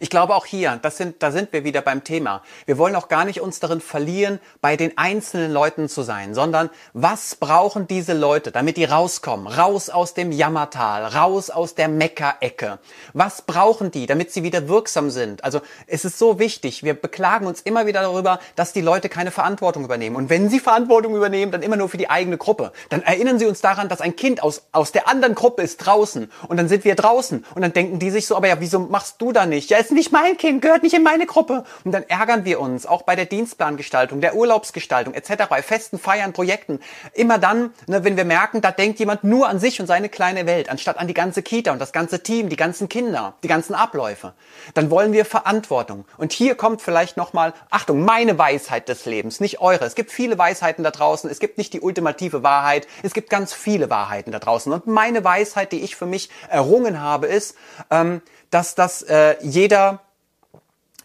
Ich 0.00 0.10
glaube 0.10 0.34
auch 0.34 0.46
hier, 0.46 0.78
das 0.82 0.96
sind, 0.96 1.22
da 1.22 1.30
sind 1.30 1.52
wir 1.52 1.64
wieder 1.64 1.82
beim 1.82 2.04
Thema. 2.04 2.42
Wir 2.66 2.78
wollen 2.78 2.96
auch 2.96 3.08
gar 3.08 3.24
nicht 3.24 3.40
uns 3.40 3.60
darin 3.60 3.80
verlieren, 3.80 4.40
bei 4.60 4.76
den 4.76 4.96
einzelnen 4.98 5.52
Leuten 5.52 5.88
zu 5.88 6.02
sein, 6.02 6.34
sondern 6.34 6.70
was 6.92 7.36
brauchen 7.36 7.86
diese 7.86 8.12
Leute, 8.12 8.50
damit 8.50 8.76
die 8.76 8.84
rauskommen, 8.84 9.46
raus 9.46 9.90
aus 9.90 10.14
dem 10.14 10.32
Jammertal, 10.32 11.04
raus 11.06 11.50
aus 11.50 11.74
der 11.74 11.88
Meckerecke. 11.88 12.78
Was 13.12 13.42
brauchen 13.42 13.90
die, 13.90 14.06
damit 14.06 14.32
sie 14.32 14.42
wieder 14.42 14.68
wirksam 14.68 15.10
sind? 15.10 15.44
Also 15.44 15.60
es 15.86 16.04
ist 16.04 16.18
so 16.18 16.38
wichtig. 16.38 16.82
Wir 16.82 16.94
beklagen 16.94 17.46
uns 17.46 17.60
immer 17.60 17.86
wieder 17.86 18.02
darüber, 18.02 18.40
dass 18.56 18.72
die 18.72 18.80
Leute 18.80 19.08
keine 19.08 19.30
Verantwortung 19.30 19.84
übernehmen. 19.84 20.16
Und 20.16 20.30
wenn 20.30 20.48
sie 20.48 20.60
Verantwortung 20.60 21.14
übernehmen, 21.14 21.52
dann 21.52 21.62
immer 21.62 21.76
nur 21.76 21.88
für 21.88 21.98
die 21.98 22.10
eigene 22.10 22.38
Gruppe. 22.38 22.72
Dann 22.88 23.02
erinnern 23.02 23.38
sie 23.38 23.46
uns 23.46 23.60
daran, 23.60 23.88
dass 23.88 24.00
ein 24.00 24.16
Kind 24.16 24.42
aus, 24.42 24.62
aus 24.72 24.92
der 24.92 25.08
anderen 25.08 25.34
Gruppe 25.34 25.62
ist 25.62 25.78
draußen. 25.78 26.30
Und 26.48 26.56
dann 26.56 26.68
sind 26.68 26.84
wir 26.84 26.94
draußen. 26.94 27.44
Und 27.54 27.62
dann 27.62 27.72
denken 27.72 27.98
die 27.98 28.10
sich 28.10 28.26
so, 28.26 28.36
aber 28.36 28.48
ja, 28.48 28.60
wieso 28.60 28.80
machst 28.80 29.16
du 29.20 29.32
da 29.32 29.46
nicht? 29.46 29.70
Ja, 29.70 29.78
ist 29.84 29.92
nicht 29.92 30.12
mein 30.12 30.36
Kind, 30.36 30.62
gehört 30.62 30.82
nicht 30.82 30.94
in 30.94 31.02
meine 31.02 31.26
Gruppe. 31.26 31.64
Und 31.84 31.92
dann 31.92 32.04
ärgern 32.04 32.44
wir 32.44 32.60
uns, 32.60 32.86
auch 32.86 33.02
bei 33.02 33.16
der 33.16 33.26
Dienstplangestaltung, 33.26 34.20
der 34.20 34.34
Urlaubsgestaltung 34.34 35.14
etc., 35.14 35.44
bei 35.48 35.62
festen 35.62 35.98
Feiern, 35.98 36.32
Projekten. 36.32 36.80
Immer 37.12 37.38
dann, 37.38 37.72
ne, 37.86 38.04
wenn 38.04 38.16
wir 38.16 38.24
merken, 38.24 38.60
da 38.60 38.70
denkt 38.70 38.98
jemand 38.98 39.24
nur 39.24 39.48
an 39.48 39.58
sich 39.58 39.80
und 39.80 39.86
seine 39.86 40.08
kleine 40.08 40.46
Welt, 40.46 40.68
anstatt 40.68 40.98
an 40.98 41.06
die 41.06 41.14
ganze 41.14 41.42
Kita 41.42 41.72
und 41.72 41.78
das 41.78 41.92
ganze 41.92 42.22
Team, 42.22 42.48
die 42.48 42.56
ganzen 42.56 42.88
Kinder, 42.88 43.34
die 43.42 43.48
ganzen 43.48 43.74
Abläufe. 43.74 44.32
Dann 44.74 44.90
wollen 44.90 45.12
wir 45.12 45.24
Verantwortung. 45.24 46.04
Und 46.16 46.32
hier 46.32 46.54
kommt 46.54 46.80
vielleicht 46.80 47.16
nochmal, 47.16 47.52
Achtung, 47.70 48.04
meine 48.04 48.38
Weisheit 48.38 48.88
des 48.88 49.04
Lebens, 49.04 49.40
nicht 49.40 49.60
eure. 49.60 49.84
Es 49.84 49.94
gibt 49.94 50.10
viele 50.10 50.38
Weisheiten 50.38 50.82
da 50.82 50.90
draußen. 50.90 51.30
Es 51.30 51.40
gibt 51.40 51.58
nicht 51.58 51.72
die 51.72 51.80
ultimative 51.80 52.42
Wahrheit. 52.42 52.86
Es 53.02 53.12
gibt 53.12 53.30
ganz 53.30 53.52
viele 53.52 53.90
Wahrheiten 53.90 54.32
da 54.32 54.38
draußen. 54.38 54.72
Und 54.72 54.86
meine 54.86 55.24
Weisheit, 55.24 55.72
die 55.72 55.80
ich 55.80 55.96
für 55.96 56.06
mich 56.06 56.30
errungen 56.48 57.00
habe, 57.00 57.26
ist, 57.26 57.56
ähm, 57.90 58.22
dass 58.54 58.76
das 58.76 59.02
äh, 59.02 59.36
jeder, 59.42 59.98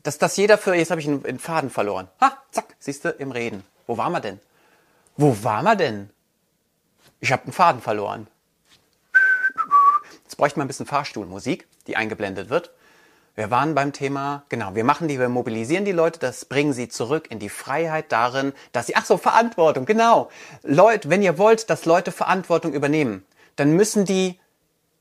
dass 0.04 0.20
das 0.20 0.38
jeder 0.38 0.60
für, 0.60 0.76
jetzt 0.76 0.92
habe 0.92 1.02
ich 1.02 1.08
einen, 1.08 1.26
einen 1.26 1.40
Faden 1.40 1.72
verloren. 1.72 2.08
Ha, 2.22 2.38
zack, 2.52 2.76
siehst 2.78 3.06
du, 3.06 3.10
im 3.10 3.32
Reden. 3.32 3.64
Wo 3.88 3.98
waren 3.98 4.12
wir 4.12 4.20
denn? 4.20 4.40
Wo 5.18 5.36
waren 5.44 5.66
wir 5.66 5.76
denn? 5.76 6.12
Ich 7.20 7.32
habe 7.32 7.46
einen 7.46 7.52
Faden 7.52 7.82
verloren. 7.82 8.28
Jetzt 10.26 10.38
bräuchte 10.38 10.60
man 10.60 10.66
ein 10.66 10.68
bisschen 10.68 10.86
Fahrstuhlmusik, 10.86 11.68
die 11.88 11.96
eingeblendet 11.96 12.52
wird. 12.52 12.70
Wir 13.34 13.50
waren 13.50 13.74
beim 13.74 13.94
Thema, 13.94 14.44
genau, 14.50 14.76
wir 14.76 14.84
machen 14.84 15.08
die, 15.08 15.18
wir 15.18 15.30
mobilisieren 15.30 15.86
die 15.86 15.92
Leute, 15.92 16.20
das 16.20 16.46
bringen 16.46 16.74
sie 16.74 16.88
zurück 16.88 17.32
in 17.32 17.40
die 17.40 17.50
Freiheit 17.50 18.12
darin, 18.12 18.54
dass 18.74 18.86
sie, 18.86 18.96
ach 18.96 19.06
so, 19.06 19.18
Verantwortung, 19.18 19.86
genau. 19.86 20.30
Leute, 20.62 21.10
wenn 21.10 21.24
ihr 21.24 21.40
wollt, 21.40 21.72
dass 21.72 21.86
Leute 21.86 22.12
Verantwortung 22.12 22.74
übernehmen, 22.74 23.26
dann 23.56 23.72
müssen 23.72 24.06
die 24.06 24.40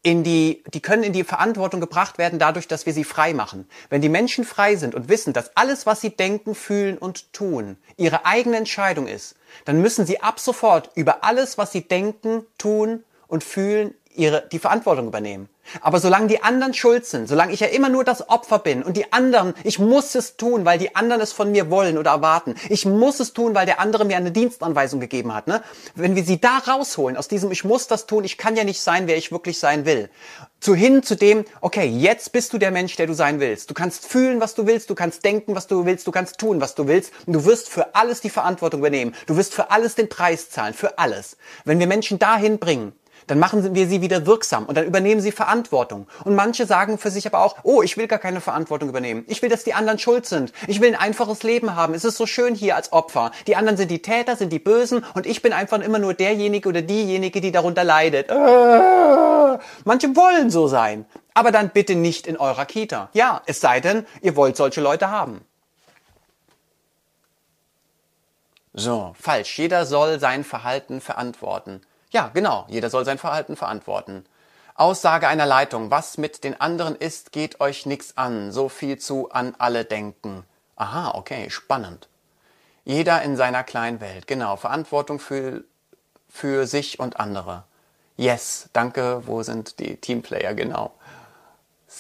in 0.09 0.25
die, 0.25 0.63
die 0.73 0.81
können 0.81 1.03
in 1.03 1.13
die 1.13 1.23
Verantwortung 1.23 1.81
gebracht 1.81 2.17
werden 2.17 2.39
dadurch, 2.39 2.67
dass 2.67 2.87
wir 2.87 2.95
sie 2.95 3.05
frei 3.05 3.35
machen. 3.35 3.69
Wenn 3.91 4.01
die 4.01 4.09
Menschen 4.09 4.45
frei 4.45 4.75
sind 4.77 4.95
und 4.95 5.11
wissen, 5.11 5.35
dass 5.35 5.55
alles, 5.55 5.85
was 5.85 6.01
sie 6.01 6.17
denken, 6.17 6.55
fühlen 6.55 6.97
und 6.97 7.31
tun, 7.35 7.77
ihre 7.99 8.25
eigene 8.25 8.57
Entscheidung 8.57 9.07
ist, 9.07 9.37
dann 9.67 9.83
müssen 9.83 10.07
sie 10.07 10.23
ab 10.23 10.41
sofort 10.41 10.91
über 10.95 11.25
alles, 11.25 11.59
was 11.59 11.73
sie 11.73 11.83
denken, 11.87 12.47
tun 12.57 13.05
und 13.27 13.45
fühlen, 13.45 13.93
ihre, 14.15 14.49
die 14.51 14.59
Verantwortung 14.59 15.09
übernehmen. 15.09 15.51
Aber 15.81 16.01
solange 16.01 16.27
die 16.29 16.43
anderen 16.43 16.75
schuld 16.75 17.07
sind, 17.07 17.29
solange 17.29 17.53
ich 17.53 17.61
ja 17.61 17.67
immer 17.69 17.89
nur 17.89 18.05
das 18.05 18.29
Opfer 18.29 18.59
bin 18.59 18.83
und 18.83 18.97
die 18.97 19.13
anderen, 19.13 19.55
ich 19.65 19.79
muss 19.79 20.15
es 20.15 20.37
tun, 20.37 20.65
weil 20.65 20.79
die 20.79 20.97
anderen 20.97 21.21
es 21.21 21.33
von 21.33 21.51
mir 21.53 21.71
wollen 21.71 21.99
oder 21.99 22.13
erwarten. 22.13 22.55
Ich 22.69 22.85
muss 22.87 23.21
es 23.21 23.33
tun, 23.33 23.55
weil 23.55 23.67
der 23.67 23.81
andere 23.81 24.05
mir 24.05 24.17
eine 24.17 24.33
Dienstanweisung 24.33 25.01
gegeben 25.01 25.35
hat. 25.35 25.47
Ne? 25.47 25.63
Wenn 25.95 26.17
wir 26.17 26.25
sie 26.25 26.41
da 26.41 26.59
rausholen, 26.59 27.17
aus 27.17 27.29
diesem 27.29 27.51
ich 27.51 27.65
muss 27.65 27.87
das 27.87 28.07
tun, 28.07 28.25
ich 28.25 28.39
kann 28.39 28.57
ja 28.57 28.65
nicht 28.65 28.81
sein, 28.81 29.07
wer 29.07 29.17
ich 29.17 29.33
wirklich 29.33 29.59
sein 29.59 29.85
will, 29.85 30.11
zu 30.61 30.75
hin 30.75 31.03
zu 31.03 31.17
dem, 31.17 31.45
okay, 31.61 31.87
jetzt 31.87 32.33
bist 32.33 32.53
du 32.53 32.59
der 32.59 32.71
Mensch, 32.71 32.97
der 32.97 33.07
du 33.07 33.15
sein 33.15 33.41
willst. 33.41 33.71
Du 33.71 33.75
kannst 33.75 34.07
fühlen, 34.07 34.41
was 34.41 34.55
du 34.55 34.67
willst, 34.67 34.91
du 34.91 34.95
kannst 34.95 35.25
denken, 35.25 35.55
was 35.55 35.67
du 35.67 35.85
willst, 35.85 36.07
du 36.07 36.11
kannst 36.11 36.39
tun, 36.39 36.61
was 36.61 36.75
du 36.75 36.89
willst 36.89 37.13
und 37.27 37.33
du 37.33 37.45
wirst 37.45 37.69
für 37.69 37.95
alles 37.95 38.21
die 38.21 38.31
Verantwortung 38.31 38.81
übernehmen. 38.81 39.15
Du 39.27 39.37
wirst 39.37 39.55
für 39.55 39.71
alles 39.71 39.95
den 39.95 40.09
Preis 40.09 40.51
zahlen, 40.51 40.75
für 40.75 40.99
alles. 40.99 41.37
Wenn 41.65 41.79
wir 41.79 41.87
Menschen 41.87 42.19
dahin 42.19 42.59
bringen, 42.59 42.93
dann 43.29 43.39
machen 43.39 43.75
wir 43.75 43.87
sie 43.87 44.01
wieder 44.01 44.27
wirksam 44.27 44.67
und 44.67 44.77
dann 44.77 44.87
übernehmen 44.87 45.21
sie 45.21 45.33
Verantwortung. 45.33 46.07
Und 46.25 46.35
manche 46.35 46.67
sagen 46.67 46.99
für 46.99 47.11
sich 47.11 47.27
aber 47.27 47.41
auch, 47.41 47.57
oh, 47.63 47.83
ich 47.83 47.97
will 47.97 48.09
gar 48.09 48.19
keine 48.19 48.41
Verantwortung 48.41 48.89
übernehmen. 48.89 49.25
Ich 49.29 49.43
will, 49.43 49.49
dass 49.49 49.65
die 49.65 49.75
anderen 49.75 49.99
schuld 49.99 50.27
sind. 50.27 50.53
Ich 50.67 50.81
will 50.81 50.89
ein 50.89 51.01
einfaches 51.01 51.43
Leben 51.43 51.77
haben. 51.77 51.95
Es 51.95 52.05
ist 52.05 52.17
so 52.17 52.27
schön 52.27 52.55
hier 52.55 52.75
als 52.75 52.93
Opfer. 52.93 53.31
Die 53.47 53.55
anderen 53.57 53.77
sind 53.77 53.91
die 53.91 54.03
Täter, 54.03 54.37
sind 54.37 54.53
die 54.53 54.59
Bösen 54.59 55.05
und 55.15 55.27
ich 55.27 55.43
bin 55.43 55.53
einfach 55.53 55.81
immer 55.81 55.99
nur 55.99 56.15
derjenige 56.15 56.69
oder 56.69 56.83
diejenige, 56.83 57.41
die 57.41 57.53
darunter 57.53 57.85
leidet. 57.85 58.31
Äh, 58.31 59.59
manche 59.85 60.17
wollen 60.17 60.51
so 60.51 60.67
sein. 60.67 61.07
Aber 61.35 61.53
dann 61.53 61.71
bitte 61.71 61.95
nicht 61.95 62.27
in 62.27 62.37
eurer 62.37 62.67
Kita. 62.67 63.11
Ja, 63.13 63.43
es 63.47 63.61
sei 63.61 63.81
denn, 63.81 64.07
ihr 64.23 64.35
wollt 64.35 64.57
solche 64.57 64.81
Leute 64.81 65.11
haben. 65.11 65.43
So, 68.75 69.15
falsch. 69.21 69.59
Jeder 69.59 69.87
soll 69.87 70.21
sein 70.21 70.45
Verhalten 70.45 71.01
verantworten. 71.01 71.81
Ja, 72.11 72.31
genau. 72.33 72.67
Jeder 72.69 72.91
soll 72.91 73.05
sein 73.05 73.19
Verhalten 73.19 73.57
verantworten. 73.57 74.25
Aussage 74.75 75.29
einer 75.29 75.47
Leitung. 75.47 75.91
Was 75.91 76.19
mit 76.19 76.45
den 76.45 76.61
anderen 76.61 76.95
ist, 76.97 77.33
geht 77.33 77.61
euch 77.61 77.85
nichts 77.85 78.17
an. 78.17 78.53
So 78.53 78.69
viel 78.69 78.99
zu 78.99 79.31
an 79.31 79.55
alle 79.59 79.85
denken. 79.85 80.45
Aha, 80.77 81.15
okay, 81.15 81.51
spannend. 81.51 82.09
Jeder 82.85 83.23
in 83.23 83.37
seiner 83.37 83.65
kleinen 83.65 84.01
Welt. 84.01 84.27
Genau. 84.27 84.57
Verantwortung 84.57 85.19
für, 85.19 85.65
für 86.29 86.67
sich 86.67 87.01
und 87.01 87.21
andere. 87.21 87.65
Yes, 88.17 88.71
danke. 88.73 89.27
Wo 89.27 89.43
sind 89.43 89.79
die 89.79 89.97
Teamplayer? 89.97 90.55
Genau. 90.55 90.93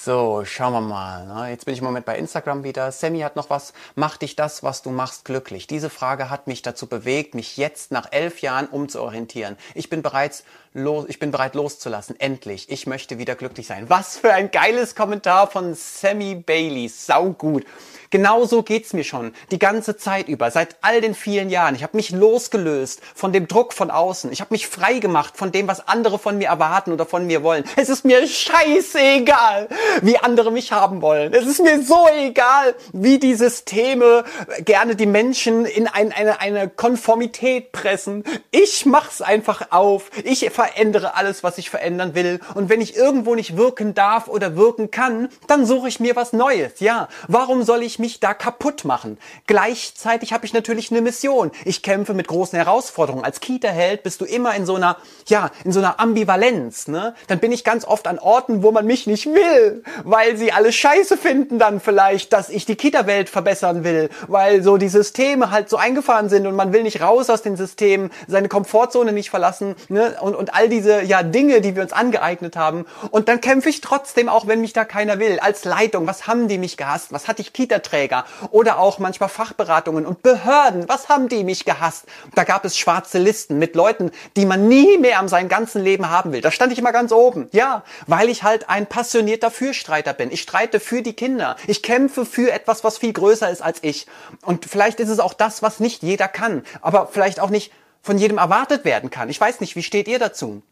So, 0.08 0.42
schauen 0.46 0.72
wir 0.72 0.80
mal. 0.80 1.26
Ne? 1.26 1.50
Jetzt 1.50 1.66
bin 1.66 1.74
ich 1.74 1.80
im 1.80 1.84
Moment 1.84 2.06
bei 2.06 2.16
Instagram 2.16 2.64
wieder. 2.64 2.90
Sammy 2.92 3.20
hat 3.20 3.36
noch 3.36 3.50
was. 3.50 3.74
Macht 3.94 4.22
dich 4.22 4.36
das, 4.36 4.62
was 4.62 4.80
du 4.80 4.88
machst, 4.88 5.26
glücklich? 5.26 5.66
Diese 5.66 5.90
Frage 5.90 6.30
hat 6.30 6.46
mich 6.46 6.62
dazu 6.62 6.86
bewegt, 6.86 7.34
mich 7.34 7.58
jetzt 7.58 7.92
nach 7.92 8.10
elf 8.10 8.40
Jahren 8.40 8.68
umzuorientieren. 8.68 9.58
Ich 9.74 9.90
bin 9.90 10.00
bereits 10.00 10.44
los, 10.74 11.06
ich 11.08 11.18
bin 11.18 11.30
bereit 11.30 11.54
loszulassen. 11.54 12.18
Endlich. 12.18 12.70
Ich 12.70 12.86
möchte 12.86 13.18
wieder 13.18 13.34
glücklich 13.34 13.66
sein. 13.66 13.88
Was 13.88 14.16
für 14.16 14.32
ein 14.32 14.50
geiles 14.50 14.94
Kommentar 14.94 15.50
von 15.50 15.74
Sammy 15.74 16.34
Bailey. 16.34 16.88
Sau 16.88 17.30
gut. 17.30 17.64
Genauso 18.10 18.62
geht's 18.62 18.94
mir 18.94 19.04
schon 19.04 19.32
die 19.50 19.58
ganze 19.58 19.96
Zeit 19.98 20.28
über, 20.28 20.50
seit 20.50 20.76
all 20.80 21.02
den 21.02 21.14
vielen 21.14 21.50
Jahren. 21.50 21.74
Ich 21.74 21.82
habe 21.82 21.96
mich 21.96 22.10
losgelöst 22.10 23.02
von 23.14 23.32
dem 23.32 23.48
Druck 23.48 23.74
von 23.74 23.90
außen. 23.90 24.32
Ich 24.32 24.40
habe 24.40 24.54
mich 24.54 24.66
frei 24.66 24.98
gemacht 24.98 25.36
von 25.36 25.52
dem, 25.52 25.68
was 25.68 25.86
andere 25.86 26.18
von 26.18 26.38
mir 26.38 26.48
erwarten 26.48 26.92
oder 26.92 27.04
von 27.04 27.26
mir 27.26 27.42
wollen. 27.42 27.64
Es 27.76 27.90
ist 27.90 28.06
mir 28.06 28.26
scheißegal, 28.26 29.68
wie 30.00 30.16
andere 30.18 30.50
mich 30.50 30.72
haben 30.72 31.02
wollen. 31.02 31.34
Es 31.34 31.46
ist 31.46 31.62
mir 31.62 31.82
so 31.82 32.08
egal, 32.16 32.74
wie 32.92 33.18
die 33.18 33.34
Systeme 33.34 34.24
gerne 34.60 34.96
die 34.96 35.06
Menschen 35.06 35.66
in 35.66 35.86
ein, 35.86 36.12
eine, 36.12 36.40
eine 36.40 36.68
Konformität 36.68 37.72
pressen. 37.72 38.24
Ich 38.50 38.86
mach's 38.86 39.20
einfach 39.20 39.70
auf. 39.70 40.10
Ich 40.24 40.42
verändere 40.58 41.14
alles, 41.14 41.44
was 41.44 41.56
ich 41.56 41.70
verändern 41.70 42.16
will. 42.16 42.40
Und 42.54 42.68
wenn 42.68 42.80
ich 42.80 42.96
irgendwo 42.96 43.36
nicht 43.36 43.56
wirken 43.56 43.94
darf 43.94 44.26
oder 44.26 44.56
wirken 44.56 44.90
kann, 44.90 45.28
dann 45.46 45.64
suche 45.66 45.86
ich 45.86 46.00
mir 46.00 46.16
was 46.16 46.32
Neues. 46.32 46.80
Ja, 46.80 47.06
warum 47.28 47.62
soll 47.62 47.84
ich 47.84 48.00
mich 48.00 48.18
da 48.18 48.34
kaputt 48.34 48.84
machen? 48.84 49.18
Gleichzeitig 49.46 50.32
habe 50.32 50.46
ich 50.46 50.52
natürlich 50.52 50.90
eine 50.90 51.00
Mission. 51.00 51.52
Ich 51.64 51.84
kämpfe 51.84 52.12
mit 52.12 52.26
großen 52.26 52.56
Herausforderungen. 52.56 53.24
Als 53.24 53.38
Kita-Held 53.38 54.02
bist 54.02 54.20
du 54.20 54.24
immer 54.24 54.56
in 54.56 54.66
so 54.66 54.74
einer, 54.74 54.96
ja, 55.28 55.52
in 55.62 55.70
so 55.70 55.78
einer 55.78 56.00
Ambivalenz, 56.00 56.88
ne? 56.88 57.14
Dann 57.28 57.38
bin 57.38 57.52
ich 57.52 57.62
ganz 57.62 57.84
oft 57.84 58.08
an 58.08 58.18
Orten, 58.18 58.64
wo 58.64 58.72
man 58.72 58.84
mich 58.84 59.06
nicht 59.06 59.26
will, 59.26 59.84
weil 60.02 60.36
sie 60.36 60.50
alle 60.50 60.72
scheiße 60.72 61.16
finden 61.16 61.60
dann 61.60 61.78
vielleicht, 61.78 62.32
dass 62.32 62.48
ich 62.48 62.66
die 62.66 62.74
Kita-Welt 62.74 63.28
verbessern 63.28 63.84
will, 63.84 64.10
weil 64.26 64.64
so 64.64 64.76
die 64.76 64.88
Systeme 64.88 65.52
halt 65.52 65.70
so 65.70 65.76
eingefahren 65.76 66.28
sind 66.28 66.48
und 66.48 66.56
man 66.56 66.72
will 66.72 66.82
nicht 66.82 67.00
raus 67.00 67.30
aus 67.30 67.42
den 67.42 67.56
Systemen, 67.56 68.10
seine 68.26 68.48
Komfortzone 68.48 69.12
nicht 69.12 69.30
verlassen, 69.30 69.76
ne? 69.88 70.16
Und, 70.20 70.34
und 70.34 70.47
und 70.48 70.54
all 70.54 70.68
diese 70.68 71.02
ja 71.02 71.22
Dinge, 71.22 71.60
die 71.60 71.76
wir 71.76 71.82
uns 71.82 71.92
angeeignet 71.92 72.56
haben. 72.56 72.86
Und 73.10 73.28
dann 73.28 73.40
kämpfe 73.40 73.68
ich 73.68 73.80
trotzdem, 73.80 74.28
auch 74.28 74.46
wenn 74.46 74.60
mich 74.60 74.72
da 74.72 74.84
keiner 74.84 75.18
will, 75.18 75.38
als 75.40 75.64
Leitung. 75.64 76.06
Was 76.06 76.26
haben 76.26 76.48
die 76.48 76.58
mich 76.58 76.76
gehasst? 76.76 77.12
Was 77.12 77.28
hatte 77.28 77.42
ich 77.42 77.52
Kita-Träger? 77.52 78.24
Oder 78.50 78.78
auch 78.78 78.98
manchmal 78.98 79.28
Fachberatungen 79.28 80.06
und 80.06 80.22
Behörden. 80.22 80.88
Was 80.88 81.08
haben 81.08 81.28
die 81.28 81.44
mich 81.44 81.64
gehasst? 81.64 82.06
Da 82.34 82.44
gab 82.44 82.64
es 82.64 82.78
schwarze 82.78 83.18
Listen 83.18 83.58
mit 83.58 83.74
Leuten, 83.74 84.10
die 84.36 84.46
man 84.46 84.68
nie 84.68 84.98
mehr 84.98 85.18
am 85.18 85.28
seinem 85.28 85.48
ganzen 85.48 85.82
Leben 85.82 86.08
haben 86.08 86.32
will. 86.32 86.40
Da 86.40 86.50
stand 86.50 86.72
ich 86.72 86.78
immer 86.78 86.92
ganz 86.92 87.12
oben. 87.12 87.48
Ja, 87.52 87.82
weil 88.06 88.28
ich 88.28 88.42
halt 88.42 88.68
ein 88.68 88.86
passionierter 88.86 89.50
Fürstreiter 89.50 90.14
bin. 90.14 90.30
Ich 90.30 90.40
streite 90.40 90.80
für 90.80 91.02
die 91.02 91.12
Kinder. 91.12 91.56
Ich 91.66 91.82
kämpfe 91.82 92.24
für 92.24 92.50
etwas, 92.50 92.84
was 92.84 92.98
viel 92.98 93.12
größer 93.12 93.50
ist 93.50 93.62
als 93.62 93.78
ich. 93.82 94.06
Und 94.42 94.64
vielleicht 94.64 95.00
ist 95.00 95.10
es 95.10 95.20
auch 95.20 95.34
das, 95.34 95.62
was 95.62 95.80
nicht 95.80 96.02
jeder 96.02 96.28
kann, 96.28 96.62
aber 96.80 97.08
vielleicht 97.12 97.40
auch 97.40 97.50
nicht 97.50 97.72
von 98.02 98.18
jedem 98.18 98.38
erwartet 98.38 98.84
werden 98.84 99.10
kann. 99.10 99.28
Ich 99.28 99.40
weiß 99.40 99.60
nicht, 99.60 99.76
wie 99.76 99.82
steht 99.82 100.08
ihr 100.08 100.18
dazu? 100.18 100.62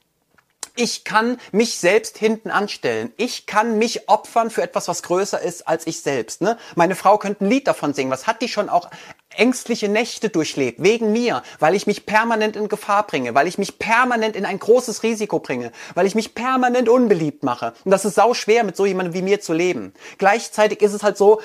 Ich 0.79 1.05
kann 1.05 1.39
mich 1.53 1.79
selbst 1.79 2.19
hinten 2.19 2.51
anstellen. 2.51 3.11
Ich 3.17 3.47
kann 3.47 3.79
mich 3.79 4.11
opfern 4.11 4.51
für 4.51 4.63
etwas, 4.63 4.89
was 4.89 5.03
größer 5.03 5.41
ist 5.41 5.67
als 5.67 5.87
ich 5.87 6.03
selbst. 6.03 6.43
Ne? 6.43 6.59
Meine 6.75 6.95
Frau 6.95 7.17
könnte 7.17 7.45
ein 7.45 7.49
Lied 7.49 7.67
davon 7.67 7.95
singen. 7.95 8.11
Was 8.11 8.27
hat 8.27 8.43
die 8.43 8.49
schon 8.49 8.69
auch 8.69 8.91
ängstliche 9.35 9.89
Nächte 9.89 10.29
durchlebt? 10.29 10.83
Wegen 10.83 11.13
mir, 11.13 11.43
weil 11.61 11.75
ich 11.75 11.87
mich 11.87 12.05
permanent 12.05 12.57
in 12.57 12.69
Gefahr 12.69 13.07
bringe, 13.07 13.35
weil 13.35 13.47
ich 13.47 13.57
mich 13.57 13.79
permanent 13.79 14.37
in 14.37 14.45
ein 14.45 14.59
großes 14.59 15.03
Risiko 15.03 15.39
bringe, 15.39 15.73
weil 15.95 16.07
ich 16.07 16.15
mich 16.15 16.35
permanent 16.35 16.91
unbeliebt 16.91 17.43
mache. 17.43 17.73
Und 17.87 17.91
das 17.91 18.05
ist 18.05 18.17
sau 18.17 18.35
schwer, 18.35 18.63
mit 18.63 18.77
so 18.77 18.85
jemandem 18.85 19.15
wie 19.15 19.23
mir 19.23 19.41
zu 19.41 19.55
leben. 19.55 19.95
Gleichzeitig 20.19 20.83
ist 20.83 20.93
es 20.93 21.03
halt 21.03 21.17
so, 21.17 21.41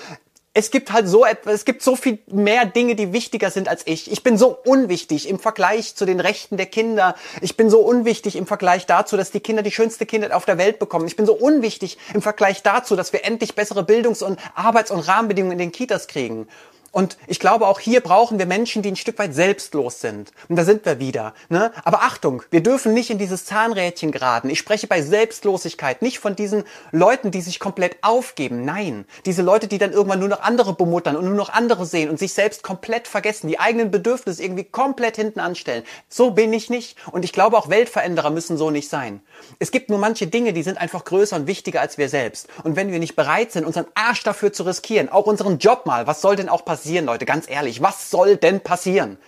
es 0.54 0.70
gibt 0.70 0.92
halt 0.92 1.08
so 1.08 1.26
etwas, 1.26 1.54
es 1.54 1.66
gibt 1.66 1.82
so 1.82 1.96
viel 1.96 2.20
mehr 2.28 2.66
Dinge, 2.66 2.96
die 2.96 3.14
wichtiger 3.14 3.52
sind 3.52 3.70
als 3.70 3.88
ich. 3.88 4.12
Ich 4.12 4.22
bin 4.22 4.38
so 4.38 4.58
unwichtig 4.66 5.30
im 5.30 5.40
Vergleich 5.40 5.96
zu 5.96 6.06
den 6.06 6.20
Rechten 6.20 6.58
der 6.58 6.66
Kinder. 6.66 7.16
Ich 7.40 7.56
bin 7.56 7.70
so 7.70 7.80
unwichtig 7.80 8.36
im 8.36 8.46
Vergleich 8.46 8.86
dazu, 8.86 9.16
dass 9.16 9.32
die 9.32 9.40
Kinder 9.40 9.64
die 9.64 9.72
schönste 9.72 10.06
Kindheit 10.06 10.34
auf 10.34 10.44
der 10.44 10.58
Welt 10.58 10.78
bekommen. 10.78 11.08
Ich 11.08 11.16
bin 11.16 11.26
so 11.26 11.34
unwichtig 11.34 11.98
im 12.14 12.22
Vergleich 12.22 12.64
dazu, 12.64 12.98
dass 12.98 13.14
wir 13.14 13.24
endlich 13.24 13.56
bessere 13.56 13.84
Bildungs- 13.84 14.22
und 14.22 14.40
Arbeits- 14.54 14.92
und 14.92 15.00
Rahmenbedingungen 15.00 15.54
in 15.54 15.60
den 15.60 15.72
Kitas 15.72 16.08
kriegen. 16.08 16.50
Und 16.92 17.18
ich 17.28 17.40
glaube, 17.40 17.68
auch 17.68 17.80
hier 17.80 18.02
brauchen 18.02 18.38
wir 18.38 18.46
Menschen, 18.46 18.82
die 18.82 18.92
ein 18.92 18.98
Stück 18.98 19.18
weit 19.18 19.34
selbstlos 19.34 20.02
sind. 20.02 20.32
Und 20.50 20.58
da 20.58 20.66
sind 20.66 20.86
wir 20.86 21.00
wieder. 21.00 21.34
Ne? 21.48 21.72
Aber 21.86 22.02
Achtung, 22.02 22.44
wir 22.52 22.62
dürfen 22.62 22.94
nicht 22.94 23.10
in 23.10 23.18
dieses 23.18 23.46
Zahnrädchen 23.46 24.12
geraten. 24.12 24.50
Ich 24.50 24.60
spreche 24.60 24.88
bei 24.88 25.02
Selbstlosigkeit 25.02 26.02
nicht 26.02 26.20
von 26.20 26.36
diesen 26.36 26.66
Leuten, 26.92 27.32
die 27.32 27.40
sich 27.40 27.62
komplett 27.62 27.96
aufgeben. 28.02 28.66
Nein, 28.66 29.06
diese 29.26 29.42
Leute, 29.42 29.70
die 29.70 29.78
dann 29.78 29.94
irgendwann 29.94 30.20
nur 30.20 30.28
noch 30.28 30.42
andere 30.42 30.74
bemuttern 30.74 31.16
und 31.16 31.24
nur 31.24 31.34
noch 31.34 31.50
andere 31.50 31.86
sehen 31.86 32.10
und 32.10 32.20
sich 32.20 32.34
selbst 32.34 32.62
komplett 32.62 33.08
vergessen, 33.08 33.48
die 33.48 33.60
eigenen 33.60 33.90
Bedürfnisse 33.90 34.44
irgendwie 34.44 34.66
komplett 34.66 35.16
hinten 35.16 35.40
anstellen. 35.40 35.84
So 36.10 36.32
bin 36.32 36.52
ich 36.52 36.70
nicht. 36.70 36.98
Und 37.14 37.24
ich 37.24 37.32
glaube, 37.32 37.58
auch 37.58 37.70
Weltveränderer 37.70 38.32
müssen 38.32 38.58
so 38.58 38.70
nicht 38.70 38.90
sein. 38.90 39.22
Es 39.60 39.72
gibt 39.72 39.90
nur 39.90 40.00
manche 40.00 40.28
Dinge, 40.28 40.52
die 40.52 40.64
sind 40.64 40.78
einfach 40.78 41.06
größer 41.06 41.38
und 41.38 41.48
wichtiger 41.48 41.80
als 41.80 41.98
wir 41.98 42.10
selbst. 42.10 42.50
Und 42.66 42.76
wenn 42.76 42.92
wir 42.92 43.00
nicht 43.00 43.16
bereit 43.16 43.54
sind, 43.54 43.66
unseren 43.66 43.86
Arsch 43.94 44.24
dafür 44.24 44.52
zu 44.52 44.64
riskieren, 44.64 45.08
auch 45.08 45.26
unseren 45.26 45.58
Job 45.58 45.86
mal, 45.86 46.06
was 46.06 46.20
soll 46.20 46.36
denn 46.36 46.50
auch 46.50 46.66
passieren? 46.66 46.81
Passieren, 46.82 47.06
Leute? 47.06 47.26
Ganz 47.26 47.48
ehrlich, 47.48 47.84
was 47.84 48.10
soll 48.10 48.38
denn 48.38 48.60
passieren? 48.60 49.20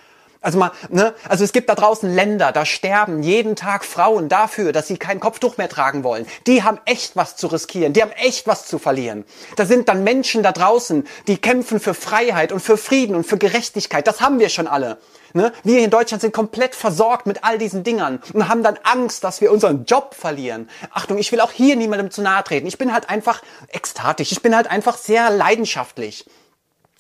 Also 0.42 0.58
mal, 0.58 0.72
ne? 0.90 1.14
Also 1.30 1.44
es 1.44 1.54
gibt 1.54 1.70
da 1.70 1.76
draußen 1.76 2.14
Länder, 2.14 2.52
da 2.52 2.66
sterben 2.66 3.22
jeden 3.22 3.56
Tag 3.56 3.86
Frauen 3.86 4.28
dafür, 4.28 4.74
dass 4.74 4.88
sie 4.88 4.98
kein 4.98 5.20
Kopftuch 5.20 5.58
mehr 5.58 5.70
tragen 5.70 6.04
wollen. 6.04 6.26
Die 6.48 6.64
haben 6.64 6.80
echt 6.84 7.16
was 7.16 7.38
zu 7.38 7.48
riskieren, 7.48 7.94
die 7.94 8.02
haben 8.02 8.12
echt 8.12 8.48
was 8.48 8.66
zu 8.66 8.80
verlieren. 8.80 9.24
Da 9.56 9.66
sind 9.66 9.88
dann 9.88 10.04
Menschen 10.04 10.42
da 10.42 10.52
draußen, 10.52 11.08
die 11.28 11.38
kämpfen 11.38 11.80
für 11.80 11.94
Freiheit 11.94 12.52
und 12.52 12.60
für 12.60 12.76
Frieden 12.76 13.16
und 13.16 13.24
für 13.26 13.38
Gerechtigkeit. 13.38 14.06
Das 14.08 14.20
haben 14.20 14.40
wir 14.40 14.50
schon 14.50 14.68
alle. 14.68 14.98
Ne? 15.34 15.54
Wir 15.64 15.80
in 15.80 15.92
Deutschland 15.92 16.22
sind 16.22 16.34
komplett 16.34 16.76
versorgt 16.76 17.26
mit 17.26 17.44
all 17.44 17.58
diesen 17.58 17.84
Dingern 17.84 18.20
und 18.34 18.50
haben 18.50 18.64
dann 18.64 18.78
Angst, 18.84 19.24
dass 19.24 19.40
wir 19.40 19.52
unseren 19.52 19.86
Job 19.86 20.14
verlieren. 20.14 20.70
Achtung, 20.92 21.20
ich 21.20 21.32
will 21.32 21.40
auch 21.40 21.52
hier 21.52 21.76
niemandem 21.76 22.12
zu 22.12 22.22
nahe 22.22 22.44
treten. 22.44 22.68
Ich 22.68 22.78
bin 22.78 22.94
halt 22.94 23.10
einfach 23.10 23.42
ekstatisch. 23.70 24.32
Ich 24.34 24.42
bin 24.42 24.56
halt 24.56 24.68
einfach 24.68 24.98
sehr 24.98 25.30
leidenschaftlich. 25.30 26.26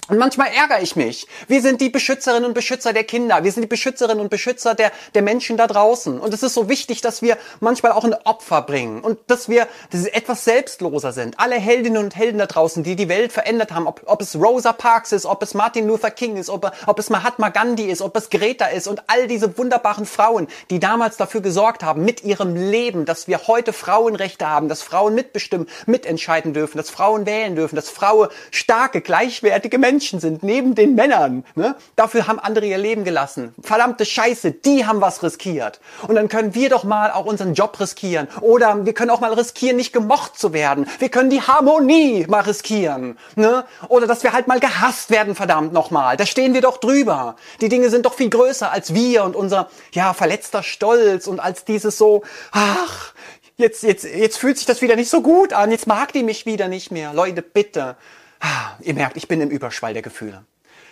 Und 0.09 0.17
manchmal 0.17 0.49
ärgere 0.49 0.81
ich 0.81 0.97
mich. 0.97 1.27
Wir 1.47 1.61
sind 1.61 1.79
die 1.79 1.89
Beschützerinnen 1.89 2.43
und 2.43 2.53
Beschützer 2.53 2.91
der 2.91 3.05
Kinder. 3.05 3.45
Wir 3.45 3.51
sind 3.53 3.61
die 3.61 3.67
Beschützerinnen 3.67 4.19
und 4.19 4.29
Beschützer 4.29 4.75
der, 4.75 4.91
der 5.15 5.21
Menschen 5.21 5.55
da 5.55 5.65
draußen. 5.65 6.19
Und 6.19 6.33
es 6.33 6.43
ist 6.43 6.55
so 6.55 6.67
wichtig, 6.67 6.99
dass 6.99 7.21
wir 7.21 7.37
manchmal 7.61 7.93
auch 7.93 8.03
ein 8.03 8.13
Opfer 8.13 8.63
bringen 8.63 8.99
und 8.99 9.17
dass 9.27 9.47
wir 9.47 9.65
dass 9.91 10.03
wir 10.03 10.13
etwas 10.13 10.43
selbstloser 10.43 11.13
sind. 11.13 11.39
Alle 11.39 11.55
Heldinnen 11.55 12.03
und 12.03 12.17
Helden 12.17 12.37
da 12.37 12.47
draußen, 12.47 12.83
die 12.83 12.97
die 12.97 13.07
Welt 13.07 13.31
verändert 13.31 13.71
haben, 13.71 13.87
ob, 13.87 14.01
ob 14.05 14.21
es 14.21 14.35
Rosa 14.35 14.73
Parks 14.73 15.13
ist, 15.13 15.25
ob 15.25 15.41
es 15.41 15.53
Martin 15.53 15.87
Luther 15.87 16.11
King 16.11 16.35
ist, 16.35 16.49
ob, 16.49 16.69
ob 16.85 16.99
es 16.99 17.09
Mahatma 17.09 17.47
Gandhi 17.49 17.85
ist, 17.85 18.01
ob 18.01 18.17
es 18.17 18.29
Greta 18.29 18.65
ist 18.65 18.87
und 18.87 19.03
all 19.07 19.27
diese 19.27 19.57
wunderbaren 19.57 20.05
Frauen, 20.05 20.47
die 20.69 20.81
damals 20.81 21.15
dafür 21.15 21.39
gesorgt 21.39 21.81
haben, 21.81 22.03
mit 22.03 22.23
ihrem 22.23 22.55
Leben, 22.55 23.05
dass 23.05 23.27
wir 23.29 23.47
heute 23.47 23.71
Frauenrechte 23.71 24.49
haben, 24.49 24.67
dass 24.67 24.81
Frauen 24.81 25.15
mitbestimmen, 25.15 25.69
mitentscheiden 25.85 26.53
dürfen, 26.53 26.77
dass 26.77 26.89
Frauen 26.89 27.25
wählen 27.25 27.55
dürfen, 27.55 27.77
dass 27.77 27.89
Frauen 27.89 28.27
starke, 28.51 28.99
gleichwertige 28.99 29.77
Menschen 29.77 29.92
Menschen 29.93 30.19
sind, 30.19 30.41
neben 30.41 30.73
den 30.73 30.95
Männern. 30.95 31.45
Ne? 31.53 31.75
Dafür 31.95 32.25
haben 32.25 32.39
andere 32.39 32.65
ihr 32.65 32.79
Leben 32.79 33.03
gelassen. 33.03 33.53
Verdammte 33.61 34.05
Scheiße, 34.05 34.51
die 34.51 34.87
haben 34.87 35.01
was 35.01 35.21
riskiert. 35.21 35.79
Und 36.07 36.15
dann 36.15 36.29
können 36.29 36.55
wir 36.55 36.69
doch 36.69 36.83
mal 36.83 37.11
auch 37.11 37.25
unseren 37.25 37.53
Job 37.53 37.79
riskieren. 37.79 38.27
Oder 38.41 38.87
wir 38.87 38.93
können 38.93 39.11
auch 39.11 39.19
mal 39.19 39.33
riskieren, 39.33 39.77
nicht 39.77 39.93
gemocht 39.93 40.35
zu 40.35 40.51
werden. 40.51 40.87
Wir 40.97 41.09
können 41.09 41.29
die 41.29 41.41
Harmonie 41.41 42.25
mal 42.27 42.41
riskieren. 42.41 43.19
Ne? 43.35 43.65
Oder 43.87 44.07
dass 44.07 44.23
wir 44.23 44.33
halt 44.33 44.47
mal 44.47 44.59
gehasst 44.59 45.11
werden, 45.11 45.35
verdammt 45.35 45.73
nochmal. 45.73 46.17
Da 46.17 46.25
stehen 46.25 46.55
wir 46.55 46.61
doch 46.61 46.77
drüber. 46.77 47.35
Die 47.61 47.69
Dinge 47.69 47.91
sind 47.91 48.07
doch 48.07 48.15
viel 48.15 48.31
größer 48.31 48.71
als 48.71 48.95
wir 48.95 49.23
und 49.23 49.35
unser, 49.35 49.69
ja, 49.91 50.13
verletzter 50.13 50.63
Stolz 50.63 51.27
und 51.27 51.39
als 51.39 51.65
dieses 51.65 51.99
so, 51.99 52.23
ach, 52.51 53.13
jetzt, 53.57 53.83
jetzt, 53.83 54.05
jetzt 54.05 54.37
fühlt 54.39 54.57
sich 54.57 54.65
das 54.65 54.81
wieder 54.81 54.95
nicht 54.95 55.11
so 55.11 55.21
gut 55.21 55.53
an. 55.53 55.69
Jetzt 55.69 55.85
mag 55.85 56.13
die 56.13 56.23
mich 56.23 56.47
wieder 56.47 56.67
nicht 56.67 56.89
mehr. 56.89 57.13
Leute, 57.13 57.43
bitte. 57.43 57.95
Ah, 58.43 58.75
ihr 58.81 58.93
merkt, 58.93 59.15
ich 59.15 59.29
bin 59.29 59.39
im 59.39 59.49
Überschwall 59.49 59.93
der 59.93 60.01
Gefühle. 60.01 60.43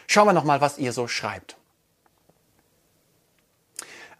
Schauen 0.07 0.25
wir 0.25 0.31
noch 0.31 0.45
mal, 0.45 0.61
was 0.61 0.77
ihr 0.77 0.93
so 0.93 1.09
schreibt. 1.09 1.57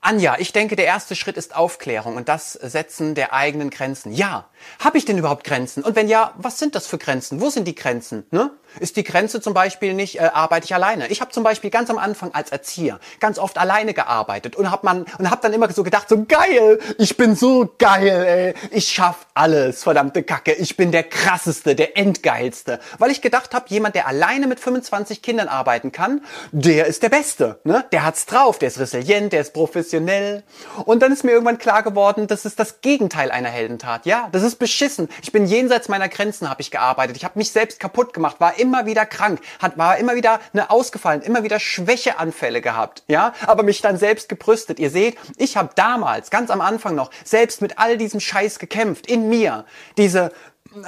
Anja, 0.01 0.35
ich 0.37 0.51
denke, 0.51 0.75
der 0.75 0.85
erste 0.85 1.15
Schritt 1.15 1.37
ist 1.37 1.55
Aufklärung 1.55 2.17
und 2.17 2.27
das 2.27 2.53
Setzen 2.53 3.15
der 3.15 3.31
eigenen 3.31 3.69
Grenzen. 3.69 4.11
Ja, 4.11 4.49
habe 4.79 4.97
ich 4.97 5.05
denn 5.05 5.17
überhaupt 5.17 5.45
Grenzen? 5.45 5.81
Und 5.81 5.95
wenn 5.95 6.09
ja, 6.09 6.33
was 6.35 6.59
sind 6.59 6.75
das 6.75 6.87
für 6.87 6.97
Grenzen? 6.97 7.39
Wo 7.39 7.49
sind 7.49 7.69
die 7.69 7.75
Grenzen? 7.75 8.25
Ne? 8.31 8.51
Ist 8.79 8.95
die 8.95 9.03
Grenze 9.03 9.41
zum 9.41 9.53
Beispiel 9.53 9.93
nicht, 9.93 10.19
äh, 10.19 10.29
arbeite 10.33 10.65
ich 10.65 10.73
alleine? 10.73 11.07
Ich 11.07 11.21
habe 11.21 11.31
zum 11.31 11.43
Beispiel 11.43 11.69
ganz 11.69 11.89
am 11.89 11.97
Anfang 11.97 12.33
als 12.33 12.51
Erzieher 12.51 12.99
ganz 13.19 13.37
oft 13.39 13.57
alleine 13.57 13.93
gearbeitet 13.93 14.55
und 14.55 14.71
habe 14.71 14.85
man 14.85 15.05
und 15.17 15.29
habe 15.29 15.41
dann 15.41 15.53
immer 15.53 15.71
so 15.71 15.83
gedacht, 15.83 16.09
so 16.09 16.25
geil, 16.25 16.79
ich 16.97 17.17
bin 17.17 17.35
so 17.35 17.73
geil, 17.77 18.53
ey, 18.61 18.77
ich 18.77 18.87
schaff 18.87 19.27
alles, 19.33 19.83
verdammte 19.83 20.23
Kacke, 20.23 20.53
ich 20.53 20.77
bin 20.77 20.91
der 20.91 21.03
krasseste, 21.03 21.75
der 21.75 21.97
endgeilste, 21.97 22.79
weil 22.97 23.11
ich 23.11 23.21
gedacht 23.21 23.53
habe, 23.53 23.65
jemand, 23.69 23.95
der 23.95 24.07
alleine 24.07 24.47
mit 24.47 24.59
25 24.59 25.21
Kindern 25.21 25.47
arbeiten 25.47 25.91
kann, 25.91 26.21
der 26.51 26.85
ist 26.85 27.03
der 27.03 27.09
Beste, 27.09 27.59
ne? 27.63 27.85
Der 27.91 28.05
hat's 28.05 28.25
drauf, 28.25 28.59
der 28.59 28.67
ist 28.67 28.79
resilient, 28.79 29.33
der 29.33 29.41
ist 29.41 29.53
professionell. 29.53 30.43
Und 30.85 31.01
dann 31.01 31.11
ist 31.11 31.23
mir 31.23 31.31
irgendwann 31.31 31.57
klar 31.57 31.83
geworden, 31.83 32.27
das 32.27 32.45
ist 32.45 32.59
das 32.59 32.81
Gegenteil 32.81 33.31
einer 33.31 33.49
Heldentat. 33.49 34.05
Ja, 34.05 34.29
das 34.31 34.43
ist 34.43 34.57
beschissen. 34.57 35.09
Ich 35.21 35.31
bin 35.31 35.45
jenseits 35.45 35.89
meiner 35.89 36.09
Grenzen, 36.09 36.49
habe 36.49 36.61
ich 36.61 36.71
gearbeitet. 36.71 37.17
Ich 37.17 37.25
habe 37.25 37.37
mich 37.37 37.51
selbst 37.51 37.79
kaputt 37.79 38.13
gemacht, 38.13 38.37
war 38.39 38.57
immer 38.61 38.85
wieder 38.85 39.05
krank, 39.05 39.41
hat, 39.59 39.77
war 39.77 39.97
immer 39.97 40.15
wieder 40.15 40.39
ne, 40.53 40.69
ausgefallen, 40.69 41.21
immer 41.21 41.43
wieder 41.43 41.59
Schwächeanfälle 41.59 42.61
gehabt, 42.61 43.03
ja, 43.07 43.33
aber 43.45 43.63
mich 43.63 43.81
dann 43.81 43.97
selbst 43.97 44.29
gebrüstet. 44.29 44.79
Ihr 44.79 44.89
seht, 44.89 45.17
ich 45.37 45.57
habe 45.57 45.71
damals, 45.75 46.29
ganz 46.29 46.49
am 46.49 46.61
Anfang 46.61 46.95
noch, 46.95 47.11
selbst 47.25 47.61
mit 47.61 47.79
all 47.79 47.97
diesem 47.97 48.19
Scheiß 48.19 48.59
gekämpft, 48.59 49.07
in 49.07 49.27
mir. 49.27 49.65
Diese 49.97 50.31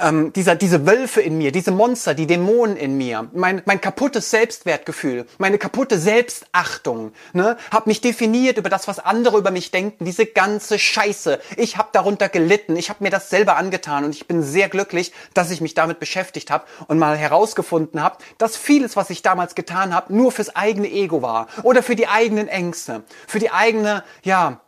ähm, 0.00 0.32
dieser, 0.32 0.54
diese 0.54 0.86
Wölfe 0.86 1.20
in 1.20 1.38
mir, 1.38 1.52
diese 1.52 1.70
Monster, 1.70 2.14
die 2.14 2.26
Dämonen 2.26 2.76
in 2.76 2.96
mir, 2.96 3.28
mein, 3.32 3.62
mein 3.66 3.80
kaputtes 3.80 4.30
Selbstwertgefühl, 4.30 5.26
meine 5.38 5.58
kaputte 5.58 5.98
Selbstachtung, 5.98 7.12
ne, 7.32 7.56
habe 7.70 7.90
mich 7.90 8.00
definiert 8.00 8.58
über 8.58 8.70
das, 8.70 8.88
was 8.88 8.98
andere 8.98 9.38
über 9.38 9.50
mich 9.50 9.70
denken, 9.70 10.04
diese 10.04 10.26
ganze 10.26 10.78
Scheiße. 10.78 11.40
Ich 11.56 11.76
habe 11.76 11.88
darunter 11.92 12.28
gelitten, 12.28 12.76
ich 12.76 12.88
habe 12.88 13.04
mir 13.04 13.10
das 13.10 13.30
selber 13.30 13.56
angetan 13.56 14.04
und 14.04 14.14
ich 14.14 14.26
bin 14.26 14.42
sehr 14.42 14.68
glücklich, 14.68 15.12
dass 15.34 15.50
ich 15.50 15.60
mich 15.60 15.74
damit 15.74 16.00
beschäftigt 16.00 16.50
habe 16.50 16.64
und 16.88 16.98
mal 16.98 17.16
herausgefunden 17.16 18.02
habe, 18.02 18.18
dass 18.38 18.56
vieles, 18.56 18.96
was 18.96 19.10
ich 19.10 19.22
damals 19.22 19.54
getan 19.54 19.94
habe, 19.94 20.14
nur 20.14 20.32
fürs 20.32 20.54
eigene 20.54 20.90
Ego 20.90 21.22
war 21.22 21.48
oder 21.62 21.82
für 21.82 21.96
die 21.96 22.08
eigenen 22.08 22.48
Ängste, 22.48 23.02
für 23.26 23.38
die 23.38 23.50
eigene, 23.50 24.04
ja, 24.22 24.60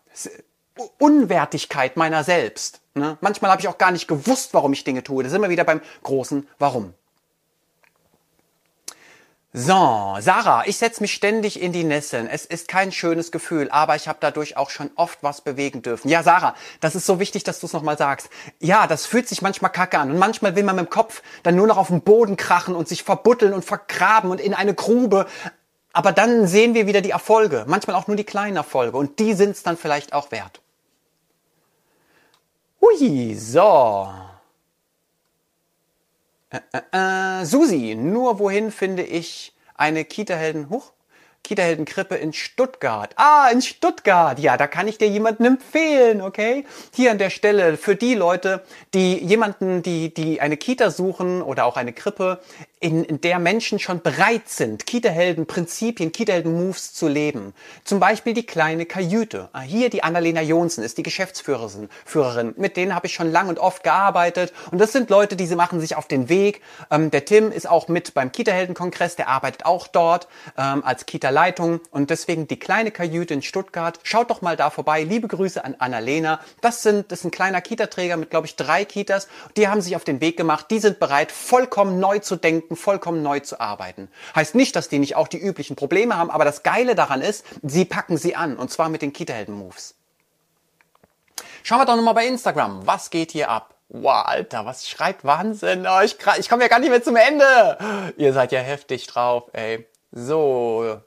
Unwertigkeit 0.99 1.97
meiner 1.97 2.25
selbst. 2.25 2.81
Ne? 2.95 3.19
Manchmal 3.21 3.51
habe 3.51 3.61
ich 3.61 3.69
auch 3.69 3.79
gar 3.79 3.91
nicht 3.91 4.09
gewusst, 4.09 4.55
warum 4.55 4.73
ich 4.73 4.85
Dinge 4.85 5.03
tue. 5.03 5.23
Da 5.23 5.31
sind 5.31 5.43
wir 5.43 5.51
wieder 5.51 5.65
beim 5.65 5.81
großen 6.03 6.47
Warum. 6.59 6.95
So, 9.59 10.17
Sarah, 10.21 10.65
ich 10.67 10.77
setze 10.77 11.03
mich 11.03 11.15
ständig 11.15 11.63
in 11.63 11.73
die 11.73 11.83
Nesseln. 11.83 12.29
Es 12.29 12.45
ist 12.45 12.69
kein 12.69 12.93
schönes 12.93 13.33
Gefühl, 13.33 13.71
aber 13.71 13.97
ich 13.97 14.07
habe 14.07 14.19
dadurch 14.21 14.59
auch 14.59 14.69
schon 14.69 14.91
oft 14.97 15.23
was 15.23 15.41
bewegen 15.41 15.81
dürfen. 15.81 16.11
Ja, 16.11 16.23
Sarah, 16.23 16.55
das 16.83 16.95
ist 16.95 17.07
so 17.07 17.21
wichtig, 17.21 17.43
dass 17.43 17.61
du 17.61 17.67
es 17.67 17.73
nochmal 17.73 17.97
sagst. 17.97 18.29
Ja, 18.61 18.87
das 18.87 19.07
fühlt 19.07 19.27
sich 19.27 19.41
manchmal 19.41 19.73
kacke 19.73 19.99
an. 19.99 20.11
Und 20.11 20.19
manchmal 20.19 20.57
will 20.57 20.63
man 20.63 20.77
mit 20.77 20.85
dem 20.85 20.91
Kopf 20.91 21.23
dann 21.43 21.57
nur 21.57 21.67
noch 21.67 21.79
auf 21.79 21.89
den 21.89 22.03
Boden 22.03 22.37
krachen 22.37 22.75
und 22.75 22.87
sich 22.87 23.03
verbutteln 23.03 23.55
und 23.55 23.65
vergraben 23.65 24.31
und 24.31 24.43
in 24.43 24.53
eine 24.53 24.75
Grube. 24.75 25.27
Aber 25.95 26.13
dann 26.13 26.47
sehen 26.47 26.75
wir 26.75 26.87
wieder 26.87 27.01
die 27.01 27.13
Erfolge. 27.13 27.65
Manchmal 27.67 27.97
auch 27.97 28.09
nur 28.09 28.17
die 28.19 28.25
kleinen 28.25 28.59
Erfolge. 28.59 28.99
Und 28.99 29.19
die 29.21 29.33
sind 29.33 29.53
es 29.53 29.63
dann 29.63 29.79
vielleicht 29.79 30.13
auch 30.13 30.33
wert. 30.33 30.61
Hui, 32.87 33.35
so. 33.35 34.09
Äh, 36.51 37.41
äh, 37.41 37.45
Susi, 37.45 37.97
nur 37.97 38.39
wohin 38.39 38.71
finde 38.71 39.03
ich 39.03 39.55
eine 39.75 40.05
Kita-Helden? 40.05 40.71
Huch, 40.71 40.93
Kita-Heldenkrippe 41.43 42.15
in 42.15 42.33
Stuttgart. 42.33 43.13
Ah, 43.17 43.49
in 43.53 43.61
Stuttgart. 43.61 44.39
Ja, 44.39 44.57
da 44.57 44.69
kann 44.69 44.87
ich 44.87 44.99
dir 44.99 45.09
jemanden 45.09 45.45
empfehlen, 45.45 46.23
okay? 46.23 46.65
Hier 46.95 47.11
an 47.11 47.19
der 47.19 47.31
Stelle 47.31 47.77
für 47.77 47.97
die 47.97 48.15
Leute, 48.15 48.63
die 48.95 49.19
jemanden, 49.19 49.83
die, 49.83 50.15
die 50.15 50.41
eine 50.41 50.57
Kita 50.57 50.91
suchen 50.91 51.43
oder 51.43 51.65
auch 51.65 51.77
eine 51.77 51.93
Krippe, 51.93 52.41
in, 52.79 53.05
in 53.05 53.23
der 53.23 53.39
Menschen 53.39 53.79
schon 53.79 54.03
bereit 54.03 54.51
sind, 54.51 54.87
Kita-Helden-Prinzipien, 54.87 56.13
Kita-Helden-Moves 56.13 56.93
zu 56.93 57.09
leben. 57.09 57.55
Zum 57.85 58.01
Beispiel 58.01 58.35
die 58.35 58.45
kleine 58.45 58.85
Kajüte. 58.85 59.49
Ah, 59.55 59.63
hier 59.63 59.89
die 59.89 60.03
Annalena 60.03 60.43
Jonsen 60.43 60.85
ist 60.85 60.99
die 60.99 61.03
Geschäftsführerin. 61.03 61.89
Führerin. 62.05 62.53
Mit 62.59 62.77
denen 62.77 62.95
habe 62.95 63.07
ich 63.07 63.15
schon 63.15 63.33
lang 63.33 63.49
und 63.49 63.59
oft 63.59 63.83
gearbeitet. 63.83 64.53
Und 64.71 64.79
das 64.79 64.93
sind 64.93 65.09
Leute, 65.09 65.37
die 65.37 65.47
sie 65.47 65.57
machen 65.57 65.81
sich 65.81 65.97
auf 65.97 66.07
den 66.07 66.29
Weg. 66.29 66.61
Ähm, 66.91 67.11
der 67.11 67.25
Tim 67.25 67.51
ist 67.51 67.67
auch 67.67 67.89
mit 67.89 68.13
beim 68.13 68.31
Kita-Helden-Kongress, 68.31 69.17
der 69.17 69.29
arbeitet 69.29 69.65
auch 69.65 69.87
dort 69.87 70.29
ähm, 70.59 70.85
als 70.85 71.07
Kita-Leitung. 71.07 71.81
Und 71.91 72.11
deswegen 72.11 72.47
die 72.47 72.59
kleine 72.59 72.91
Kajüte 72.91 73.33
in 73.33 73.41
Stuttgart. 73.41 73.99
Schaut 74.03 74.29
doch 74.29 74.43
mal 74.43 74.57
da 74.57 74.69
vorbei. 74.69 75.03
Liebe 75.03 75.29
Grüße 75.29 75.65
an 75.65 75.77
Annalena. 75.79 76.41
Das 76.61 76.83
sind, 76.83 77.11
das 77.11 77.21
ist 77.21 77.25
ein 77.25 77.31
kleiner 77.31 77.63
Kita-Träger 77.63 78.19
mit, 78.19 78.29
glaube 78.29 78.47
ich, 78.47 78.55
drei 78.55 78.85
Kitas. 78.85 79.29
Die 79.57 79.67
haben 79.69 79.81
sich 79.81 79.97
auf 79.97 80.05
den 80.05 80.21
Weg 80.21 80.37
gemacht. 80.37 80.67
Die 80.71 80.79
sind 80.79 80.99
bereit, 80.99 81.33
vollkommen 81.33 82.01
neu 82.01 82.19
zu 82.19 82.37
denken 82.37 82.66
denken, 82.67 82.77
vollkommen 82.77 83.23
neu 83.23 83.41
zu 83.41 83.61
arbeiten. 83.61 84.09
Heißt 84.35 84.55
nicht, 84.55 84.77
dass 84.77 84.89
die 84.89 84.99
nicht 84.99 85.17
auch 85.17 85.29
die 85.29 85.39
üblichen 85.39 85.77
Probleme 85.77 86.17
haben, 86.17 86.31
aber 86.31 86.45
das 86.45 86.63
Geile 86.63 86.95
daran 86.95 87.21
ist, 87.21 87.45
sie 87.63 87.85
packen 87.85 88.17
sie 88.17 88.35
an 88.37 88.57
und 88.57 88.71
zwar 88.71 88.89
mit 88.89 89.03
den 89.03 89.13
Kita-Helden-Moves. 89.13 89.95
Schauen 91.63 91.79
wir 91.79 91.87
doch 91.87 91.97
nochmal 91.97 92.15
bei 92.15 92.27
Instagram. 92.27 92.87
Was 92.87 93.11
geht 93.11 93.33
hier 93.33 93.51
ab? 93.51 93.75
Wow, 93.89 94.27
Alter, 94.27 94.67
was 94.67 94.89
schreibt 94.89 95.25
Wahnsinn? 95.25 95.87
Oh, 95.89 96.01
ich 96.03 96.17
ich 96.39 96.49
komme 96.49 96.63
ja 96.63 96.69
gar 96.69 96.81
nicht 96.81 96.91
mehr 96.91 97.03
zum 97.03 97.17
Ende. 97.17 98.15
Ihr 98.17 98.33
seid 98.33 98.51
ja 98.53 98.61
heftig 98.61 99.07
drauf, 99.07 99.45
ey. 99.53 99.87
So. 100.11 101.01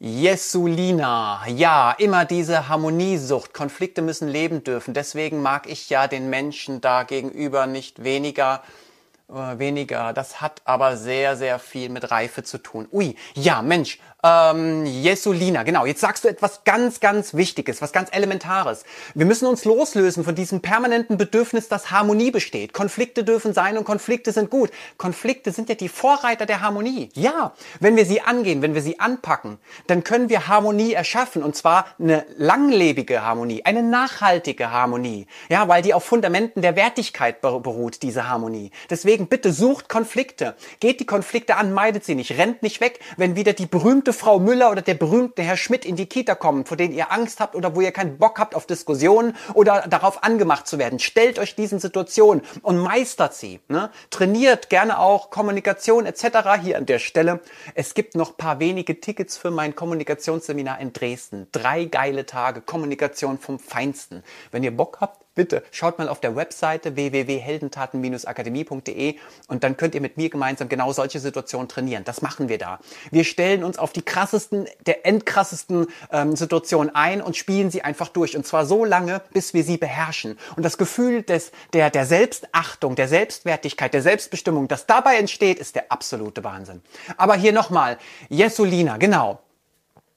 Jesulina. 0.00 1.42
Ja, 1.46 1.92
immer 1.92 2.24
diese 2.24 2.68
Harmoniesucht. 2.68 3.54
Konflikte 3.54 4.02
müssen 4.02 4.28
leben 4.28 4.64
dürfen. 4.64 4.92
Deswegen 4.92 5.40
mag 5.40 5.68
ich 5.68 5.88
ja 5.88 6.08
den 6.08 6.30
Menschen 6.30 6.80
da 6.80 7.04
gegenüber 7.04 7.66
nicht 7.66 8.02
weniger 8.02 8.62
äh, 9.34 9.58
weniger. 9.58 10.12
Das 10.12 10.40
hat 10.40 10.62
aber 10.64 10.96
sehr, 10.96 11.36
sehr 11.36 11.58
viel 11.58 11.88
mit 11.88 12.10
Reife 12.10 12.42
zu 12.42 12.58
tun. 12.58 12.88
Ui, 12.92 13.16
ja, 13.34 13.62
Mensch, 13.62 13.98
ähm, 14.24 14.86
Jesulina, 14.86 15.64
genau. 15.64 15.84
Jetzt 15.84 16.00
sagst 16.00 16.24
du 16.24 16.28
etwas 16.28 16.64
ganz, 16.64 17.00
ganz 17.00 17.34
Wichtiges, 17.34 17.82
was 17.82 17.92
ganz 17.92 18.08
Elementares. 18.10 18.84
Wir 19.14 19.26
müssen 19.26 19.46
uns 19.46 19.66
loslösen 19.66 20.24
von 20.24 20.34
diesem 20.34 20.62
permanenten 20.62 21.18
Bedürfnis, 21.18 21.68
dass 21.68 21.90
Harmonie 21.90 22.30
besteht. 22.30 22.72
Konflikte 22.72 23.22
dürfen 23.22 23.52
sein 23.52 23.76
und 23.76 23.84
Konflikte 23.84 24.32
sind 24.32 24.48
gut. 24.48 24.70
Konflikte 24.96 25.52
sind 25.52 25.68
ja 25.68 25.74
die 25.74 25.90
Vorreiter 25.90 26.46
der 26.46 26.62
Harmonie. 26.62 27.10
Ja, 27.12 27.52
wenn 27.80 27.96
wir 27.96 28.06
sie 28.06 28.22
angehen, 28.22 28.62
wenn 28.62 28.74
wir 28.74 28.80
sie 28.80 28.98
anpacken, 28.98 29.58
dann 29.88 30.04
können 30.04 30.30
wir 30.30 30.48
Harmonie 30.48 30.94
erschaffen 30.94 31.42
und 31.42 31.54
zwar 31.54 31.84
eine 31.98 32.24
langlebige 32.38 33.20
Harmonie, 33.20 33.66
eine 33.66 33.82
nachhaltige 33.82 34.70
Harmonie. 34.70 35.26
Ja, 35.50 35.68
weil 35.68 35.82
die 35.82 35.92
auf 35.92 36.04
Fundamenten 36.04 36.62
der 36.62 36.76
Wertigkeit 36.76 37.42
beruht, 37.42 38.02
diese 38.02 38.26
Harmonie. 38.26 38.70
Deswegen 38.88 39.26
bitte 39.26 39.52
sucht 39.52 39.90
Konflikte. 39.90 40.54
Geht 40.80 41.00
die 41.00 41.06
Konflikte 41.06 41.56
an, 41.56 41.74
meidet 41.74 42.06
sie 42.06 42.14
nicht, 42.14 42.38
rennt 42.38 42.62
nicht 42.62 42.80
weg, 42.80 43.00
wenn 43.18 43.36
wieder 43.36 43.52
die 43.52 43.66
berühmte 43.66 44.13
Frau 44.14 44.38
Müller 44.38 44.70
oder 44.70 44.80
der 44.80 44.94
berühmte 44.94 45.42
Herr 45.42 45.56
Schmidt 45.56 45.84
in 45.84 45.96
die 45.96 46.06
Kita 46.06 46.34
kommen, 46.34 46.64
vor 46.64 46.76
denen 46.76 46.94
ihr 46.94 47.12
Angst 47.12 47.40
habt 47.40 47.54
oder 47.54 47.76
wo 47.76 47.80
ihr 47.80 47.92
keinen 47.92 48.18
Bock 48.18 48.38
habt 48.38 48.54
auf 48.54 48.66
Diskussionen 48.66 49.36
oder 49.52 49.82
darauf 49.88 50.24
angemacht 50.24 50.66
zu 50.66 50.78
werden. 50.78 50.98
Stellt 50.98 51.38
euch 51.38 51.54
diesen 51.54 51.80
Situationen 51.80 52.42
und 52.62 52.78
meistert 52.78 53.34
sie. 53.34 53.60
Ne? 53.68 53.90
Trainiert 54.10 54.70
gerne 54.70 54.98
auch 54.98 55.30
Kommunikation 55.30 56.06
etc. 56.06 56.60
hier 56.62 56.78
an 56.78 56.86
der 56.86 56.98
Stelle. 56.98 57.40
Es 57.74 57.94
gibt 57.94 58.14
noch 58.14 58.36
paar 58.36 58.60
wenige 58.60 59.00
Tickets 59.00 59.36
für 59.36 59.50
mein 59.50 59.74
Kommunikationsseminar 59.74 60.80
in 60.80 60.92
Dresden. 60.92 61.48
Drei 61.52 61.84
geile 61.84 62.24
Tage 62.24 62.60
Kommunikation 62.60 63.38
vom 63.38 63.58
Feinsten. 63.58 64.22
Wenn 64.50 64.62
ihr 64.62 64.76
Bock 64.76 64.98
habt, 65.00 65.23
bitte 65.34 65.62
schaut 65.70 65.98
mal 65.98 66.08
auf 66.08 66.20
der 66.20 66.34
Webseite 66.36 66.96
www.heldentaten-akademie.de 66.96 69.16
und 69.48 69.64
dann 69.64 69.76
könnt 69.76 69.94
ihr 69.94 70.00
mit 70.00 70.16
mir 70.16 70.30
gemeinsam 70.30 70.68
genau 70.68 70.92
solche 70.92 71.20
Situationen 71.20 71.68
trainieren. 71.68 72.04
Das 72.04 72.22
machen 72.22 72.48
wir 72.48 72.56
da. 72.58 72.78
Wir 73.10 73.24
stellen 73.24 73.64
uns 73.64 73.78
auf 73.78 73.92
die 73.92 74.02
krassesten, 74.02 74.68
der 74.86 75.04
endkrassesten 75.06 75.88
ähm, 76.10 76.36
Situationen 76.36 76.94
ein 76.94 77.20
und 77.20 77.36
spielen 77.36 77.70
sie 77.70 77.82
einfach 77.82 78.08
durch. 78.08 78.36
Und 78.36 78.46
zwar 78.46 78.64
so 78.66 78.84
lange, 78.84 79.22
bis 79.32 79.54
wir 79.54 79.64
sie 79.64 79.76
beherrschen. 79.76 80.38
Und 80.56 80.62
das 80.62 80.78
Gefühl 80.78 81.22
des, 81.22 81.50
der, 81.72 81.90
der 81.90 82.06
Selbstachtung, 82.06 82.94
der 82.94 83.08
Selbstwertigkeit, 83.08 83.92
der 83.94 84.02
Selbstbestimmung, 84.02 84.68
das 84.68 84.86
dabei 84.86 85.16
entsteht, 85.16 85.58
ist 85.58 85.74
der 85.74 85.90
absolute 85.90 86.44
Wahnsinn. 86.44 86.82
Aber 87.16 87.34
hier 87.34 87.52
nochmal, 87.52 87.98
Jesulina, 88.28 88.96
genau 88.96 89.43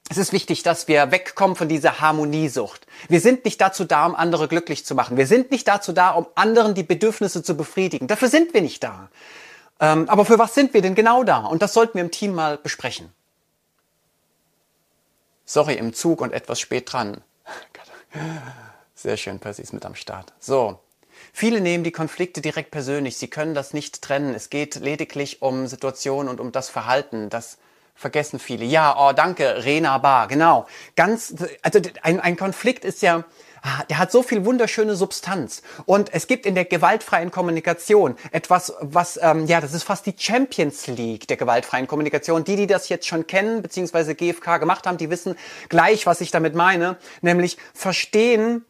es 0.10 0.18
ist 0.18 0.32
wichtig, 0.32 0.64
dass 0.64 0.88
wir 0.88 1.12
wegkommen 1.12 1.55
von 1.55 1.68
dieser 1.68 1.99
Harmoniesucht. 1.99 2.88
Wir 3.10 3.20
sind 3.20 3.43
nicht 3.45 3.60
dazu 3.60 3.84
da, 3.84 4.05
um 4.05 4.16
andere 4.16 4.47
glücklich 4.47 4.86
zu 4.86 4.95
machen. 4.95 5.18
Wir 5.18 5.28
sind 5.28 5.51
nicht 5.51 5.68
dazu 5.68 5.91
da, 5.91 6.12
um 6.12 6.28
anderen 6.36 6.76
die 6.76 6.84
Bedürfnisse 6.84 7.43
zu 7.43 7.58
befriedigen. 7.58 8.08
Dafür 8.08 8.30
sind 8.30 8.53
wir 8.53 8.62
nicht 8.62 8.84
da. 8.84 9.10
Ähm, 9.80 10.10
aber 10.10 10.26
für 10.26 10.39
was 10.39 10.55
sind 10.55 10.74
wir 10.74 10.82
denn 10.82 10.95
genau 10.95 11.24
da? 11.24 11.45
Und 11.45 11.62
das 11.62 11.74
sollten 11.74 11.95
wir 11.95 12.01
im 12.01 12.12
Team 12.12 12.34
mal 12.34 12.58
besprechen. 12.58 13.12
Sorry, 15.45 15.76
im 15.76 15.93
Zug 15.93 16.22
und 16.22 16.34
etwas 16.34 16.60
spät 16.60 16.91
dran. 16.91 17.22
Sehr 18.95 19.18
schön, 19.18 19.39
Percy 19.39 19.62
ist 19.62 19.74
mit 19.74 19.86
am 19.86 19.95
Start. 19.95 20.34
So. 20.39 20.80
Viele 21.34 21.62
nehmen 21.62 21.84
die 21.84 21.91
Konflikte 21.91 22.41
direkt 22.41 22.72
persönlich. 22.72 23.18
Sie 23.18 23.28
können 23.28 23.53
das 23.53 23.74
nicht 23.74 24.01
trennen. 24.01 24.34
Es 24.34 24.49
geht 24.49 24.76
lediglich 24.76 25.41
um 25.41 25.68
Situationen 25.68 26.30
und 26.30 26.39
um 26.39 26.51
das 26.51 26.70
Verhalten, 26.70 27.30
das 27.30 27.58
vergessen 27.98 28.39
viele. 28.39 28.64
Ja, 28.64 28.95
oh, 28.98 29.12
danke, 29.12 29.66
Rena 29.66 29.98
Bar, 29.98 30.28
genau. 30.28 30.68
Ganz, 30.95 31.34
also 31.64 31.80
ein, 32.04 32.20
ein 32.20 32.38
Konflikt 32.38 32.86
ist 32.86 33.02
ja, 33.02 33.26
ah, 33.64 33.84
der 33.89 33.98
hat 33.98 34.12
so 34.12 34.22
viel 34.22 34.45
wunderschöne 34.45 34.95
Substanz. 34.95 35.64
Und 35.86 36.14
es 36.14 36.28
gibt 36.28 36.45
in 36.45 36.54
der 36.54 36.66
gewaltfreien 36.66 37.32
Kommunikation 37.32 38.16
etwas, 38.32 38.74
was, 38.82 39.20
ähm, 39.22 39.48
ja, 39.48 39.60
das 39.60 39.74
ist 39.74 39.84
fast 39.84 40.06
die 40.06 40.14
Champions 40.16 40.86
League 40.88 41.28
der 41.28 41.38
gewaltfreien 41.38 41.88
Kommunikation. 41.88 42.43
Die, 42.43 42.56
die 42.56 42.68
das 42.68 42.88
jetzt 42.88 43.08
schon 43.08 43.26
kennen, 43.26 43.64
beziehungsweise 43.64 44.14
GFK 44.14 44.60
gemacht 44.60 44.86
haben, 44.86 44.98
die 44.98 45.10
wissen 45.10 45.36
gleich, 45.70 46.06
was 46.06 46.22
ich 46.22 46.30
damit 46.30 46.54
meine. 46.54 46.98
Nämlich 47.22 47.58
verstehen, 47.74 48.64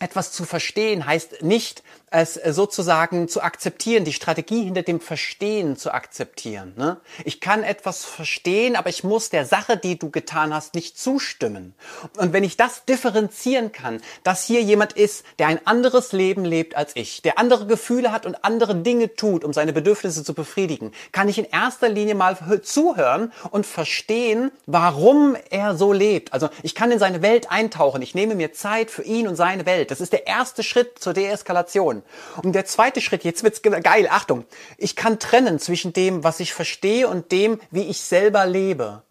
etwas 0.00 0.32
zu 0.32 0.44
verstehen 0.44 1.06
heißt 1.06 1.42
nicht, 1.42 1.82
es 2.14 2.34
sozusagen 2.34 3.28
zu 3.28 3.42
akzeptieren, 3.42 4.04
die 4.04 4.12
Strategie 4.12 4.62
hinter 4.62 4.82
dem 4.82 5.00
Verstehen 5.00 5.76
zu 5.76 5.92
akzeptieren. 5.92 6.72
Ne? 6.76 6.98
Ich 7.24 7.40
kann 7.40 7.64
etwas 7.64 8.04
verstehen, 8.04 8.76
aber 8.76 8.88
ich 8.88 9.02
muss 9.02 9.30
der 9.30 9.44
Sache, 9.44 9.76
die 9.76 9.98
du 9.98 10.10
getan 10.10 10.54
hast, 10.54 10.74
nicht 10.74 10.96
zustimmen. 10.96 11.74
Und 12.16 12.32
wenn 12.32 12.44
ich 12.44 12.56
das 12.56 12.84
differenzieren 12.84 13.72
kann, 13.72 14.00
dass 14.22 14.44
hier 14.44 14.62
jemand 14.62 14.92
ist, 14.92 15.24
der 15.40 15.48
ein 15.48 15.66
anderes 15.66 16.12
Leben 16.12 16.44
lebt 16.44 16.76
als 16.76 16.92
ich, 16.94 17.20
der 17.22 17.38
andere 17.38 17.66
Gefühle 17.66 18.12
hat 18.12 18.26
und 18.26 18.44
andere 18.44 18.76
Dinge 18.76 19.16
tut, 19.16 19.42
um 19.42 19.52
seine 19.52 19.72
Bedürfnisse 19.72 20.22
zu 20.22 20.34
befriedigen, 20.34 20.92
kann 21.10 21.28
ich 21.28 21.38
in 21.38 21.46
erster 21.46 21.88
Linie 21.88 22.14
mal 22.14 22.38
zuhören 22.62 23.32
und 23.50 23.66
verstehen, 23.66 24.52
warum 24.66 25.36
er 25.50 25.76
so 25.76 25.92
lebt. 25.92 26.32
Also 26.32 26.48
ich 26.62 26.76
kann 26.76 26.92
in 26.92 27.00
seine 27.00 27.22
Welt 27.22 27.50
eintauchen. 27.50 28.02
Ich 28.02 28.14
nehme 28.14 28.36
mir 28.36 28.52
Zeit 28.52 28.92
für 28.92 29.02
ihn 29.02 29.26
und 29.26 29.34
seine 29.34 29.66
Welt. 29.66 29.90
Das 29.90 30.00
ist 30.00 30.12
der 30.12 30.28
erste 30.28 30.62
Schritt 30.62 31.00
zur 31.00 31.12
Deeskalation. 31.12 32.03
Und 32.42 32.54
der 32.54 32.64
zweite 32.64 33.00
Schritt, 33.00 33.24
jetzt 33.24 33.42
wird's 33.42 33.62
geil, 33.62 34.08
Achtung, 34.10 34.44
ich 34.78 34.96
kann 34.96 35.18
trennen 35.18 35.58
zwischen 35.58 35.92
dem, 35.92 36.24
was 36.24 36.40
ich 36.40 36.52
verstehe 36.52 37.08
und 37.08 37.32
dem, 37.32 37.60
wie 37.70 37.84
ich 37.84 38.00
selber 38.00 38.46
lebe. 38.46 39.02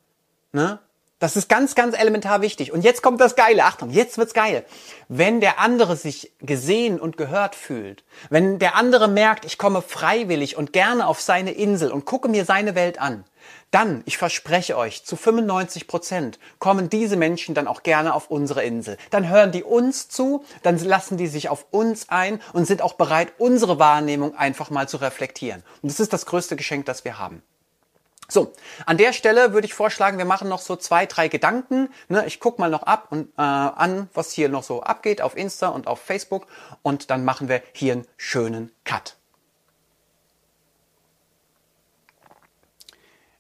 Ne? 0.52 0.80
Das 1.24 1.38
ist 1.38 1.48
ganz, 1.48 1.74
ganz 1.74 1.98
elementar 1.98 2.42
wichtig. 2.42 2.74
Und 2.74 2.84
jetzt 2.84 3.02
kommt 3.02 3.22
das 3.22 3.38
Geile. 3.38 3.64
Achtung, 3.64 3.92
jetzt 3.92 4.18
wird's 4.18 4.34
geil. 4.34 4.66
Wenn 5.08 5.40
der 5.40 5.58
andere 5.58 5.96
sich 5.96 6.34
gesehen 6.42 7.00
und 7.00 7.16
gehört 7.16 7.56
fühlt, 7.56 8.04
wenn 8.30 8.60
der 8.60 8.76
andere 8.76 9.08
merkt, 9.08 9.46
ich 9.46 9.58
komme 9.58 9.82
freiwillig 9.82 10.58
und 10.58 10.74
gerne 10.74 11.08
auf 11.08 11.22
seine 11.22 11.52
Insel 11.52 11.94
und 11.94 12.04
gucke 12.04 12.28
mir 12.28 12.44
seine 12.44 12.76
Welt 12.76 13.00
an, 13.00 13.24
dann, 13.72 14.04
ich 14.06 14.18
verspreche 14.18 14.76
euch, 14.76 15.06
zu 15.06 15.16
95 15.16 15.88
Prozent 15.88 16.40
kommen 16.60 16.90
diese 16.90 17.16
Menschen 17.16 17.56
dann 17.56 17.70
auch 17.70 17.84
gerne 17.84 18.16
auf 18.16 18.30
unsere 18.30 18.66
Insel. 18.66 18.98
Dann 19.10 19.30
hören 19.30 19.54
die 19.54 19.64
uns 19.64 20.10
zu, 20.10 20.44
dann 20.62 20.78
lassen 20.78 21.16
die 21.16 21.28
sich 21.28 21.48
auf 21.48 21.68
uns 21.72 22.10
ein 22.10 22.42
und 22.52 22.66
sind 22.66 22.82
auch 22.82 22.96
bereit, 22.96 23.32
unsere 23.38 23.80
Wahrnehmung 23.80 24.36
einfach 24.36 24.70
mal 24.70 24.90
zu 24.90 24.98
reflektieren. 24.98 25.64
Und 25.82 25.90
das 25.90 26.02
ist 26.02 26.12
das 26.12 26.26
größte 26.26 26.58
Geschenk, 26.58 26.86
das 26.86 27.06
wir 27.06 27.18
haben. 27.18 27.44
So, 28.30 28.54
an 28.86 28.98
der 28.98 29.14
Stelle 29.14 29.54
würde 29.54 29.68
ich 29.68 29.74
vorschlagen, 29.74 30.18
wir 30.18 30.26
machen 30.26 30.50
noch 30.50 30.60
so 30.60 30.76
zwei, 30.76 31.06
drei 31.06 31.28
Gedanken. 31.28 31.90
Ne, 32.08 32.26
ich 32.26 32.40
gucke 32.40 32.62
mal 32.62 32.70
noch 32.70 32.84
ab 32.84 33.08
und 33.12 33.30
äh, 33.38 33.42
an, 33.42 34.10
was 34.14 34.32
hier 34.32 34.50
noch 34.50 34.64
so 34.64 34.82
abgeht 34.82 35.22
auf 35.22 35.36
Insta 35.36 35.68
und 35.68 35.88
auf 35.88 36.00
Facebook 36.00 36.48
und 36.82 37.10
dann 37.10 37.26
machen 37.26 37.50
wir 37.50 37.62
hier 37.74 37.94
einen 37.94 38.08
schönen 38.18 38.72
Cut. 38.86 39.18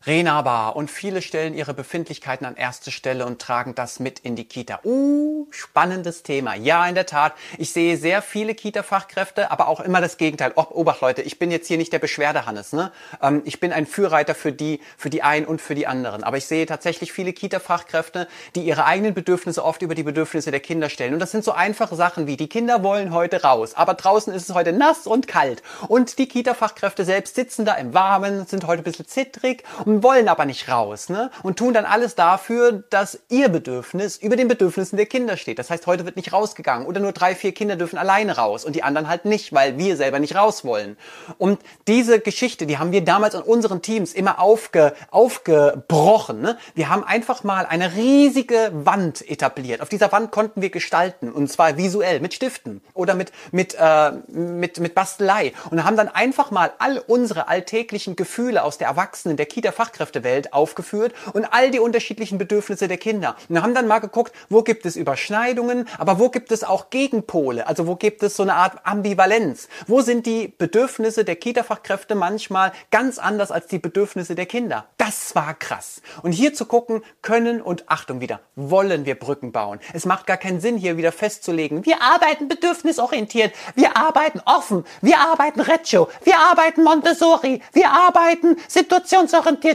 Renaba 0.06 0.70
und 0.70 0.91
viele 0.91 1.22
stellen 1.22 1.54
ihre 1.54 1.74
Befindlichkeiten 1.74 2.45
an 2.45 2.58
erste 2.58 2.91
Stelle 2.91 3.26
und 3.26 3.41
tragen 3.41 3.74
das 3.74 4.01
mit 4.01 4.20
in 4.20 4.36
die 4.36 4.43
Kita. 4.43 4.82
Uh, 4.84 5.47
spannendes 5.49 6.24
Thema. 6.24 6.56
Ja, 6.56 6.86
in 6.88 6.95
der 6.95 7.06
Tat. 7.06 7.34
Ich 7.58 7.72
sehe 7.72 7.95
sehr 7.95 8.22
viele 8.22 8.54
Kita-Fachkräfte, 8.54 9.49
aber 9.49 9.70
auch 9.70 9.80
immer 9.80 10.01
das 10.01 10.18
Gegenteil. 10.18 10.51
Obacht, 10.56 10.99
Leute, 10.99 11.22
ich 11.22 11.39
bin 11.39 11.51
jetzt 11.51 11.68
hier 11.68 11.78
nicht 11.78 11.93
der 11.93 11.99
Beschwerdehannes. 11.99 12.74
Ne? 12.74 12.91
Ähm, 13.22 13.43
ich 13.45 13.62
bin 13.62 13.72
ein 13.72 13.86
Führreiter 13.86 14.36
für 14.36 14.51
die, 14.51 14.82
für 14.97 15.10
die 15.10 15.24
einen 15.24 15.45
und 15.45 15.62
für 15.62 15.74
die 15.74 15.88
anderen. 15.88 16.26
Aber 16.26 16.36
ich 16.36 16.47
sehe 16.47 16.66
tatsächlich 16.66 17.14
viele 17.14 17.32
Kita-Fachkräfte, 17.32 18.28
die 18.56 18.64
ihre 18.64 18.84
eigenen 18.84 19.14
Bedürfnisse 19.14 19.64
oft 19.64 19.82
über 19.82 19.95
die 19.95 20.04
Bedürfnisse 20.04 20.51
der 20.51 20.60
Kinder 20.60 20.89
stellen. 20.89 21.14
Und 21.14 21.20
das 21.20 21.32
sind 21.32 21.45
so 21.45 21.54
einfache 21.54 21.95
Sachen 21.95 22.28
wie, 22.28 22.36
die 22.36 22.49
Kinder 22.49 22.84
wollen 22.84 23.14
heute 23.14 23.41
raus, 23.41 23.74
aber 23.76 23.93
draußen 23.93 24.34
ist 24.34 24.49
es 24.49 24.56
heute 24.56 24.74
nass 24.74 25.08
und 25.08 25.30
kalt. 25.30 25.64
Und 25.88 26.18
die 26.18 26.28
Kita-Fachkräfte 26.28 27.06
selbst 27.06 27.36
sitzen 27.36 27.64
da 27.64 27.76
im 27.76 27.93
Warmen, 27.93 28.45
sind 28.45 28.68
heute 28.68 28.82
ein 28.82 28.84
bisschen 28.84 29.08
zittrig 29.08 29.64
und 29.86 29.93
wollen 30.02 30.30
aber 30.30 30.46
nicht 30.46 30.70
raus, 30.70 31.10
ne? 31.10 31.30
Und 31.44 31.60
tun 31.60 31.74
dann 31.74 31.86
alles 31.86 32.16
dafür, 32.16 32.84
dass 32.89 33.20
ihr 33.30 33.50
Bedürfnis 33.50 34.18
über 34.18 34.36
den 34.36 34.48
Bedürfnissen 34.48 34.98
der 34.98 35.06
Kinder 35.06 35.38
steht. 35.38 35.60
Das 35.60 35.70
heißt, 35.70 35.86
heute 35.86 36.06
wird 36.06 36.16
nicht 36.16 36.34
rausgegangen 36.34 36.88
oder 36.88 37.00
nur 37.00 37.12
drei, 37.12 37.36
vier 37.36 37.54
Kinder 37.54 37.76
dürfen 37.76 38.00
alleine 38.00 38.38
raus 38.38 38.66
und 38.66 38.76
die 38.76 38.84
anderen 38.84 39.08
halt 39.08 39.26
nicht, 39.26 39.54
weil 39.54 39.78
wir 39.78 39.98
selber 39.98 40.20
nicht 40.20 40.36
raus 40.36 40.64
wollen. 40.66 40.98
Und 41.38 41.60
diese 41.88 42.20
Geschichte, 42.20 42.66
die 42.66 42.78
haben 42.78 42.91
wir 42.91 43.04
damals 43.04 43.36
in 43.36 43.41
unseren 43.41 43.82
Teams 43.82 44.14
immer 44.14 44.39
aufge, 44.39 44.94
aufgebrochen. 45.12 46.41
Ne? 46.41 46.58
Wir 46.74 46.89
haben 46.89 47.04
einfach 47.04 47.44
mal 47.44 47.66
eine 47.66 47.94
riesige 47.96 48.72
Wand 48.74 49.30
etabliert. 49.30 49.82
Auf 49.82 49.89
dieser 49.89 50.12
Wand 50.12 50.32
konnten 50.32 50.62
wir 50.62 50.70
gestalten 50.70 51.32
und 51.32 51.52
zwar 51.52 51.78
visuell 51.78 52.20
mit 52.20 52.34
Stiften 52.34 52.82
oder 52.94 53.16
mit 53.16 53.32
mit 53.52 53.76
äh, 53.78 54.12
mit 54.28 54.80
mit 54.80 54.96
Bastelei 54.96 55.54
und 55.70 55.84
haben 55.84 55.98
dann 55.98 56.10
einfach 56.10 56.52
mal 56.52 56.72
all 56.80 57.00
unsere 57.00 57.48
alltäglichen 57.48 58.16
Gefühle 58.16 58.64
aus 58.64 58.78
der 58.78 58.88
Erwachsenen, 58.88 59.38
der 59.38 59.46
Kita 59.46 59.72
Fachkräftewelt 59.84 60.54
aufgeführt 60.54 61.14
und 61.34 61.46
all 61.46 61.70
die 61.70 61.80
unterschiedlichen 61.80 62.38
Bedürfnisse 62.38 62.88
der 62.88 62.98
Kinder. 62.98 63.36
Und 63.50 63.62
haben 63.62 63.76
dann 63.76 63.88
mal 63.88 64.00
geguckt, 64.00 64.34
wo 64.50 64.62
gibt 64.62 64.86
es 64.86 64.96
Überschneidungen, 64.96 65.90
aber 65.98 66.20
wo 66.20 66.30
gibt 66.30 66.54
es 66.54 66.64
auch 66.64 66.90
Gegenpole? 66.90 67.68
Also 67.68 67.86
wo 67.86 67.96
gibt 67.96 68.24
es 68.24 68.38
so 68.38 68.44
eine 68.44 68.54
Art 68.54 68.86
Ambivalenz? 68.86 69.68
Wo 69.88 70.00
sind 70.00 70.26
die 70.26 70.48
Bedürfnisse 70.58 71.26
der 71.26 71.36
Kita-Fachkräfte 71.36 72.16
manchmal 72.16 72.72
ganz 72.92 73.18
anders 73.18 73.52
als 73.52 73.68
die 73.68 73.80
Bedürfnisse 73.80 74.36
der 74.36 74.46
Kinder? 74.46 74.86
Das 74.98 75.36
war 75.36 75.54
krass. 75.54 76.02
Und 76.22 76.32
hier 76.32 76.54
zu 76.54 76.66
gucken, 76.66 77.04
können 77.22 77.62
und 77.62 77.90
Achtung 77.90 78.22
wieder, 78.22 78.40
wollen 78.56 79.06
wir 79.06 79.16
Brücken 79.16 79.52
bauen. 79.52 79.80
Es 79.92 80.06
macht 80.06 80.28
gar 80.28 80.38
keinen 80.38 80.62
Sinn, 80.62 80.78
hier 80.78 80.96
wieder 80.96 81.12
festzulegen, 81.12 81.86
wir 81.86 82.02
arbeiten 82.02 82.48
bedürfnisorientiert, 82.48 83.54
wir 83.76 83.98
arbeiten 83.98 84.40
offen, 84.46 84.86
wir 85.02 85.20
arbeiten 85.20 85.60
Reccio, 85.60 86.08
wir 86.24 86.40
arbeiten 86.40 86.84
Montessori, 86.84 87.62
wir 87.74 87.90
arbeiten 87.90 88.56
situationsorientiert 88.70 89.72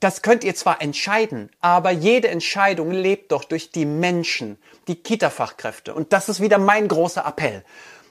das 0.00 0.22
könnt 0.22 0.44
ihr 0.44 0.54
zwar 0.54 0.80
entscheiden, 0.80 1.50
aber 1.60 1.90
jede 1.90 2.28
Entscheidung 2.28 2.90
lebt 2.90 3.32
doch 3.32 3.44
durch 3.44 3.70
die 3.70 3.84
Menschen, 3.84 4.58
die 4.88 4.96
Kita-Fachkräfte. 4.96 5.94
Und 5.94 6.12
das 6.12 6.28
ist 6.28 6.40
wieder 6.40 6.58
mein 6.58 6.88
großer 6.88 7.24
Appell. 7.26 7.64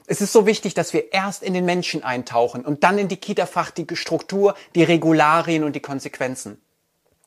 Es 0.06 0.20
ist 0.20 0.32
so 0.32 0.46
wichtig, 0.46 0.74
dass 0.74 0.92
wir 0.92 1.12
erst 1.12 1.42
in 1.42 1.54
den 1.54 1.64
Menschen 1.64 2.02
eintauchen 2.02 2.64
und 2.64 2.84
dann 2.84 2.98
in 2.98 3.08
die 3.08 3.16
Kita-Fach, 3.16 3.70
die 3.70 3.86
Struktur, 3.94 4.54
die 4.74 4.82
Regularien 4.82 5.64
und 5.64 5.74
die 5.74 5.80
Konsequenzen. 5.80 6.60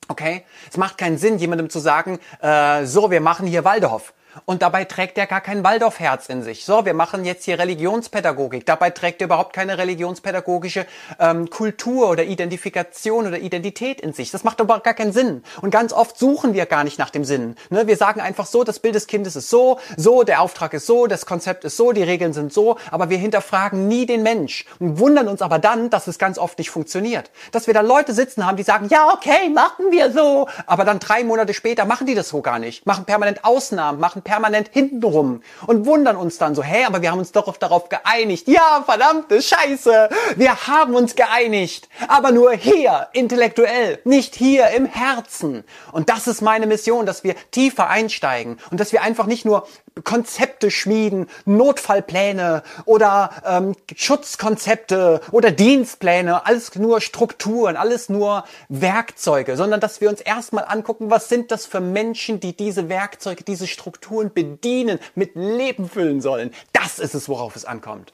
Okay? 0.07 0.43
Es 0.69 0.77
macht 0.77 0.97
keinen 0.97 1.17
Sinn, 1.17 1.39
jemandem 1.39 1.69
zu 1.69 1.79
sagen, 1.79 2.19
äh, 2.41 2.86
so, 2.86 3.11
wir 3.11 3.21
machen 3.21 3.47
hier 3.47 3.63
Waldorf. 3.63 4.13
Und 4.45 4.61
dabei 4.61 4.86
trägt 4.86 5.17
er 5.17 5.27
gar 5.27 5.41
kein 5.41 5.63
Waldorfherz 5.63 6.27
in 6.29 6.43
sich. 6.43 6.65
So, 6.65 6.86
wir 6.86 6.93
machen 6.93 7.25
jetzt 7.25 7.45
hier 7.45 7.59
Religionspädagogik. 7.59 8.65
Dabei 8.65 8.89
trägt 8.89 9.21
er 9.21 9.25
überhaupt 9.25 9.53
keine 9.53 9.77
religionspädagogische 9.77 10.86
ähm, 11.19 11.49
Kultur 11.49 12.09
oder 12.09 12.23
Identifikation 12.23 13.27
oder 13.27 13.39
Identität 13.39 14.01
in 14.01 14.13
sich. 14.13 14.31
Das 14.31 14.43
macht 14.43 14.59
aber 14.59 14.79
gar 14.79 14.93
keinen 14.93 15.13
Sinn. 15.13 15.43
Und 15.61 15.71
ganz 15.71 15.93
oft 15.93 16.17
suchen 16.17 16.53
wir 16.53 16.65
gar 16.65 16.84
nicht 16.84 16.99
nach 16.99 17.09
dem 17.09 17.23
Sinn. 17.23 17.55
Ne? 17.69 17.88
Wir 17.88 17.97
sagen 17.97 18.21
einfach 18.21 18.45
so, 18.45 18.63
das 18.63 18.79
Bild 18.79 18.95
des 18.95 19.07
Kindes 19.07 19.36
ist 19.36 19.49
so, 19.49 19.79
so, 19.97 20.23
der 20.23 20.41
Auftrag 20.41 20.73
ist 20.73 20.86
so, 20.86 21.07
das 21.07 21.25
Konzept 21.25 21.63
ist 21.63 21.77
so, 21.77 21.91
die 21.91 22.03
Regeln 22.03 22.34
sind 22.34 22.51
so, 22.51 22.77
aber 22.91 23.09
wir 23.09 23.17
hinterfragen 23.17 23.88
nie 23.88 24.05
den 24.05 24.23
Mensch 24.23 24.65
und 24.79 24.99
wundern 24.99 25.27
uns 25.27 25.41
aber 25.41 25.59
dann, 25.59 25.89
dass 25.89 26.07
es 26.07 26.17
ganz 26.17 26.38
oft 26.38 26.57
nicht 26.57 26.69
funktioniert. 26.71 27.31
Dass 27.51 27.67
wir 27.67 27.73
da 27.73 27.81
Leute 27.81 28.13
sitzen 28.13 28.45
haben, 28.45 28.57
die 28.57 28.63
sagen, 28.63 28.88
ja, 28.89 29.13
okay, 29.13 29.49
machen 29.49 29.91
wir 29.91 30.11
so, 30.11 30.47
aber 30.65 30.86
dann 30.86 30.99
drei 30.99 31.23
Monate 31.23 31.53
später 31.53 31.86
machen 31.86 32.07
die 32.07 32.15
das 32.15 32.29
so 32.29 32.41
gar 32.41 32.59
nicht, 32.59 32.86
machen 32.86 33.05
permanent 33.05 33.45
Ausnahmen, 33.45 33.99
machen 33.99 34.22
permanent 34.24 34.69
hintenrum 34.71 35.41
und 35.67 35.86
wundern 35.86 36.15
uns 36.15 36.38
dann 36.38 36.55
so, 36.55 36.63
hä, 36.63 36.86
aber 36.86 37.01
wir 37.01 37.11
haben 37.11 37.19
uns 37.19 37.32
doch 37.32 37.55
darauf 37.57 37.89
geeinigt. 37.89 38.47
Ja, 38.47 38.84
verdammte 38.86 39.41
Scheiße, 39.41 40.09
wir 40.36 40.67
haben 40.67 40.95
uns 40.95 41.15
geeinigt, 41.15 41.89
aber 42.07 42.32
nur 42.32 42.51
hier, 42.53 43.07
intellektuell, 43.13 43.99
nicht 44.03 44.36
hier 44.36 44.69
im 44.69 44.86
Herzen. 44.86 45.63
Und 45.91 46.09
das 46.09 46.28
ist 46.28 46.41
meine 46.41 46.65
Mission, 46.65 47.05
dass 47.05 47.24
wir 47.24 47.36
tiefer 47.51 47.89
einsteigen 47.89 48.57
und 48.71 48.80
dass 48.80 48.91
wir 48.91 49.01
einfach 49.01 49.26
nicht 49.26 49.45
nur 49.45 49.67
Konzepte 50.03 50.71
schmieden, 50.71 51.28
Notfallpläne 51.45 52.63
oder 52.86 53.30
ähm, 53.45 53.76
Schutzkonzepte 53.95 55.21
oder 55.32 55.51
Dienstpläne, 55.51 56.47
alles 56.47 56.74
nur 56.76 56.99
Strukturen, 56.99 57.78
alles 57.78 58.09
nur 58.09 58.43
Werkzeuge, 58.69 59.55
sondern 59.55 59.80
dass 59.80 60.01
wir 60.01 60.09
uns 60.09 60.19
erstmal 60.19 60.65
angucken, 60.67 61.11
was 61.11 61.30
sind 61.30 61.51
das 61.51 61.67
für 61.67 61.80
Menschen, 61.80 62.39
die 62.39 62.57
diese 62.57 62.89
Werkzeuge, 62.89 63.43
diese 63.43 63.67
Strukturen 63.67 64.12
bedienen, 64.34 64.99
mit 65.16 65.36
Leben 65.36 65.89
füllen 65.89 66.22
sollen. 66.22 66.53
Das 66.72 66.99
ist 66.99 67.14
es, 67.14 67.28
worauf 67.30 67.55
es 67.55 67.66
ankommt. 67.66 68.14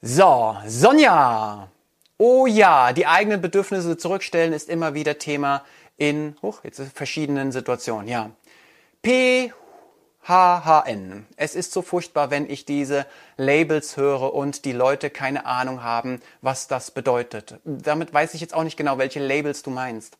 So, 0.00 0.56
Sonja. 0.66 1.68
Oh 2.18 2.46
ja, 2.46 2.92
die 2.92 3.06
eigenen 3.06 3.40
Bedürfnisse 3.40 3.96
zurückstellen 3.96 4.52
ist 4.52 4.68
immer 4.68 4.94
wieder 4.94 5.18
Thema 5.18 5.64
in 5.96 6.36
hoch, 6.42 6.64
jetzt 6.64 6.80
verschiedenen 6.94 7.52
Situationen. 7.52 8.08
Ja. 8.08 8.30
P 9.02 9.52
HHN. 10.24 11.26
Es 11.36 11.56
ist 11.56 11.72
so 11.72 11.82
furchtbar, 11.82 12.30
wenn 12.30 12.48
ich 12.48 12.64
diese 12.64 13.06
Labels 13.36 13.96
höre 13.96 14.32
und 14.32 14.64
die 14.64 14.72
Leute 14.72 15.10
keine 15.10 15.46
Ahnung 15.46 15.82
haben, 15.82 16.20
was 16.40 16.68
das 16.68 16.92
bedeutet. 16.92 17.58
Damit 17.64 18.14
weiß 18.14 18.34
ich 18.34 18.40
jetzt 18.40 18.54
auch 18.54 18.62
nicht 18.62 18.76
genau, 18.76 18.98
welche 18.98 19.18
Labels 19.18 19.62
du 19.64 19.70
meinst. 19.70 20.18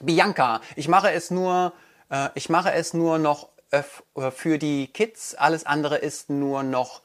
Bianca, 0.00 0.60
ich 0.76 0.86
mache 0.86 1.10
es 1.10 1.32
nur, 1.32 1.72
äh, 2.10 2.28
ich 2.34 2.48
mache 2.48 2.72
es 2.72 2.94
nur 2.94 3.18
noch 3.18 3.48
äh, 3.70 3.82
für 4.30 4.58
die 4.58 4.88
Kids. 4.88 5.34
Alles 5.34 5.66
andere 5.66 5.96
ist 5.96 6.30
nur 6.30 6.62
noch 6.62 7.02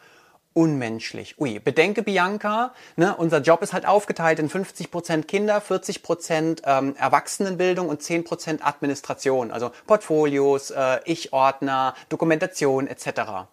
unmenschlich. 0.54 1.40
Ui, 1.40 1.60
bedenke 1.60 2.04
Bianca, 2.04 2.74
ne, 2.96 3.16
unser 3.16 3.42
Job 3.42 3.62
ist 3.64 3.74
halt 3.74 3.86
aufgeteilt 3.88 4.40
in 4.40 4.50
50% 4.50 5.24
Kinder, 5.24 5.60
40% 5.60 6.62
ähm, 6.66 6.96
Erwachsenenbildung 6.96 7.90
und 7.90 8.02
10% 8.02 8.62
Administration, 8.62 9.52
also 9.52 9.72
Portfolios, 9.88 10.72
äh, 10.72 11.00
Ich-Ordner, 11.06 11.96
Dokumentation 12.10 12.88
etc. 12.88 13.48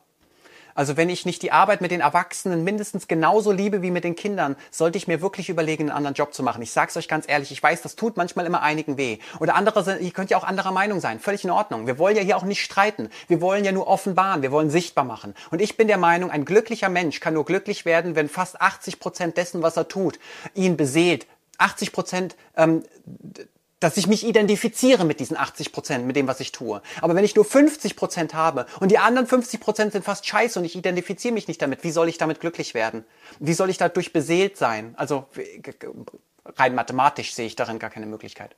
Also 0.75 0.97
wenn 0.97 1.09
ich 1.09 1.27
nicht 1.27 1.43
die 1.43 1.53
Arbeit 1.53 1.81
mit 1.81 1.91
den 1.91 2.01
Erwachsenen 2.01 2.65
mindestens 2.65 3.09
genauso 3.09 3.53
liebe 3.53 3.83
wie 3.83 3.91
mit 3.91 4.05
den 4.05 4.17
Kindern, 4.17 4.57
sollte 4.71 4.99
ich 4.99 5.09
mir 5.09 5.21
wirklich 5.21 5.49
überlegen, 5.49 5.85
einen 5.85 5.97
anderen 5.97 6.15
Job 6.15 6.35
zu 6.35 6.43
machen. 6.43 6.63
Ich 6.63 6.73
sag's 6.73 6.97
euch 6.97 7.09
ganz 7.09 7.27
ehrlich, 7.29 7.53
ich 7.53 7.63
weiß, 7.63 7.83
das 7.83 7.97
tut 7.97 8.17
manchmal 8.17 8.47
immer 8.47 8.63
einigen 8.63 8.97
weh. 8.97 9.19
Oder 9.41 9.55
andere 9.55 9.85
sind, 9.85 10.01
ihr 10.01 10.11
könnt 10.11 10.31
ja 10.31 10.37
auch 10.37 10.45
anderer 10.45 10.73
Meinung 10.73 11.01
sein. 11.01 11.21
Völlig 11.21 11.45
in 11.45 11.51
Ordnung. 11.51 11.87
Wir 11.87 11.99
wollen 11.99 12.17
ja 12.17 12.23
hier 12.23 12.37
auch 12.37 12.45
nicht 12.45 12.63
streiten. 12.63 13.11
Wir 13.29 13.41
wollen 13.41 13.65
ja 13.65 13.73
nur 13.73 13.87
offenbaren. 13.87 14.43
Wir 14.43 14.53
wollen 14.53 14.71
sichtbar 14.71 15.05
machen. 15.05 15.35
Und 15.51 15.61
ich 15.61 15.77
bin 15.77 15.89
der 15.89 15.99
Meinung, 15.99 16.31
ein 16.31 16.45
glücklicher 16.45 16.89
Mensch 16.89 17.21
kann 17.21 17.35
nur 17.35 17.45
glücklich 17.45 17.85
werden, 17.85 18.17
wenn 18.17 18.29
fast 18.29 18.61
80 18.61 19.01
Prozent 19.01 19.37
dessen, 19.37 19.63
was 19.63 19.77
er 19.77 19.89
tut, 19.89 20.19
ihn 20.55 20.77
beseelt. 20.77 21.27
80 21.59 21.93
Prozent 21.93 22.37
ähm, 22.57 22.83
dass 23.81 23.97
ich 23.97 24.07
mich 24.07 24.27
identifiziere 24.27 25.05
mit 25.05 25.21
diesen 25.21 25.37
80 25.37 25.73
Prozent, 25.73 26.07
mit 26.07 26.15
dem, 26.15 26.29
was 26.29 26.41
ich 26.41 26.53
tue. 26.53 26.83
Aber 27.01 27.15
wenn 27.15 27.25
ich 27.25 27.35
nur 27.35 27.45
50 27.45 27.97
Prozent 27.97 28.35
habe 28.35 28.67
und 28.79 28.91
die 28.91 28.99
anderen 28.99 29.27
50 29.27 29.61
Prozent 29.61 29.93
sind 29.93 30.05
fast 30.05 30.27
scheiße 30.27 30.59
und 30.59 30.65
ich 30.65 30.77
identifiziere 30.77 31.35
mich 31.35 31.49
nicht 31.49 31.61
damit, 31.61 31.83
wie 31.83 31.91
soll 31.91 32.09
ich 32.09 32.19
damit 32.19 32.41
glücklich 32.41 32.75
werden? 32.75 33.05
Wie 33.39 33.55
soll 33.55 33.71
ich 33.71 33.79
dadurch 33.79 34.13
beseelt 34.13 34.57
sein? 34.57 34.95
Also 34.97 35.27
rein 36.57 36.75
mathematisch 36.75 37.35
sehe 37.35 37.47
ich 37.47 37.57
darin 37.57 37.79
gar 37.79 37.91
keine 37.91 38.07
Möglichkeit. 38.07 38.55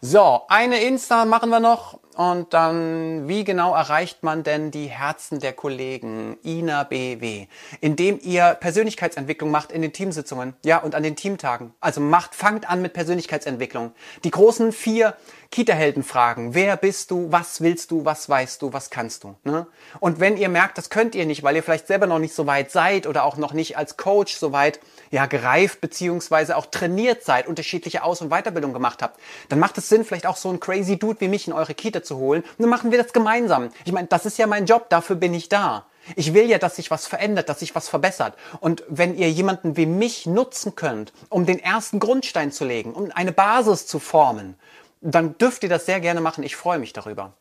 So, 0.00 0.42
eine 0.48 0.82
Insta 0.82 1.26
machen 1.26 1.50
wir 1.50 1.60
noch 1.60 1.98
und 2.16 2.54
dann, 2.54 3.28
wie 3.28 3.44
genau 3.44 3.74
erreicht 3.74 4.22
man 4.22 4.42
denn 4.42 4.70
die 4.70 4.86
Herzen 4.86 5.40
der 5.40 5.52
Kollegen? 5.52 6.38
Ina 6.42 6.84
BW. 6.84 7.46
Indem 7.80 8.18
ihr 8.22 8.56
Persönlichkeitsentwicklung 8.60 9.50
macht 9.50 9.72
in 9.72 9.82
den 9.82 9.92
Teamsitzungen, 9.92 10.54
ja, 10.64 10.78
und 10.78 10.94
an 10.94 11.02
den 11.02 11.16
Teamtagen. 11.16 11.74
Also 11.80 12.00
macht, 12.00 12.34
fangt 12.34 12.68
an 12.68 12.80
mit 12.82 12.94
Persönlichkeitsentwicklung. 12.94 13.92
Die 14.24 14.30
großen 14.30 14.72
vier 14.72 15.14
Kita-Helden 15.50 16.02
fragen. 16.02 16.54
Wer 16.54 16.76
bist 16.76 17.10
du? 17.10 17.30
Was 17.30 17.60
willst 17.60 17.90
du? 17.90 18.04
Was 18.04 18.28
weißt 18.28 18.62
du? 18.62 18.72
Was 18.72 18.90
kannst 18.90 19.24
du? 19.24 19.36
Ne? 19.44 19.66
Und 19.98 20.20
wenn 20.20 20.36
ihr 20.36 20.48
merkt, 20.48 20.78
das 20.78 20.90
könnt 20.90 21.14
ihr 21.14 21.26
nicht, 21.26 21.42
weil 21.42 21.56
ihr 21.56 21.62
vielleicht 21.62 21.88
selber 21.88 22.06
noch 22.06 22.18
nicht 22.18 22.34
so 22.34 22.46
weit 22.46 22.70
seid 22.70 23.06
oder 23.06 23.24
auch 23.24 23.36
noch 23.36 23.52
nicht 23.52 23.76
als 23.76 23.96
Coach 23.96 24.34
so 24.36 24.52
weit 24.52 24.80
ja, 25.10 25.26
gereift 25.26 25.80
beziehungsweise 25.80 26.56
auch 26.56 26.66
trainiert 26.66 27.24
seid, 27.24 27.48
unterschiedliche 27.48 28.02
Aus- 28.04 28.20
und 28.20 28.30
Weiterbildung 28.30 28.72
gemacht 28.72 29.02
habt, 29.02 29.18
dann 29.48 29.58
macht 29.58 29.76
es 29.78 29.88
Sinn, 29.88 30.04
vielleicht 30.04 30.26
auch 30.26 30.36
so 30.36 30.48
einen 30.48 30.60
crazy 30.60 30.98
Dude 30.98 31.20
wie 31.20 31.28
mich 31.28 31.46
in 31.46 31.52
eure 31.52 31.74
Kita 31.74 32.02
zu 32.02 32.16
holen. 32.16 32.42
Und 32.42 32.60
dann 32.60 32.68
machen 32.68 32.90
wir 32.90 33.02
das 33.02 33.12
gemeinsam. 33.12 33.70
Ich 33.84 33.92
meine, 33.92 34.08
das 34.08 34.26
ist 34.26 34.38
ja 34.38 34.46
mein 34.46 34.66
Job, 34.66 34.88
dafür 34.88 35.16
bin 35.16 35.34
ich 35.34 35.48
da. 35.48 35.86
Ich 36.16 36.32
will 36.34 36.48
ja, 36.48 36.58
dass 36.58 36.76
sich 36.76 36.90
was 36.90 37.06
verändert, 37.06 37.48
dass 37.48 37.60
sich 37.60 37.74
was 37.74 37.88
verbessert. 37.88 38.34
Und 38.60 38.82
wenn 38.88 39.16
ihr 39.16 39.30
jemanden 39.30 39.76
wie 39.76 39.86
mich 39.86 40.26
nutzen 40.26 40.74
könnt, 40.74 41.12
um 41.28 41.46
den 41.46 41.58
ersten 41.58 42.00
Grundstein 42.00 42.52
zu 42.52 42.64
legen, 42.64 42.92
um 42.92 43.10
eine 43.12 43.32
Basis 43.32 43.86
zu 43.86 43.98
formen, 43.98 44.56
dann 45.00 45.36
dürft 45.38 45.62
ihr 45.62 45.68
das 45.68 45.86
sehr 45.86 46.00
gerne 46.00 46.20
machen. 46.20 46.44
Ich 46.44 46.56
freue 46.56 46.78
mich 46.78 46.92
darüber. 46.92 47.32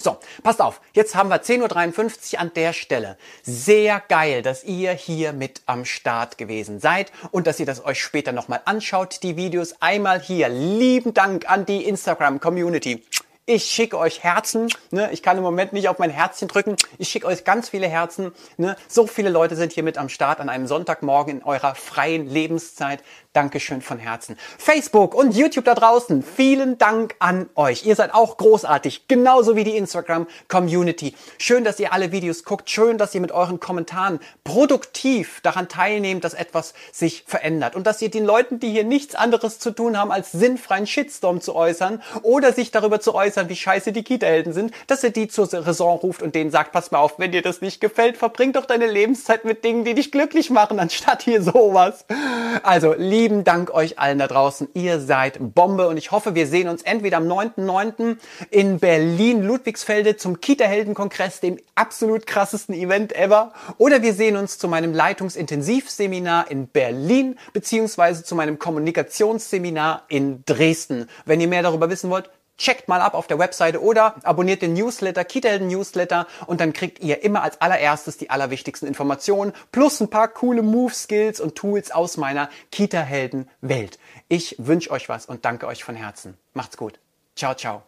So, 0.00 0.16
passt 0.44 0.60
auf. 0.60 0.80
Jetzt 0.92 1.16
haben 1.16 1.28
wir 1.28 1.42
10.53 1.42 2.34
Uhr 2.34 2.40
an 2.40 2.52
der 2.54 2.72
Stelle. 2.72 3.18
Sehr 3.42 4.00
geil, 4.08 4.42
dass 4.42 4.62
ihr 4.62 4.92
hier 4.92 5.32
mit 5.32 5.62
am 5.66 5.84
Start 5.84 6.38
gewesen 6.38 6.78
seid 6.78 7.10
und 7.32 7.48
dass 7.48 7.58
ihr 7.58 7.66
das 7.66 7.84
euch 7.84 8.00
später 8.00 8.30
nochmal 8.30 8.60
anschaut, 8.64 9.24
die 9.24 9.36
Videos. 9.36 9.74
Einmal 9.80 10.20
hier. 10.20 10.48
Lieben 10.50 11.14
Dank 11.14 11.50
an 11.50 11.66
die 11.66 11.84
Instagram-Community. 11.84 13.02
Ich 13.50 13.64
schicke 13.64 13.98
euch 13.98 14.22
Herzen. 14.22 14.68
Ne? 14.90 15.10
Ich 15.10 15.22
kann 15.22 15.38
im 15.38 15.42
Moment 15.42 15.72
nicht 15.72 15.88
auf 15.88 15.98
mein 15.98 16.10
Herzchen 16.10 16.48
drücken. 16.48 16.76
Ich 16.98 17.08
schicke 17.08 17.26
euch 17.26 17.44
ganz 17.44 17.70
viele 17.70 17.88
Herzen. 17.88 18.32
Ne? 18.58 18.76
So 18.88 19.06
viele 19.06 19.30
Leute 19.30 19.56
sind 19.56 19.72
hier 19.72 19.82
mit 19.82 19.96
am 19.96 20.10
Start 20.10 20.38
an 20.40 20.50
einem 20.50 20.66
Sonntagmorgen 20.66 21.38
in 21.38 21.42
eurer 21.42 21.74
freien 21.74 22.28
Lebenszeit. 22.28 23.02
Dankeschön 23.38 23.82
von 23.82 24.00
Herzen. 24.00 24.36
Facebook 24.58 25.14
und 25.14 25.36
YouTube 25.36 25.64
da 25.64 25.76
draußen, 25.76 26.24
vielen 26.24 26.76
Dank 26.76 27.14
an 27.20 27.48
euch. 27.54 27.86
Ihr 27.86 27.94
seid 27.94 28.12
auch 28.12 28.36
großartig, 28.36 29.06
genauso 29.06 29.54
wie 29.54 29.62
die 29.62 29.76
Instagram-Community. 29.76 31.14
Schön, 31.38 31.62
dass 31.62 31.78
ihr 31.78 31.92
alle 31.92 32.10
Videos 32.10 32.42
guckt. 32.42 32.68
Schön, 32.68 32.98
dass 32.98 33.14
ihr 33.14 33.20
mit 33.20 33.30
euren 33.30 33.60
Kommentaren 33.60 34.18
produktiv 34.42 35.38
daran 35.44 35.68
teilnehmt, 35.68 36.24
dass 36.24 36.34
etwas 36.34 36.74
sich 36.90 37.22
verändert. 37.28 37.76
Und 37.76 37.86
dass 37.86 38.02
ihr 38.02 38.10
den 38.10 38.24
Leuten, 38.24 38.58
die 38.58 38.70
hier 38.70 38.82
nichts 38.82 39.14
anderes 39.14 39.60
zu 39.60 39.70
tun 39.70 39.96
haben, 39.96 40.10
als 40.10 40.32
sinnfreien 40.32 40.88
Shitstorm 40.88 41.40
zu 41.40 41.54
äußern 41.54 42.02
oder 42.22 42.52
sich 42.52 42.72
darüber 42.72 42.98
zu 42.98 43.14
äußern, 43.14 43.48
wie 43.48 43.54
scheiße 43.54 43.92
die 43.92 44.02
Kita-Helden 44.02 44.52
sind, 44.52 44.74
dass 44.88 45.04
er 45.04 45.10
die 45.10 45.28
zur 45.28 45.48
Raison 45.52 45.96
ruft 45.98 46.22
und 46.22 46.34
denen 46.34 46.50
sagt, 46.50 46.72
pass 46.72 46.90
mal 46.90 46.98
auf, 46.98 47.20
wenn 47.20 47.30
dir 47.30 47.42
das 47.42 47.60
nicht 47.60 47.80
gefällt, 47.80 48.16
verbring 48.16 48.52
doch 48.52 48.66
deine 48.66 48.88
Lebenszeit 48.88 49.44
mit 49.44 49.62
Dingen, 49.62 49.84
die 49.84 49.94
dich 49.94 50.10
glücklich 50.10 50.50
machen, 50.50 50.80
anstatt 50.80 51.22
hier 51.22 51.40
sowas. 51.40 52.04
Also, 52.64 52.94
lieben 53.28 53.44
Dank 53.44 53.74
euch 53.74 53.98
allen 53.98 54.18
da 54.18 54.26
draußen. 54.26 54.68
Ihr 54.72 55.00
seid 55.00 55.36
Bombe 55.54 55.86
und 55.88 55.98
ich 55.98 56.12
hoffe, 56.12 56.34
wir 56.34 56.46
sehen 56.46 56.66
uns 56.66 56.80
entweder 56.80 57.18
am 57.18 57.28
9.9. 57.28 58.16
in 58.50 58.78
Berlin-Ludwigsfelde 58.78 60.16
zum 60.16 60.40
Kita-Helden-Kongress, 60.40 61.40
dem 61.40 61.58
absolut 61.74 62.26
krassesten 62.26 62.74
Event 62.74 63.14
ever, 63.14 63.52
oder 63.76 64.00
wir 64.00 64.14
sehen 64.14 64.38
uns 64.38 64.56
zu 64.56 64.66
meinem 64.66 64.94
Leitungsintensivseminar 64.94 66.50
in 66.50 66.68
Berlin, 66.68 67.38
beziehungsweise 67.52 68.24
zu 68.24 68.34
meinem 68.34 68.58
Kommunikationsseminar 68.58 70.04
in 70.08 70.42
Dresden. 70.46 71.06
Wenn 71.26 71.42
ihr 71.42 71.48
mehr 71.48 71.62
darüber 71.62 71.90
wissen 71.90 72.08
wollt, 72.08 72.30
checkt 72.58 72.88
mal 72.88 73.00
ab 73.00 73.14
auf 73.14 73.26
der 73.26 73.38
Webseite 73.38 73.82
oder 73.82 74.16
abonniert 74.24 74.62
den 74.62 74.74
Newsletter, 74.74 75.24
Kitelhelden 75.24 75.68
Newsletter 75.68 76.26
und 76.46 76.60
dann 76.60 76.72
kriegt 76.72 77.00
ihr 77.00 77.22
immer 77.22 77.42
als 77.42 77.60
allererstes 77.60 78.18
die 78.18 78.30
allerwichtigsten 78.30 78.86
Informationen 78.86 79.52
plus 79.72 80.00
ein 80.00 80.10
paar 80.10 80.28
coole 80.28 80.62
Move 80.62 80.92
Skills 80.92 81.40
und 81.40 81.54
Tools 81.54 81.90
aus 81.90 82.16
meiner 82.16 82.50
Kita-Helden 82.70 83.48
Welt. 83.60 83.98
Ich 84.28 84.56
wünsche 84.58 84.90
euch 84.90 85.08
was 85.08 85.26
und 85.26 85.44
danke 85.44 85.66
euch 85.66 85.84
von 85.84 85.94
Herzen. 85.94 86.36
Macht's 86.52 86.76
gut. 86.76 86.98
Ciao, 87.34 87.54
ciao. 87.54 87.87